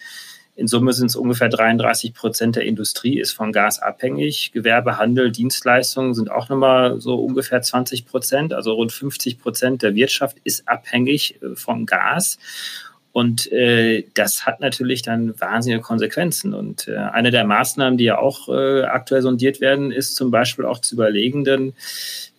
In 0.56 0.68
Summe 0.68 0.94
sind 0.94 1.08
es 1.08 1.18
ungefähr 1.18 1.50
33 1.50 2.14
Prozent 2.14 2.56
der 2.56 2.64
Industrie 2.64 3.20
ist 3.20 3.34
von 3.34 3.52
Gas 3.52 3.80
abhängig. 3.82 4.52
Gewerbe, 4.54 4.98
Handel, 4.98 5.32
Dienstleistungen 5.32 6.14
sind 6.14 6.32
auch 6.32 6.48
nochmal 6.48 7.02
so 7.02 7.16
ungefähr 7.16 7.62
20 7.62 8.06
Prozent. 8.06 8.54
Also 8.54 8.74
rund 8.74 8.94
50 8.94 9.38
Prozent 9.40 9.82
der 9.82 9.96
Wirtschaft 9.96 10.38
ist 10.46 10.68
abhängig 10.68 11.42
äh, 11.42 11.56
von 11.56 11.86
Gas. 11.86 12.40
Und 13.12 13.52
äh, 13.52 14.04
das 14.14 14.46
hat 14.46 14.60
natürlich 14.60 15.02
dann 15.02 15.40
wahnsinnige 15.40 15.82
Konsequenzen. 15.82 16.54
Und 16.54 16.88
äh, 16.88 16.96
eine 16.98 17.32
der 17.32 17.46
Maßnahmen, 17.46 17.98
die 17.98 18.06
ja 18.06 18.18
auch 18.18 18.50
äh, 18.50 18.84
aktuell 18.84 19.22
sondiert 19.22 19.62
werden, 19.62 19.92
ist 19.92 20.16
zum 20.16 20.32
Beispiel 20.32 20.66
auch 20.66 20.80
zu 20.80 20.96
überlegen, 20.96 21.44
denn 21.44 21.74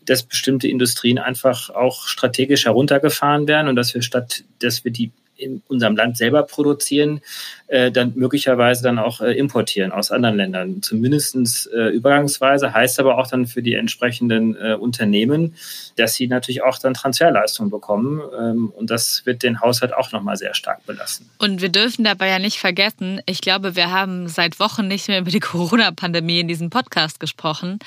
dass 0.07 0.23
bestimmte 0.23 0.69
Industrien 0.69 1.19
einfach 1.19 1.71
auch 1.71 2.07
strategisch 2.07 2.65
heruntergefahren 2.65 3.49
werden 3.49 3.69
und 3.69 3.77
dass 3.77 3.95
wir 3.95 4.03
statt, 4.03 4.45
dass 4.61 4.85
wir 4.85 4.93
die 4.93 5.13
in 5.37 5.63
unserem 5.69 5.97
Land 5.97 6.17
selber 6.17 6.43
produzieren, 6.43 7.21
äh, 7.69 7.91
dann 7.91 8.13
möglicherweise 8.15 8.83
dann 8.83 8.99
auch 8.99 9.21
äh, 9.21 9.33
importieren 9.33 9.93
aus 9.93 10.11
anderen 10.11 10.37
Ländern. 10.37 10.83
Zumindestens 10.83 11.67
äh, 11.67 11.89
übergangsweise 11.89 12.73
heißt 12.73 13.01
aber 13.01 13.19
auch 13.19 13.27
dann 13.27 13.47
für 13.47 13.63
die 13.63 13.75
entsprechenden 13.75 14.57
äh, 14.57 14.75
Unternehmen, 14.75 15.55
dass 15.97 16.15
sie 16.15 16.27
natürlich 16.27 16.63
auch 16.63 16.79
dann 16.79 16.95
Transferleistungen 16.95 17.71
bekommen. 17.71 18.21
Ähm, 18.39 18.71
und 18.71 18.91
das 18.91 19.25
wird 19.27 19.43
den 19.43 19.61
Haushalt 19.61 19.95
auch 19.95 20.13
nochmal 20.13 20.37
sehr 20.37 20.55
stark 20.55 20.85
belasten. 20.87 21.29
Und 21.39 21.61
wir 21.61 21.71
dürfen 21.71 22.05
dabei 22.05 22.29
ja 22.29 22.39
nicht 22.39 22.59
vergessen, 22.59 23.21
ich 23.27 23.41
glaube, 23.41 23.77
wir 23.77 23.91
haben 23.91 24.29
seit 24.29 24.61
Wochen 24.61 24.89
nicht 24.89 25.09
mehr 25.09 25.21
über 25.21 25.31
die 25.31 25.41
Corona-Pandemie 25.41 26.41
in 26.41 26.49
diesem 26.49 26.71
Podcast 26.71 27.21
gesprochen. 27.21 27.79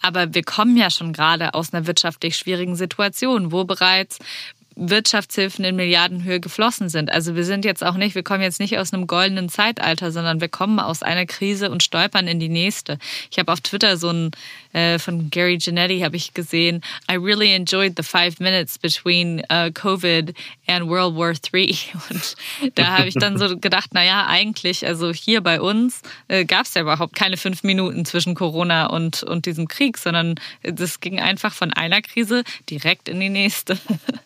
Aber 0.00 0.32
wir 0.32 0.44
kommen 0.44 0.76
ja 0.76 0.90
schon 0.90 1.12
gerade 1.12 1.54
aus 1.54 1.72
einer 1.72 1.86
wirtschaftlich 1.86 2.36
schwierigen 2.36 2.76
Situation, 2.76 3.50
wo 3.50 3.64
bereits 3.64 4.18
Wirtschaftshilfen 4.78 5.64
in 5.64 5.76
Milliardenhöhe 5.76 6.40
geflossen 6.40 6.88
sind. 6.88 7.10
Also 7.12 7.34
wir 7.34 7.44
sind 7.44 7.64
jetzt 7.64 7.84
auch 7.84 7.94
nicht, 7.94 8.14
wir 8.14 8.22
kommen 8.22 8.42
jetzt 8.42 8.60
nicht 8.60 8.78
aus 8.78 8.92
einem 8.92 9.06
goldenen 9.06 9.48
Zeitalter, 9.48 10.12
sondern 10.12 10.40
wir 10.40 10.48
kommen 10.48 10.78
aus 10.78 11.02
einer 11.02 11.26
Krise 11.26 11.70
und 11.70 11.82
stolpern 11.82 12.28
in 12.28 12.38
die 12.38 12.48
nächste. 12.48 12.98
Ich 13.30 13.38
habe 13.38 13.52
auf 13.52 13.60
Twitter 13.60 13.96
so 13.96 14.10
ein 14.10 14.30
äh, 14.72 14.98
von 14.98 15.30
Gary 15.30 15.58
Genetti 15.58 16.00
habe 16.00 16.16
ich 16.16 16.34
gesehen. 16.34 16.82
I 17.10 17.14
really 17.14 17.54
enjoyed 17.54 17.94
the 17.96 18.02
five 18.02 18.40
minutes 18.40 18.78
between 18.78 19.42
uh, 19.50 19.70
COVID 19.72 20.34
and 20.66 20.88
World 20.88 21.16
War 21.16 21.32
III. 21.32 21.76
Und 22.10 22.34
da 22.74 22.98
habe 22.98 23.08
ich 23.08 23.14
dann 23.14 23.38
so 23.38 23.56
gedacht, 23.56 23.90
na 23.92 24.04
ja, 24.04 24.26
eigentlich, 24.26 24.86
also 24.86 25.12
hier 25.12 25.40
bei 25.40 25.60
uns 25.60 26.02
äh, 26.28 26.44
gab 26.44 26.66
es 26.66 26.74
ja 26.74 26.82
überhaupt 26.82 27.14
keine 27.14 27.36
fünf 27.36 27.62
Minuten 27.62 28.04
zwischen 28.04 28.34
Corona 28.34 28.86
und 28.86 29.22
und 29.22 29.46
diesem 29.46 29.68
Krieg, 29.68 29.98
sondern 29.98 30.36
das 30.62 31.00
ging 31.00 31.20
einfach 31.20 31.52
von 31.52 31.72
einer 31.72 32.02
Krise 32.02 32.42
direkt 32.68 33.08
in 33.08 33.20
die 33.20 33.28
nächste. 33.28 33.78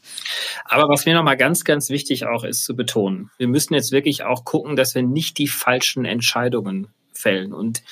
Aber 0.64 0.88
was 0.88 1.06
mir 1.06 1.14
nochmal 1.14 1.36
ganz, 1.36 1.64
ganz 1.64 1.90
wichtig 1.90 2.26
auch 2.26 2.44
ist 2.44 2.64
zu 2.64 2.74
betonen, 2.74 3.30
wir 3.38 3.48
müssen 3.48 3.74
jetzt 3.74 3.92
wirklich 3.92 4.24
auch 4.24 4.44
gucken, 4.44 4.76
dass 4.76 4.94
wir 4.94 5.02
nicht 5.02 5.38
die 5.38 5.48
falschen 5.48 6.04
Entscheidungen 6.04 6.88
fällen 7.22 7.52
und 7.52 7.82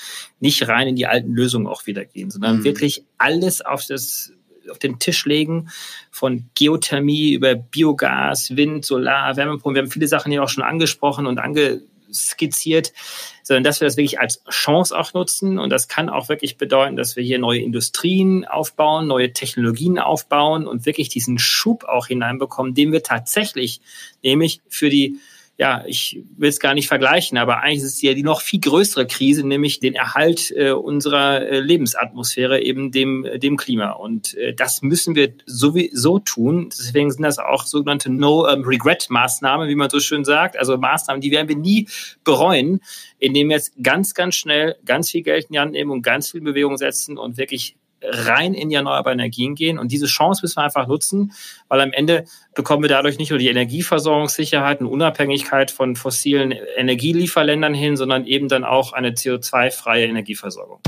nicht 0.40 0.68
rein 0.68 0.88
in 0.88 0.96
die 0.96 1.06
alten 1.06 1.32
Lösungen 1.32 1.66
auch 1.66 1.86
wieder 1.86 2.04
gehen, 2.04 2.30
sondern 2.30 2.58
mhm. 2.58 2.64
wirklich 2.64 3.04
alles 3.18 3.62
auf 3.62 3.86
das 3.86 4.32
auf 4.70 4.78
den 4.78 4.98
Tisch 4.98 5.24
legen, 5.24 5.70
von 6.10 6.48
Geothermie 6.54 7.32
über 7.32 7.54
Biogas, 7.54 8.56
Wind, 8.56 8.84
Solar, 8.84 9.36
Wärmepumpen. 9.36 9.74
Wir 9.74 9.82
haben 9.82 9.90
viele 9.90 10.06
Sachen 10.06 10.30
hier 10.30 10.44
auch 10.44 10.48
schon 10.48 10.62
angesprochen 10.62 11.26
und 11.26 11.38
ange 11.38 11.82
skizziert, 12.12 12.92
sondern 13.42 13.64
dass 13.64 13.80
wir 13.80 13.86
das 13.86 13.96
wirklich 13.96 14.20
als 14.20 14.42
Chance 14.48 14.96
auch 14.96 15.14
nutzen. 15.14 15.58
Und 15.58 15.70
das 15.70 15.88
kann 15.88 16.08
auch 16.08 16.28
wirklich 16.28 16.56
bedeuten, 16.56 16.96
dass 16.96 17.16
wir 17.16 17.22
hier 17.22 17.38
neue 17.38 17.60
Industrien 17.60 18.44
aufbauen, 18.44 19.06
neue 19.06 19.32
Technologien 19.32 19.98
aufbauen 19.98 20.66
und 20.66 20.86
wirklich 20.86 21.08
diesen 21.08 21.38
Schub 21.38 21.84
auch 21.84 22.06
hineinbekommen, 22.06 22.74
den 22.74 22.92
wir 22.92 23.02
tatsächlich 23.02 23.80
nämlich 24.22 24.60
für 24.68 24.90
die 24.90 25.18
ja, 25.60 25.84
ich 25.86 26.22
will 26.38 26.48
es 26.48 26.58
gar 26.58 26.72
nicht 26.72 26.88
vergleichen, 26.88 27.36
aber 27.36 27.58
eigentlich 27.58 27.82
ist 27.82 27.96
es 27.96 28.00
ja 28.00 28.14
die 28.14 28.22
noch 28.22 28.40
viel 28.40 28.60
größere 28.60 29.06
Krise, 29.06 29.46
nämlich 29.46 29.78
den 29.78 29.92
Erhalt 29.92 30.50
äh, 30.56 30.70
unserer 30.70 31.42
äh, 31.42 31.60
Lebensatmosphäre, 31.60 32.62
eben 32.62 32.92
dem, 32.92 33.26
dem 33.36 33.58
Klima. 33.58 33.90
Und 33.90 34.34
äh, 34.38 34.54
das 34.54 34.80
müssen 34.80 35.14
wir 35.14 35.34
sowieso 35.44 36.18
tun. 36.18 36.70
Deswegen 36.70 37.10
sind 37.10 37.24
das 37.24 37.38
auch 37.38 37.66
sogenannte 37.66 38.10
No-Regret-Maßnahmen, 38.10 39.68
wie 39.68 39.74
man 39.74 39.90
so 39.90 40.00
schön 40.00 40.24
sagt. 40.24 40.58
Also 40.58 40.78
Maßnahmen, 40.78 41.20
die 41.20 41.30
werden 41.30 41.48
wir 41.48 41.56
nie 41.56 41.88
bereuen, 42.24 42.80
indem 43.18 43.50
wir 43.50 43.56
jetzt 43.56 43.74
ganz, 43.82 44.14
ganz 44.14 44.36
schnell 44.36 44.76
ganz 44.86 45.10
viel 45.10 45.22
Geld 45.22 45.44
in 45.44 45.52
die 45.52 45.58
Hand 45.58 45.72
nehmen 45.72 45.90
und 45.90 46.00
ganz 46.00 46.30
viel 46.30 46.40
Bewegung 46.40 46.78
setzen 46.78 47.18
und 47.18 47.36
wirklich 47.36 47.76
rein 48.02 48.54
in 48.54 48.68
die 48.68 48.74
erneuerbaren 48.74 49.18
Energien 49.18 49.54
gehen. 49.54 49.78
Und 49.78 49.92
diese 49.92 50.06
Chance 50.06 50.40
müssen 50.42 50.56
wir 50.56 50.64
einfach 50.64 50.86
nutzen, 50.86 51.32
weil 51.68 51.80
am 51.80 51.92
Ende 51.92 52.24
bekommen 52.54 52.82
wir 52.82 52.88
dadurch 52.88 53.18
nicht 53.18 53.30
nur 53.30 53.38
die 53.38 53.48
Energieversorgungssicherheit 53.48 54.80
und 54.80 54.86
Unabhängigkeit 54.86 55.70
von 55.70 55.96
fossilen 55.96 56.52
Energielieferländern 56.76 57.74
hin, 57.74 57.96
sondern 57.96 58.26
eben 58.26 58.48
dann 58.48 58.64
auch 58.64 58.92
eine 58.92 59.10
CO2-freie 59.10 60.06
Energieversorgung. 60.06 60.80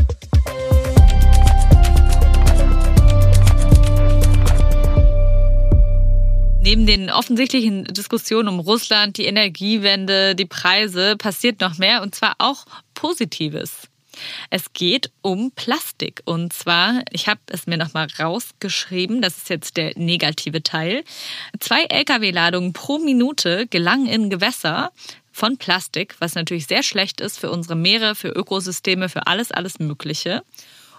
Neben 6.64 6.86
den 6.86 7.10
offensichtlichen 7.10 7.84
Diskussionen 7.86 8.48
um 8.48 8.60
Russland, 8.60 9.18
die 9.18 9.24
Energiewende, 9.24 10.36
die 10.36 10.44
Preise 10.44 11.16
passiert 11.16 11.60
noch 11.60 11.76
mehr 11.76 12.02
und 12.02 12.14
zwar 12.14 12.36
auch 12.38 12.66
Positives. 12.94 13.88
Es 14.50 14.72
geht 14.72 15.10
um 15.22 15.50
Plastik. 15.52 16.22
Und 16.24 16.52
zwar, 16.52 17.02
ich 17.10 17.28
habe 17.28 17.40
es 17.46 17.66
mir 17.66 17.76
nochmal 17.76 18.08
rausgeschrieben, 18.18 19.22
das 19.22 19.38
ist 19.38 19.50
jetzt 19.50 19.76
der 19.76 19.92
negative 19.96 20.62
Teil. 20.62 21.04
Zwei 21.60 21.84
Lkw-Ladungen 21.84 22.72
pro 22.72 22.98
Minute 22.98 23.66
gelangen 23.68 24.06
in 24.06 24.30
Gewässer 24.30 24.92
von 25.32 25.56
Plastik, 25.56 26.16
was 26.18 26.34
natürlich 26.34 26.66
sehr 26.66 26.82
schlecht 26.82 27.20
ist 27.20 27.38
für 27.38 27.50
unsere 27.50 27.74
Meere, 27.74 28.14
für 28.14 28.28
Ökosysteme, 28.28 29.08
für 29.08 29.26
alles, 29.26 29.50
alles 29.50 29.78
Mögliche. 29.78 30.42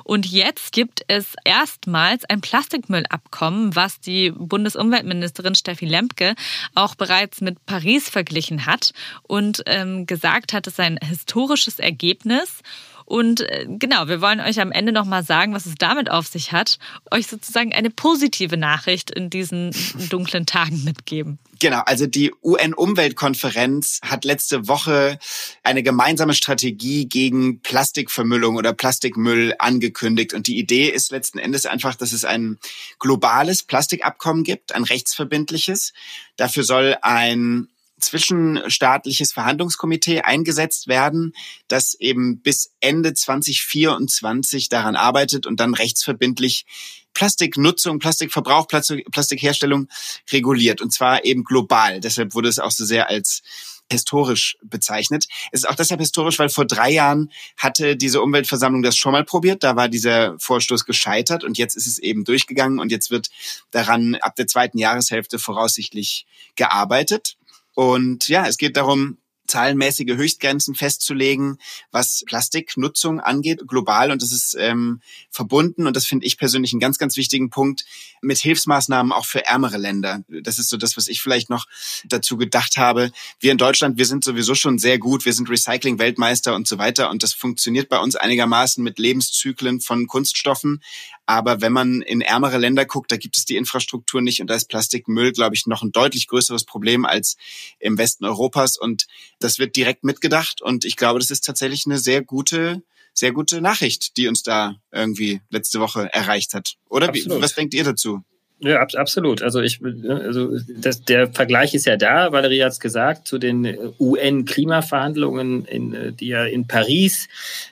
Und 0.03 0.25
jetzt 0.25 0.73
gibt 0.73 1.03
es 1.07 1.35
erstmals 1.45 2.25
ein 2.25 2.41
Plastikmüllabkommen, 2.41 3.75
was 3.75 3.99
die 3.99 4.31
Bundesumweltministerin 4.31 5.55
Steffi 5.55 5.85
Lemke 5.85 6.35
auch 6.75 6.95
bereits 6.95 7.41
mit 7.41 7.65
Paris 7.65 8.09
verglichen 8.09 8.65
hat 8.65 8.91
und 9.23 9.63
ähm, 9.65 10.05
gesagt 10.05 10.53
hat, 10.53 10.67
es 10.67 10.75
sei 10.75 10.83
ein 10.83 10.99
historisches 11.01 11.79
Ergebnis. 11.79 12.59
Und 13.05 13.41
äh, 13.41 13.65
genau, 13.67 14.07
wir 14.07 14.21
wollen 14.21 14.39
euch 14.39 14.59
am 14.59 14.71
Ende 14.71 14.91
nochmal 14.91 15.23
sagen, 15.23 15.53
was 15.53 15.65
es 15.65 15.75
damit 15.75 16.09
auf 16.09 16.27
sich 16.27 16.51
hat, 16.51 16.79
euch 17.11 17.27
sozusagen 17.27 17.73
eine 17.73 17.89
positive 17.89 18.57
Nachricht 18.57 19.11
in 19.11 19.29
diesen 19.29 19.71
dunklen 20.09 20.45
Tagen 20.45 20.83
mitgeben. 20.83 21.39
Genau, 21.59 21.79
also 21.85 22.07
die 22.07 22.33
UN-Umweltkonferenz 22.43 24.01
hat 24.03 24.25
letzte 24.25 24.67
Woche 24.67 25.17
eine 25.63 25.81
gemeinsame 25.81 26.33
Strategie 26.33 27.07
gegen 27.07 27.61
Plastikvermüllung 27.61 28.57
oder 28.57 28.73
Plastikmüll 28.73 29.55
angekündigt. 29.59 30.33
Und 30.33 30.47
die 30.47 30.57
Idee 30.59 30.89
ist 30.89 31.11
letzten 31.11 31.39
Endes 31.39 31.65
einfach, 31.65 31.95
dass 31.95 32.11
es 32.11 32.25
ein 32.25 32.57
globales 32.99 33.63
Plastikabkommen 33.63 34.43
gibt, 34.43 34.75
ein 34.75 34.83
rechtsverbindliches. 34.83 35.93
Dafür 36.35 36.65
soll 36.65 36.97
ein 37.01 37.69
zwischenstaatliches 38.03 39.33
Verhandlungskomitee 39.33 40.21
eingesetzt 40.21 40.87
werden, 40.87 41.33
das 41.67 41.95
eben 41.95 42.41
bis 42.41 42.73
Ende 42.79 43.13
2024 43.13 44.69
daran 44.69 44.95
arbeitet 44.95 45.45
und 45.45 45.59
dann 45.59 45.73
rechtsverbindlich 45.73 46.65
Plastiknutzung, 47.13 47.99
Plastikverbrauch, 47.99 48.67
Plastikherstellung 48.67 49.87
reguliert 50.31 50.81
und 50.81 50.91
zwar 50.91 51.25
eben 51.25 51.43
global. 51.43 51.99
Deshalb 51.99 52.33
wurde 52.33 52.49
es 52.49 52.59
auch 52.59 52.71
so 52.71 52.85
sehr 52.85 53.09
als 53.09 53.43
historisch 53.91 54.57
bezeichnet. 54.63 55.27
Es 55.51 55.61
ist 55.61 55.69
auch 55.69 55.75
deshalb 55.75 55.99
historisch, 55.99 56.39
weil 56.39 56.49
vor 56.49 56.65
drei 56.65 56.91
Jahren 56.91 57.31
hatte 57.57 57.95
diese 57.95 58.21
Umweltversammlung 58.21 58.81
das 58.81 58.97
schon 58.97 59.11
mal 59.11 59.25
probiert. 59.25 59.63
Da 59.63 59.75
war 59.75 59.89
dieser 59.89 60.37
Vorstoß 60.39 60.85
gescheitert 60.85 61.43
und 61.43 61.57
jetzt 61.57 61.75
ist 61.75 61.87
es 61.87 61.99
eben 61.99 62.23
durchgegangen 62.23 62.79
und 62.79 62.91
jetzt 62.91 63.11
wird 63.11 63.29
daran 63.71 64.15
ab 64.15 64.35
der 64.35 64.47
zweiten 64.47 64.77
Jahreshälfte 64.77 65.37
voraussichtlich 65.37 66.25
gearbeitet. 66.55 67.37
Und 67.73 68.27
ja, 68.27 68.47
es 68.47 68.57
geht 68.57 68.77
darum, 68.77 69.17
zahlenmäßige 69.47 70.15
Höchstgrenzen 70.15 70.73
festzulegen, 70.73 71.57
was 71.91 72.23
Plastiknutzung 72.25 73.19
angeht, 73.19 73.61
global. 73.67 74.11
Und 74.11 74.21
das 74.21 74.31
ist 74.31 74.55
ähm, 74.57 75.01
verbunden, 75.29 75.85
und 75.85 75.95
das 75.95 76.05
finde 76.05 76.25
ich 76.25 76.37
persönlich 76.37 76.73
einen 76.73 76.79
ganz, 76.79 76.97
ganz 76.97 77.17
wichtigen 77.17 77.49
Punkt, 77.49 77.85
mit 78.21 78.37
Hilfsmaßnahmen 78.39 79.11
auch 79.11 79.25
für 79.25 79.45
ärmere 79.45 79.77
Länder. 79.77 80.23
Das 80.27 80.59
ist 80.59 80.69
so 80.69 80.77
das, 80.77 80.97
was 80.97 81.07
ich 81.07 81.21
vielleicht 81.21 81.49
noch 81.49 81.65
dazu 82.05 82.37
gedacht 82.37 82.77
habe. 82.77 83.11
Wir 83.39 83.51
in 83.51 83.57
Deutschland, 83.57 83.97
wir 83.97 84.05
sind 84.05 84.23
sowieso 84.23 84.55
schon 84.55 84.79
sehr 84.79 84.97
gut, 84.97 85.25
wir 85.25 85.33
sind 85.33 85.49
Recycling-Weltmeister 85.49 86.55
und 86.55 86.67
so 86.67 86.77
weiter. 86.77 87.09
Und 87.09 87.21
das 87.21 87.33
funktioniert 87.33 87.89
bei 87.89 87.99
uns 87.99 88.15
einigermaßen 88.15 88.83
mit 88.83 88.97
Lebenszyklen 88.97 89.81
von 89.81 90.07
Kunststoffen. 90.07 90.81
Aber 91.25 91.61
wenn 91.61 91.71
man 91.71 92.01
in 92.01 92.21
ärmere 92.21 92.57
Länder 92.57 92.85
guckt, 92.85 93.11
da 93.11 93.17
gibt 93.17 93.37
es 93.37 93.45
die 93.45 93.55
Infrastruktur 93.55 94.21
nicht 94.21 94.41
und 94.41 94.49
da 94.49 94.55
ist 94.55 94.69
Plastikmüll, 94.69 95.31
glaube 95.31 95.55
ich, 95.55 95.65
noch 95.67 95.81
ein 95.81 95.91
deutlich 95.91 96.27
größeres 96.27 96.65
Problem 96.65 97.05
als 97.05 97.37
im 97.79 97.97
Westen 97.97 98.25
Europas. 98.25 98.77
Und 98.77 99.07
das 99.39 99.57
wird 99.59 99.75
direkt 99.75 100.03
mitgedacht. 100.03 100.61
Und 100.61 100.85
ich 100.85 100.97
glaube, 100.97 101.19
das 101.19 101.31
ist 101.31 101.45
tatsächlich 101.45 101.85
eine 101.85 101.97
sehr 101.97 102.21
gute, 102.21 102.83
sehr 103.13 103.31
gute 103.31 103.61
Nachricht, 103.61 104.17
die 104.17 104.27
uns 104.27 104.43
da 104.43 104.75
irgendwie 104.91 105.41
letzte 105.49 105.79
Woche 105.79 106.13
erreicht 106.13 106.53
hat. 106.53 106.75
Oder 106.89 107.13
wie, 107.13 107.25
was 107.27 107.55
denkt 107.55 107.73
ihr 107.73 107.85
dazu? 107.85 108.23
Ja, 108.59 108.81
absolut. 108.81 109.41
Also 109.41 109.61
ich, 109.61 109.81
also 109.83 110.57
das, 110.77 111.01
der 111.01 111.27
Vergleich 111.27 111.73
ist 111.73 111.85
ja 111.85 111.97
da. 111.97 112.31
Valerie 112.31 112.63
hat 112.63 112.71
es 112.71 112.79
gesagt 112.79 113.27
zu 113.27 113.37
den 113.37 113.77
UN-Klimaverhandlungen, 113.99 115.65
in, 115.65 116.15
die 116.15 116.27
ja 116.27 116.45
in 116.45 116.65
Paris 116.65 117.27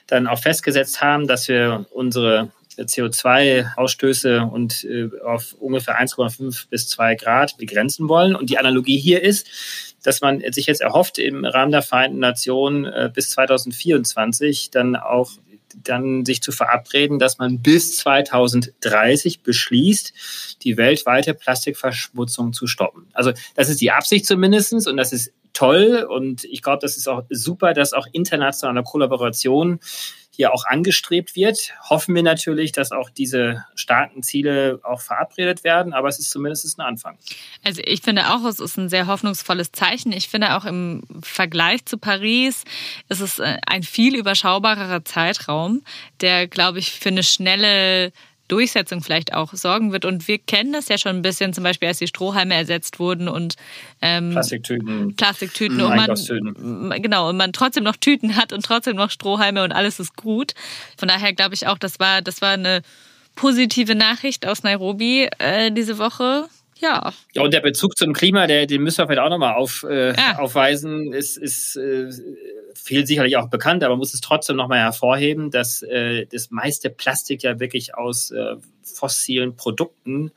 dann 0.06 0.26
auch 0.26 0.40
festgesetzt 0.40 1.00
haben, 1.00 1.26
dass 1.26 1.48
wir 1.48 1.86
unsere 1.92 2.50
CO2-Ausstöße 2.78 4.40
und 4.40 4.84
äh, 4.84 5.10
auf 5.24 5.54
ungefähr 5.58 6.00
1,5 6.00 6.68
bis 6.68 6.88
2 6.88 7.14
Grad 7.16 7.56
begrenzen 7.58 8.08
wollen. 8.08 8.34
Und 8.34 8.50
die 8.50 8.58
Analogie 8.58 8.98
hier 8.98 9.22
ist, 9.22 9.46
dass 10.02 10.20
man 10.20 10.42
sich 10.52 10.66
jetzt 10.66 10.80
erhofft, 10.80 11.18
im 11.18 11.44
Rahmen 11.44 11.72
der 11.72 11.82
Vereinten 11.82 12.18
Nationen 12.18 12.84
äh, 12.84 13.10
bis 13.12 13.30
2024 13.30 14.70
dann 14.70 14.96
auch 14.96 15.30
dann 15.82 16.24
sich 16.24 16.42
zu 16.42 16.52
verabreden, 16.52 17.18
dass 17.18 17.38
man 17.38 17.60
bis 17.60 17.96
2030 17.96 19.42
beschließt, 19.42 20.12
die 20.62 20.76
weltweite 20.76 21.34
Plastikverschmutzung 21.34 22.52
zu 22.52 22.66
stoppen. 22.66 23.06
Also 23.12 23.32
das 23.54 23.68
ist 23.68 23.80
die 23.80 23.90
Absicht 23.90 24.26
zumindestens 24.26 24.86
und 24.86 24.96
das 24.96 25.12
ist 25.12 25.32
toll 25.52 26.06
und 26.08 26.44
ich 26.44 26.62
glaube, 26.62 26.78
das 26.80 26.96
ist 26.96 27.08
auch 27.08 27.22
super, 27.30 27.74
dass 27.74 27.92
auch 27.92 28.06
internationale 28.12 28.82
Kollaboration 28.82 29.80
hier 30.34 30.52
auch 30.54 30.64
angestrebt 30.64 31.36
wird. 31.36 31.74
Hoffen 31.90 32.14
wir 32.14 32.22
natürlich, 32.22 32.72
dass 32.72 32.90
auch 32.90 33.10
diese 33.10 33.64
starken 33.74 34.22
Ziele 34.22 34.80
auch 34.82 35.02
verabredet 35.02 35.62
werden, 35.62 35.92
aber 35.92 36.08
es 36.08 36.18
ist 36.18 36.30
zumindest 36.30 36.78
ein 36.78 36.82
Anfang. 36.82 37.18
Also 37.64 37.82
ich 37.84 38.00
finde 38.00 38.32
auch, 38.32 38.44
es 38.46 38.58
ist 38.58 38.78
ein 38.78 38.88
sehr 38.88 39.06
hoffnungsvolles 39.06 39.72
Zeichen. 39.72 40.10
Ich 40.12 40.28
finde 40.28 40.56
auch 40.56 40.64
im 40.64 41.02
Vergleich 41.22 41.84
zu 41.84 41.98
Paris 41.98 42.64
ist 43.10 43.20
es 43.20 43.38
äh, 43.38 43.58
ein 43.66 43.82
viel 43.82 44.16
überschaubarerer 44.16 45.04
Zeitraum, 45.04 45.82
der, 46.22 46.48
glaube 46.48 46.78
ich, 46.78 46.92
für 46.92 47.10
eine 47.10 47.22
schnelle 47.22 48.12
Durchsetzung 48.48 49.02
vielleicht 49.02 49.34
auch 49.34 49.52
sorgen 49.54 49.92
wird. 49.92 50.04
Und 50.04 50.28
wir 50.28 50.38
kennen 50.38 50.72
das 50.72 50.88
ja 50.88 50.98
schon 50.98 51.16
ein 51.16 51.22
bisschen, 51.22 51.52
zum 51.52 51.64
Beispiel 51.64 51.88
als 51.88 51.98
die 51.98 52.06
Strohhalme 52.06 52.54
ersetzt 52.54 52.98
wurden 52.98 53.28
und 53.28 53.56
ähm, 54.00 54.32
Plastiktüten, 54.32 55.16
Plastiktüten 55.16 55.80
und 55.80 55.96
man 55.96 57.02
genau 57.02 57.28
und 57.28 57.36
man 57.36 57.52
trotzdem 57.52 57.84
noch 57.84 57.96
Tüten 57.96 58.36
hat 58.36 58.52
und 58.52 58.64
trotzdem 58.64 58.96
noch 58.96 59.10
Strohhalme 59.10 59.62
und 59.64 59.72
alles 59.72 60.00
ist 60.00 60.16
gut. 60.16 60.52
Von 60.96 61.08
daher 61.08 61.32
glaube 61.32 61.54
ich 61.54 61.66
auch, 61.66 61.78
das 61.78 62.00
war 62.00 62.22
das 62.22 62.42
war 62.42 62.52
eine 62.52 62.82
positive 63.34 63.94
Nachricht 63.94 64.46
aus 64.46 64.62
Nairobi 64.62 65.28
äh, 65.38 65.70
diese 65.72 65.98
Woche. 65.98 66.48
Ja. 66.82 67.12
Ja, 67.32 67.42
und 67.42 67.54
der 67.54 67.60
Bezug 67.60 67.96
zum 67.96 68.12
Klima, 68.12 68.46
der, 68.46 68.66
den 68.66 68.82
müssen 68.82 68.98
wir 68.98 69.06
vielleicht 69.06 69.20
auch 69.20 69.30
nochmal 69.30 69.54
auf, 69.54 69.86
äh, 69.88 70.14
ja. 70.14 70.38
aufweisen, 70.38 71.12
ist, 71.12 71.36
ist 71.36 71.76
äh, 71.76 72.10
viel 72.74 73.06
sicherlich 73.06 73.36
auch 73.36 73.48
bekannt, 73.48 73.84
aber 73.84 73.92
man 73.92 74.00
muss 74.00 74.14
es 74.14 74.20
trotzdem 74.20 74.56
nochmal 74.56 74.80
hervorheben, 74.80 75.50
dass 75.50 75.82
äh, 75.82 76.26
das 76.26 76.50
meiste 76.50 76.90
Plastik 76.90 77.44
ja 77.44 77.60
wirklich 77.60 77.94
aus 77.94 78.32
äh, 78.32 78.56
fossilen 78.82 79.56
Produkten 79.56 80.32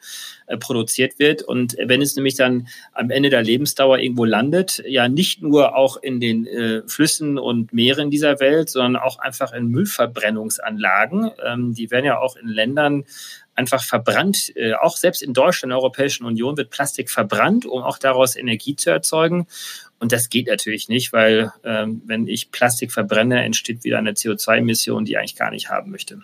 äh, 0.45 0.57
produziert 0.57 1.17
wird. 1.17 1.41
Und 1.41 1.75
wenn 1.83 2.01
es 2.01 2.15
nämlich 2.15 2.35
dann 2.35 2.67
am 2.93 3.09
Ende 3.09 3.31
der 3.31 3.41
Lebensdauer 3.41 3.97
irgendwo 3.97 4.25
landet, 4.25 4.83
ja 4.87 5.07
nicht 5.07 5.41
nur 5.41 5.75
auch 5.75 5.97
in 5.97 6.19
den 6.19 6.45
äh, 6.45 6.83
Flüssen 6.87 7.39
und 7.39 7.73
Meeren 7.73 8.11
dieser 8.11 8.39
Welt, 8.39 8.69
sondern 8.69 9.01
auch 9.01 9.17
einfach 9.17 9.51
in 9.51 9.67
Müllverbrennungsanlagen. 9.67 11.31
Ähm, 11.43 11.73
die 11.73 11.89
werden 11.89 12.05
ja 12.05 12.19
auch 12.19 12.35
in 12.35 12.47
Ländern 12.47 13.05
einfach 13.55 13.83
verbrannt. 13.83 14.55
Äh, 14.55 14.73
auch 14.73 14.97
selbst 14.97 15.21
in 15.21 15.33
Deutschland, 15.33 15.63
in 15.63 15.69
der 15.69 15.79
Europäischen 15.79 16.25
Union, 16.25 16.57
wird 16.57 16.69
Plastik 16.69 17.09
verbrannt, 17.09 17.65
um 17.65 17.81
auch 17.81 17.97
daraus 17.97 18.35
Energie 18.35 18.75
zu 18.75 18.89
erzeugen. 18.89 19.47
Und 19.99 20.11
das 20.11 20.29
geht 20.29 20.47
natürlich 20.47 20.89
nicht, 20.89 21.13
weil 21.13 21.51
ähm, 21.63 22.01
wenn 22.05 22.27
ich 22.27 22.51
Plastik 22.51 22.91
verbrenne, 22.91 23.43
entsteht 23.43 23.83
wieder 23.83 23.97
eine 23.97 24.11
CO2-Emission, 24.11 25.05
die 25.05 25.13
ich 25.13 25.17
eigentlich 25.17 25.35
gar 25.35 25.51
nicht 25.51 25.69
haben 25.69 25.91
möchte. 25.91 26.19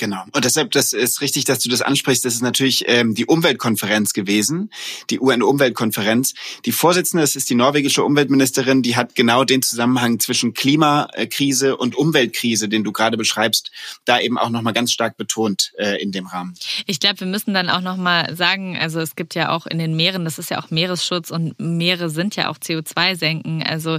Genau. 0.00 0.24
Und 0.32 0.46
deshalb, 0.46 0.70
das 0.70 0.94
ist 0.94 1.20
richtig, 1.20 1.44
dass 1.44 1.58
du 1.58 1.68
das 1.68 1.82
ansprichst. 1.82 2.24
Das 2.24 2.32
ist 2.32 2.40
natürlich 2.40 2.84
ähm, 2.86 3.14
die 3.14 3.26
Umweltkonferenz 3.26 4.14
gewesen, 4.14 4.70
die 5.10 5.20
UN-Umweltkonferenz. 5.20 6.32
Die 6.64 6.72
Vorsitzende, 6.72 7.22
das 7.22 7.36
ist 7.36 7.50
die 7.50 7.54
norwegische 7.54 8.02
Umweltministerin, 8.02 8.80
die 8.80 8.96
hat 8.96 9.14
genau 9.14 9.44
den 9.44 9.60
Zusammenhang 9.60 10.18
zwischen 10.18 10.54
Klimakrise 10.54 11.76
und 11.76 11.96
Umweltkrise, 11.96 12.70
den 12.70 12.82
du 12.82 12.92
gerade 12.92 13.18
beschreibst, 13.18 13.72
da 14.06 14.18
eben 14.18 14.38
auch 14.38 14.48
nochmal 14.48 14.72
ganz 14.72 14.90
stark 14.90 15.18
betont 15.18 15.74
äh, 15.76 16.02
in 16.02 16.12
dem 16.12 16.26
Rahmen. 16.26 16.54
Ich 16.86 16.98
glaube, 16.98 17.20
wir 17.20 17.26
müssen 17.26 17.52
dann 17.52 17.68
auch 17.68 17.82
nochmal 17.82 18.34
sagen, 18.34 18.78
also 18.78 19.00
es 19.00 19.16
gibt 19.16 19.34
ja 19.34 19.50
auch 19.50 19.66
in 19.66 19.78
den 19.78 19.96
Meeren, 19.96 20.24
das 20.24 20.38
ist 20.38 20.48
ja 20.48 20.62
auch 20.62 20.70
Meeresschutz 20.70 21.30
und 21.30 21.60
Meere 21.60 22.08
sind 22.08 22.36
ja 22.36 22.48
auch 22.48 22.56
CO2-Senken. 22.56 23.62
Also 23.64 23.98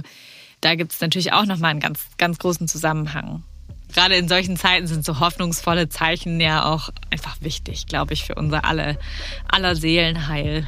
da 0.62 0.74
gibt 0.74 0.94
es 0.94 1.00
natürlich 1.00 1.32
auch 1.32 1.46
nochmal 1.46 1.70
einen 1.70 1.80
ganz, 1.80 2.00
ganz 2.18 2.38
großen 2.38 2.66
Zusammenhang 2.66 3.44
gerade 3.92 4.16
in 4.16 4.28
solchen 4.28 4.56
Zeiten 4.56 4.86
sind 4.86 5.04
so 5.04 5.20
hoffnungsvolle 5.20 5.88
Zeichen 5.88 6.40
ja 6.40 6.64
auch 6.64 6.90
einfach 7.10 7.36
wichtig, 7.40 7.86
glaube 7.86 8.14
ich, 8.14 8.24
für 8.24 8.34
unser 8.34 8.64
alle, 8.64 8.98
aller 9.48 9.76
Seelenheil. 9.76 10.66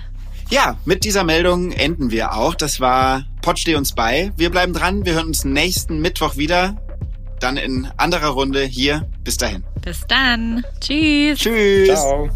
Ja, 0.50 0.76
mit 0.84 1.04
dieser 1.04 1.24
Meldung 1.24 1.72
enden 1.72 2.10
wir 2.10 2.34
auch. 2.34 2.54
Das 2.54 2.80
war 2.80 3.24
Pott 3.42 3.58
steh 3.58 3.74
uns 3.76 3.94
bei. 3.94 4.32
Wir 4.36 4.50
bleiben 4.50 4.72
dran. 4.72 5.04
Wir 5.04 5.14
hören 5.14 5.28
uns 5.28 5.44
nächsten 5.44 6.00
Mittwoch 6.00 6.36
wieder. 6.36 6.76
Dann 7.40 7.56
in 7.56 7.88
anderer 7.96 8.28
Runde 8.28 8.64
hier. 8.64 9.08
Bis 9.22 9.36
dahin. 9.36 9.64
Bis 9.82 10.06
dann. 10.06 10.64
Tschüss. 10.80 11.38
Tschüss. 11.38 11.88
Ciao. 11.88 12.28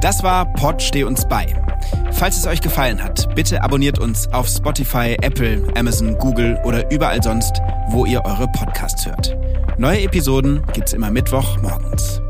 Das 0.00 0.22
war 0.22 0.52
Pod 0.54 0.82
Steh 0.82 1.04
uns 1.04 1.26
bei. 1.28 1.65
Falls 2.12 2.36
es 2.36 2.46
euch 2.46 2.60
gefallen 2.60 3.02
hat, 3.02 3.34
bitte 3.34 3.62
abonniert 3.62 3.98
uns 3.98 4.32
auf 4.32 4.48
Spotify, 4.48 5.16
Apple, 5.20 5.62
Amazon, 5.76 6.16
Google 6.18 6.58
oder 6.64 6.90
überall 6.90 7.22
sonst, 7.22 7.60
wo 7.88 8.06
ihr 8.06 8.24
eure 8.24 8.48
Podcasts 8.48 9.06
hört. 9.06 9.36
Neue 9.78 10.02
Episoden 10.02 10.62
gibt's 10.72 10.92
immer 10.92 11.10
Mittwoch 11.10 11.60
morgens. 11.60 12.20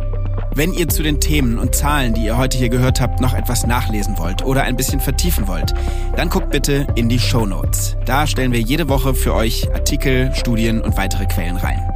Wenn 0.57 0.73
ihr 0.73 0.89
zu 0.89 1.03
den 1.03 1.21
Themen 1.21 1.59
und 1.59 1.75
Zahlen, 1.75 2.15
die 2.15 2.25
ihr 2.25 2.39
heute 2.39 2.57
hier 2.57 2.71
gehört 2.71 3.01
habt, 3.01 3.21
noch 3.21 3.35
etwas 3.35 3.67
nachlesen 3.67 4.19
wollt 4.19 4.43
oder 4.43 4.63
ein 4.63 4.75
bisschen 4.75 5.01
vertiefen 5.01 5.47
wollt, 5.47 5.75
dann 6.17 6.31
guckt 6.31 6.51
bitte 6.51 6.87
in 6.95 7.11
die 7.11 7.19
Show 7.19 7.45
Notes. 7.45 7.95
Da 8.07 8.27
stellen 8.27 8.53
wir 8.53 8.61
jede 8.61 8.89
Woche 8.89 9.15
für 9.15 9.35
euch 9.35 9.69
Artikel, 9.75 10.35
Studien 10.35 10.81
und 10.81 10.97
weitere 10.97 11.27
Quellen 11.27 11.59
rein. 11.59 11.87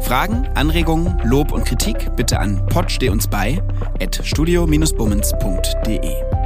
Fragen, 0.00 0.48
Anregungen, 0.54 1.20
Lob 1.24 1.52
und 1.52 1.66
Kritik 1.66 2.16
bitte 2.16 2.40
an 2.40 2.64
podsteh 2.66 3.10
uns 3.10 3.28
bei 3.28 3.62
at 4.00 4.18
studio-bummens.de. 4.24 6.39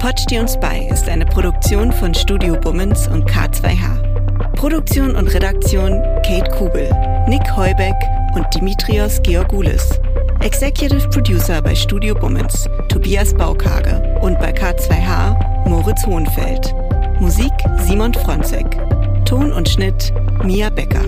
Pod 0.00 0.18
steh 0.18 0.38
uns 0.38 0.58
bei 0.58 0.88
ist 0.90 1.10
eine 1.10 1.26
Produktion 1.26 1.92
von 1.92 2.14
Studio 2.14 2.56
Bummens 2.56 3.06
und 3.08 3.30
K2H. 3.30 4.56
Produktion 4.56 5.14
und 5.14 5.28
Redaktion 5.28 6.02
Kate 6.26 6.50
Kubel, 6.52 6.90
Nick 7.28 7.42
Heubeck 7.54 7.94
und 8.34 8.46
Dimitrios 8.54 9.20
Georgoulis. 9.22 10.00
Executive 10.40 11.06
Producer 11.10 11.60
bei 11.60 11.74
Studio 11.74 12.14
Bummens 12.14 12.66
Tobias 12.88 13.34
Baukage 13.34 14.18
und 14.22 14.38
bei 14.38 14.52
K2H 14.52 15.68
Moritz 15.68 16.06
Hohenfeld. 16.06 16.74
Musik 17.20 17.52
Simon 17.80 18.14
Fronzek. 18.14 18.66
Ton 19.26 19.52
und 19.52 19.68
Schnitt 19.68 20.14
Mia 20.42 20.70
Becker. 20.70 21.04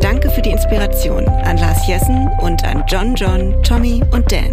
Danke 0.00 0.30
für 0.30 0.42
die 0.42 0.50
Inspiration 0.50 1.26
an 1.26 1.56
Lars 1.56 1.88
Jessen 1.88 2.28
und 2.42 2.62
an 2.64 2.84
John 2.86 3.14
John, 3.14 3.62
Tommy 3.62 4.02
und 4.12 4.30
Dan. 4.30 4.52